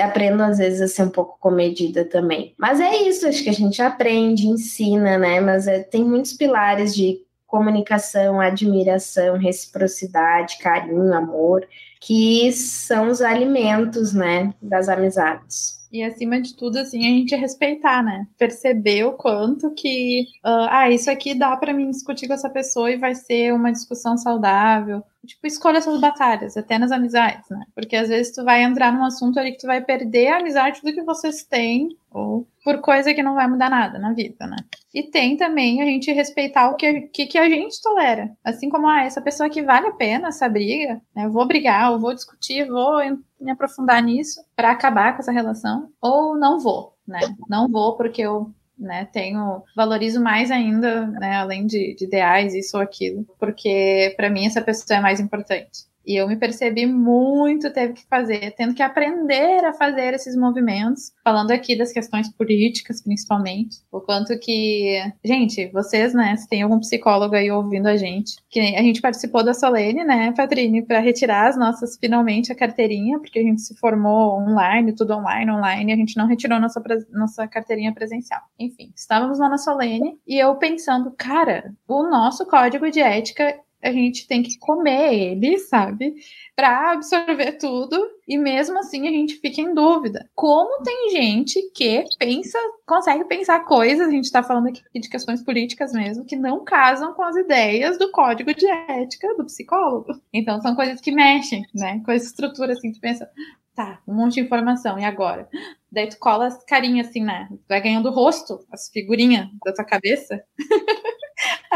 aprende, 0.00 0.42
às 0.42 0.58
vezes, 0.58 0.80
a 0.80 0.88
ser 0.88 1.02
um 1.02 1.10
pouco 1.10 1.38
comedida 1.38 2.04
também. 2.04 2.54
Mas 2.56 2.80
é 2.80 2.96
isso, 3.02 3.28
acho 3.28 3.42
que 3.42 3.50
a 3.50 3.54
gente 3.54 3.82
aprende, 3.82 4.46
ensina, 4.46 5.18
né? 5.18 5.40
Mas 5.40 5.66
é, 5.66 5.82
tem 5.82 6.02
muitos 6.02 6.32
pilares 6.32 6.94
de 6.94 7.20
comunicação, 7.46 8.40
admiração, 8.40 9.36
reciprocidade, 9.38 10.58
carinho, 10.58 11.14
amor, 11.14 11.66
que 12.00 12.52
são 12.52 13.10
os 13.10 13.20
alimentos, 13.20 14.12
né, 14.12 14.52
das 14.60 14.88
amizades. 14.88 15.75
E 15.96 16.02
acima 16.02 16.40
de 16.40 16.54
tudo, 16.54 16.78
assim, 16.78 16.98
a 17.06 17.08
gente 17.08 17.34
respeitar, 17.34 18.02
né? 18.02 18.26
Perceber 18.38 19.04
o 19.04 19.14
quanto 19.14 19.72
que, 19.74 20.22
uh, 20.44 20.68
ah, 20.68 20.90
isso 20.90 21.10
aqui 21.10 21.34
dá 21.34 21.56
para 21.56 21.72
mim 21.72 21.90
discutir 21.90 22.26
com 22.26 22.34
essa 22.34 22.50
pessoa 22.50 22.90
e 22.90 22.98
vai 22.98 23.14
ser 23.14 23.54
uma 23.54 23.72
discussão 23.72 24.16
saudável 24.18 25.02
tipo, 25.26 25.46
escolha 25.46 25.82
suas 25.82 26.00
batalhas, 26.00 26.56
até 26.56 26.78
nas 26.78 26.92
amizades, 26.92 27.48
né? 27.50 27.64
Porque 27.74 27.96
às 27.96 28.08
vezes 28.08 28.34
tu 28.34 28.44
vai 28.44 28.62
entrar 28.62 28.92
num 28.92 29.04
assunto 29.04 29.38
ali 29.38 29.52
que 29.52 29.58
tu 29.58 29.66
vai 29.66 29.82
perder 29.82 30.28
a 30.28 30.38
amizade 30.38 30.80
do 30.82 30.92
que 30.92 31.02
vocês 31.02 31.44
têm, 31.44 31.88
ou 32.10 32.46
por 32.64 32.80
coisa 32.80 33.12
que 33.12 33.22
não 33.22 33.34
vai 33.34 33.46
mudar 33.48 33.68
nada 33.68 33.98
na 33.98 34.12
vida, 34.12 34.46
né? 34.46 34.56
E 34.94 35.02
tem 35.02 35.36
também 35.36 35.82
a 35.82 35.84
gente 35.84 36.10
respeitar 36.12 36.70
o 36.70 36.76
que, 36.76 37.02
que, 37.08 37.26
que 37.26 37.38
a 37.38 37.48
gente 37.48 37.80
tolera. 37.82 38.30
Assim 38.42 38.70
como, 38.70 38.88
ah, 38.88 39.02
essa 39.02 39.20
pessoa 39.20 39.50
que 39.50 39.62
vale 39.62 39.88
a 39.88 39.92
pena 39.92 40.28
essa 40.28 40.48
briga, 40.48 41.00
né? 41.14 41.26
Eu 41.26 41.32
vou 41.32 41.46
brigar, 41.46 41.92
eu 41.92 41.98
vou 41.98 42.14
discutir, 42.14 42.66
vou 42.66 43.02
me 43.40 43.50
aprofundar 43.50 44.02
nisso 44.02 44.44
para 44.54 44.70
acabar 44.70 45.14
com 45.14 45.20
essa 45.20 45.32
relação, 45.32 45.90
ou 46.00 46.36
não 46.36 46.58
vou, 46.58 46.94
né? 47.06 47.20
Não 47.48 47.68
vou 47.68 47.96
porque 47.96 48.22
eu 48.22 48.52
né? 48.78 49.06
Tenho 49.06 49.62
valorizo 49.74 50.20
mais 50.22 50.50
ainda, 50.50 51.06
né? 51.06 51.36
Além 51.36 51.66
de, 51.66 51.94
de 51.94 52.04
ideais, 52.04 52.54
isso 52.54 52.76
ou 52.76 52.82
aquilo, 52.82 53.24
porque 53.38 54.12
para 54.16 54.28
mim 54.28 54.46
essa 54.46 54.60
pessoa 54.60 54.98
é 54.98 55.00
mais 55.00 55.18
importante. 55.18 55.86
E 56.06 56.14
eu 56.14 56.28
me 56.28 56.36
percebi 56.36 56.86
muito, 56.86 57.72
teve 57.72 57.94
que 57.94 58.06
fazer, 58.06 58.54
tendo 58.56 58.74
que 58.74 58.82
aprender 58.82 59.64
a 59.64 59.72
fazer 59.72 60.14
esses 60.14 60.36
movimentos, 60.36 61.12
falando 61.24 61.50
aqui 61.50 61.76
das 61.76 61.92
questões 61.92 62.32
políticas, 62.32 63.02
principalmente. 63.02 63.78
O 63.90 64.00
quanto 64.00 64.38
que. 64.38 65.02
Gente, 65.24 65.66
vocês, 65.72 66.14
né, 66.14 66.36
se 66.36 66.48
tem 66.48 66.62
algum 66.62 66.78
psicólogo 66.78 67.34
aí 67.34 67.50
ouvindo 67.50 67.88
a 67.88 67.96
gente, 67.96 68.36
que 68.48 68.60
a 68.60 68.82
gente 68.82 69.00
participou 69.00 69.44
da 69.44 69.52
Solene, 69.52 70.04
né, 70.04 70.32
Patrine, 70.36 70.82
para 70.82 71.00
retirar 71.00 71.48
as 71.48 71.58
nossas, 71.58 71.96
finalmente, 71.98 72.52
a 72.52 72.54
carteirinha, 72.54 73.18
porque 73.18 73.40
a 73.40 73.42
gente 73.42 73.62
se 73.62 73.76
formou 73.76 74.38
online, 74.38 74.94
tudo 74.94 75.14
online, 75.14 75.50
online, 75.50 75.90
e 75.90 75.94
a 75.94 75.96
gente 75.96 76.16
não 76.16 76.26
retirou 76.26 76.60
nossa, 76.60 76.80
nossa 77.10 77.48
carteirinha 77.48 77.92
presencial. 77.92 78.40
Enfim, 78.58 78.92
estávamos 78.94 79.38
lá 79.38 79.48
na 79.48 79.58
Solene 79.58 80.18
e 80.26 80.38
eu 80.38 80.54
pensando, 80.56 81.12
cara, 81.16 81.74
o 81.88 82.04
nosso 82.04 82.46
código 82.46 82.90
de 82.90 83.00
ética 83.00 83.58
a 83.86 83.92
gente 83.92 84.26
tem 84.26 84.42
que 84.42 84.58
comer 84.58 85.14
ele, 85.14 85.58
sabe? 85.58 86.14
Para 86.54 86.92
absorver 86.92 87.52
tudo 87.52 87.96
e 88.26 88.36
mesmo 88.36 88.78
assim 88.78 89.06
a 89.06 89.10
gente 89.10 89.36
fica 89.36 89.60
em 89.60 89.72
dúvida. 89.72 90.28
Como 90.34 90.82
tem 90.82 91.10
gente 91.10 91.60
que 91.72 92.04
pensa, 92.18 92.58
consegue 92.84 93.24
pensar 93.24 93.60
coisas, 93.60 94.08
a 94.08 94.10
gente 94.10 94.24
está 94.24 94.42
falando 94.42 94.68
aqui 94.68 94.82
de 94.94 95.08
questões 95.08 95.42
políticas 95.42 95.92
mesmo, 95.92 96.24
que 96.24 96.34
não 96.34 96.64
casam 96.64 97.14
com 97.14 97.22
as 97.22 97.36
ideias 97.36 97.96
do 97.98 98.10
código 98.10 98.52
de 98.52 98.66
ética 98.66 99.34
do 99.36 99.44
psicólogo. 99.44 100.20
Então 100.32 100.60
são 100.60 100.74
coisas 100.74 101.00
que 101.00 101.12
mexem, 101.12 101.64
né? 101.72 102.00
Com 102.04 102.10
essa 102.10 102.26
estrutura 102.26 102.72
assim, 102.72 102.90
tu 102.90 103.00
pensa, 103.00 103.30
tá, 103.74 104.00
um 104.08 104.14
monte 104.14 104.34
de 104.34 104.40
informação, 104.40 104.98
e 104.98 105.04
agora? 105.04 105.48
Daí 105.92 106.08
tu 106.08 106.18
cola 106.18 106.46
as 106.46 106.64
carinhas 106.64 107.08
assim, 107.08 107.22
né? 107.22 107.48
Vai 107.68 107.80
ganhando 107.80 108.10
rosto, 108.10 108.58
as 108.72 108.88
figurinhas 108.88 109.46
da 109.64 109.72
tua 109.72 109.84
cabeça. 109.84 110.42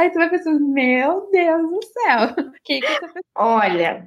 Aí 0.01 0.09
tu 0.11 0.15
vai 0.15 0.31
pensando, 0.31 0.67
meu 0.67 1.29
Deus 1.31 1.71
do 1.71 1.81
céu, 1.85 2.35
que 2.65 2.81
que 2.81 3.01
pessoa... 3.01 3.23
Olha, 3.37 4.07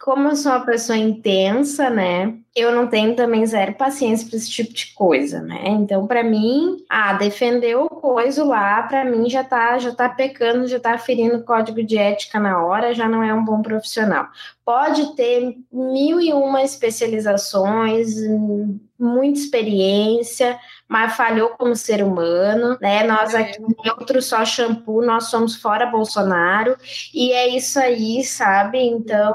como 0.00 0.28
eu 0.28 0.36
sou 0.36 0.52
uma 0.52 0.64
pessoa 0.64 0.96
intensa, 0.96 1.90
né? 1.90 2.42
Eu 2.56 2.72
não 2.72 2.86
tenho 2.86 3.16
também 3.16 3.44
zero 3.44 3.74
paciência 3.74 4.28
para 4.28 4.36
esse 4.36 4.48
tipo 4.48 4.72
de 4.72 4.94
coisa, 4.94 5.42
né? 5.42 5.64
Então, 5.66 6.06
para 6.06 6.22
mim, 6.22 6.84
ah, 6.88 7.14
defender 7.14 7.76
o 7.76 7.88
coisa 7.88 8.44
lá, 8.44 8.82
para 8.82 9.04
mim 9.04 9.28
já 9.28 9.42
tá, 9.42 9.76
já 9.78 9.92
tá 9.92 10.08
pecando, 10.08 10.68
já 10.68 10.78
tá 10.78 10.96
ferindo 10.96 11.38
o 11.38 11.42
código 11.42 11.82
de 11.82 11.98
ética 11.98 12.38
na 12.38 12.64
hora, 12.64 12.94
já 12.94 13.08
não 13.08 13.22
é 13.22 13.34
um 13.34 13.44
bom 13.44 13.60
profissional. 13.60 14.28
Pode 14.64 15.16
ter 15.16 15.56
mil 15.72 16.20
e 16.20 16.32
uma 16.32 16.62
especializações, 16.62 18.14
muita 18.98 19.40
experiência, 19.40 20.58
mas 20.88 21.16
falhou 21.16 21.50
como 21.50 21.74
ser 21.74 22.02
humano, 22.04 22.78
né? 22.80 23.04
Nós 23.04 23.34
aqui, 23.34 23.58
outro 23.98 24.22
só 24.22 24.44
shampoo, 24.44 25.04
nós 25.04 25.24
somos 25.24 25.56
fora 25.56 25.86
Bolsonaro, 25.86 26.76
e 27.12 27.32
é 27.32 27.48
isso 27.48 27.78
aí, 27.78 28.22
sabe? 28.22 28.78
Então, 28.78 29.34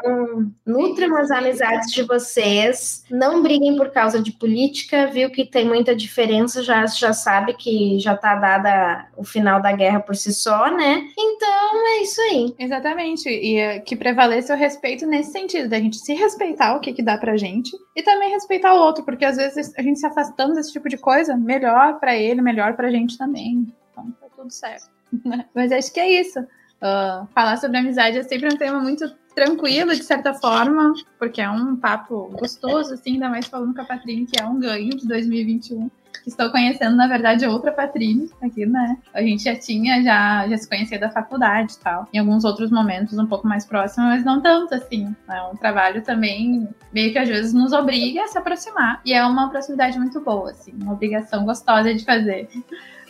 nutram 0.66 1.18
as 1.18 1.32
amizades 1.32 1.92
de 1.92 2.04
vocês, 2.04 3.04
não 3.10 3.42
briguem 3.42 3.76
por 3.76 3.90
causa 3.92 4.22
de 4.22 4.32
política, 4.32 5.08
viu 5.08 5.30
que 5.30 5.46
tem 5.46 5.66
muita 5.66 5.96
diferença, 5.96 6.64
já, 6.64 6.86
já 6.86 7.14
sabe 7.14 7.54
que 7.54 8.00
já 8.00 8.16
tá 8.16 8.36
dada 8.36 9.08
o 9.18 9.24
final 9.24 9.62
da 9.62 9.72
guerra 9.72 10.00
por 10.00 10.16
si 10.16 10.34
só, 10.34 10.70
né? 10.72 11.08
Então, 11.18 11.88
é 11.88 12.02
isso 12.02 12.22
aí. 12.22 12.56
Exatamente, 12.60 13.30
e 13.30 13.58
é 13.58 13.80
que 13.80 13.96
prevaleça 13.96 14.54
o 14.54 14.58
respeito 14.58 15.06
nesse 15.06 15.32
sentido, 15.32 15.70
da 15.70 15.80
gente 15.80 15.98
se 15.98 16.14
respeitar 16.14 16.76
o 16.76 16.80
que 16.80 16.94
que 16.94 17.04
dá 17.04 17.18
pra 17.18 17.38
gente, 17.38 17.72
e 17.96 18.04
também 18.04 18.30
respeitar 18.30 18.74
o 18.74 18.80
outro, 18.80 19.04
porque 19.04 19.26
às 19.26 19.38
vezes 19.38 19.74
a 19.78 19.82
gente 19.82 20.00
se 20.00 20.06
afastando 20.06 20.54
desse 20.54 20.72
tipo 20.72 20.90
de 20.90 20.98
coisa, 20.98 21.36
melhor 21.36 22.00
para 22.00 22.16
ele, 22.16 22.42
melhor 22.42 22.76
para 22.76 22.88
a 22.88 22.92
gente 22.92 23.18
também. 23.18 23.68
Então 23.92 24.12
tá 24.20 24.28
tudo 24.36 24.52
certo. 24.52 24.90
Né? 25.26 25.44
Mas 25.56 25.72
acho 25.72 25.92
que 25.92 26.00
é 26.00 26.22
isso. 26.22 26.40
Uh, 26.40 27.28
falar 27.34 27.58
sobre 27.58 27.80
amizade 27.80 28.20
é 28.20 28.24
sempre 28.24 28.48
um 28.48 28.58
tema 28.58 28.80
muito 28.80 29.04
tranquilo, 29.40 29.96
de 29.96 30.04
certa 30.04 30.34
forma, 30.34 30.94
porque 31.18 31.42
é 31.42 31.50
um 31.50 31.76
papo 31.78 32.30
gostoso, 32.38 32.94
assim, 32.94 33.14
ainda 33.14 33.30
mais 33.30 33.46
falando 33.46 33.74
com 33.74 33.82
a 33.82 33.86
Patrícia, 33.86 34.28
que 34.34 34.44
é 34.44 34.46
um 34.46 34.60
ganho 34.60 34.90
de 34.90 35.08
2021. 35.08 35.90
Que 36.22 36.30
estou 36.30 36.50
conhecendo, 36.52 36.98
na 36.98 37.08
verdade, 37.08 37.46
outra 37.46 37.72
Patrícia 37.72 38.36
aqui, 38.44 38.66
né? 38.66 38.98
A 39.14 39.22
gente 39.22 39.44
já 39.44 39.56
tinha, 39.56 40.04
já, 40.04 40.46
já 40.50 40.58
se 40.58 40.68
conhecia 40.68 41.00
da 41.00 41.10
faculdade 41.10 41.74
e 41.74 41.80
tal. 41.80 42.10
Em 42.14 42.20
alguns 42.20 42.44
outros 42.44 42.70
momentos 42.70 43.18
um 43.18 43.26
pouco 43.26 43.48
mais 43.48 43.66
próximos, 43.66 44.10
mas 44.10 44.26
não 44.26 44.42
tanto, 44.42 44.76
assim. 44.76 45.16
É 45.30 45.42
um 45.44 45.56
trabalho 45.56 46.02
também, 46.02 46.68
meio 46.92 47.14
que 47.14 47.20
às 47.20 47.30
vezes 47.30 47.54
nos 47.54 47.72
obriga 47.72 48.24
a 48.24 48.28
se 48.28 48.38
aproximar. 48.38 49.00
E 49.06 49.14
é 49.14 49.26
uma 49.26 49.50
proximidade 49.50 49.98
muito 49.98 50.20
boa, 50.20 50.52
assim, 50.52 50.74
uma 50.82 50.92
obrigação 50.92 51.46
gostosa 51.46 51.94
de 51.94 52.04
fazer 52.04 52.50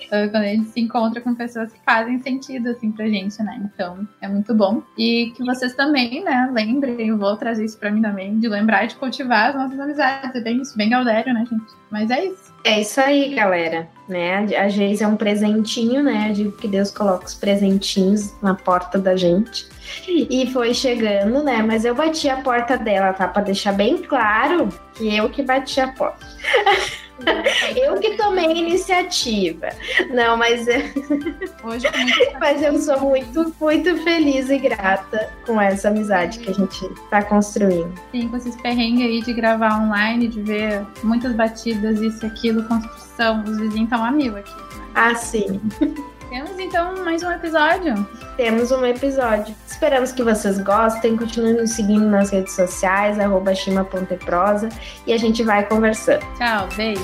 quando 0.07 0.35
a 0.35 0.47
gente 0.47 0.69
se 0.69 0.79
encontra 0.79 1.21
com 1.21 1.35
pessoas 1.35 1.71
que 1.71 1.79
fazem 1.85 2.19
sentido, 2.19 2.69
assim, 2.69 2.91
pra 2.91 3.07
gente, 3.07 3.41
né? 3.43 3.61
Então, 3.63 4.07
é 4.21 4.27
muito 4.27 4.53
bom. 4.53 4.81
E 4.97 5.33
que 5.35 5.43
vocês 5.43 5.73
também, 5.73 6.23
né, 6.23 6.49
lembrem, 6.53 7.07
eu 7.07 7.17
vou 7.17 7.35
trazer 7.35 7.65
isso 7.65 7.77
pra 7.77 7.91
mim 7.91 8.01
também, 8.01 8.39
de 8.39 8.47
lembrar 8.47 8.85
de 8.85 8.95
cultivar 8.95 9.49
as 9.49 9.55
nossas 9.55 9.79
amizades. 9.79 10.35
É 10.35 10.41
bem 10.41 10.61
isso, 10.61 10.77
bem 10.77 10.89
Galdério, 10.89 11.33
né, 11.33 11.45
gente? 11.49 11.73
Mas 11.91 12.09
é 12.11 12.25
isso. 12.25 12.53
É 12.63 12.81
isso 12.81 12.99
aí, 12.99 13.33
galera. 13.33 13.87
Né? 14.07 14.35
A 14.55 14.67
Geis 14.67 15.01
é 15.01 15.07
um 15.07 15.15
presentinho, 15.15 16.03
né? 16.03 16.29
Eu 16.29 16.33
digo 16.33 16.51
que 16.53 16.67
Deus 16.67 16.91
coloca 16.91 17.25
os 17.25 17.35
presentinhos 17.35 18.33
na 18.41 18.53
porta 18.55 18.97
da 18.97 19.15
gente. 19.15 19.67
E 20.07 20.47
foi 20.51 20.73
chegando, 20.73 21.43
né? 21.43 21.63
Mas 21.63 21.85
eu 21.85 21.95
bati 21.95 22.29
a 22.29 22.37
porta 22.37 22.77
dela, 22.77 23.13
tá? 23.13 23.27
Pra 23.27 23.41
deixar 23.41 23.73
bem 23.73 23.97
claro 23.97 24.69
que 24.95 25.15
eu 25.15 25.29
que 25.29 25.41
bati 25.41 25.79
a 25.79 25.87
porta. 25.89 26.25
eu 27.75 27.99
que 27.99 28.15
tomei 28.15 28.47
a 28.47 28.53
iniciativa. 28.53 29.69
Não, 30.11 30.37
mas 30.37 30.67
Hoje 31.63 31.87
mas 32.39 32.61
eu 32.61 32.77
sou 32.79 32.99
muito, 33.01 33.53
muito 33.59 33.97
feliz 34.03 34.49
e 34.49 34.57
grata 34.57 35.29
com 35.45 35.59
essa 35.59 35.89
amizade 35.89 36.39
que 36.39 36.51
a 36.51 36.53
gente 36.53 36.85
está 36.85 37.23
construindo. 37.23 37.93
Sim, 38.11 38.27
com 38.29 38.37
esses 38.37 38.55
perrengues 38.57 39.05
aí 39.05 39.21
de 39.21 39.33
gravar 39.33 39.81
online, 39.81 40.27
de 40.27 40.41
ver 40.41 40.85
muitas 41.03 41.33
batidas, 41.33 41.99
isso, 41.99 42.25
aquilo, 42.25 42.63
construção. 42.63 43.43
Os 43.43 43.57
vizinhos 43.57 43.83
estão 43.83 44.03
a 44.03 44.11
mil 44.11 44.35
aqui. 44.37 44.55
Né? 44.55 44.87
Ah, 44.95 45.15
sim. 45.15 45.61
Temos 46.29 46.59
então 46.59 47.03
mais 47.03 47.23
um 47.23 47.31
episódio. 47.31 48.07
Temos 48.37 48.71
um 48.71 48.85
episódio. 48.85 49.55
Esperamos 49.67 50.11
que 50.11 50.21
vocês 50.21 50.59
gostem. 50.59 51.17
Continuem 51.17 51.55
nos 51.55 51.71
seguindo 51.71 52.05
nas 52.05 52.29
redes 52.29 52.53
sociais, 52.53 53.19
arroba 53.19 53.51
e 55.07 55.13
a 55.13 55.17
gente 55.17 55.43
vai 55.43 55.65
conversando. 55.65 56.25
Tchau, 56.37 56.69
beijo. 56.77 57.03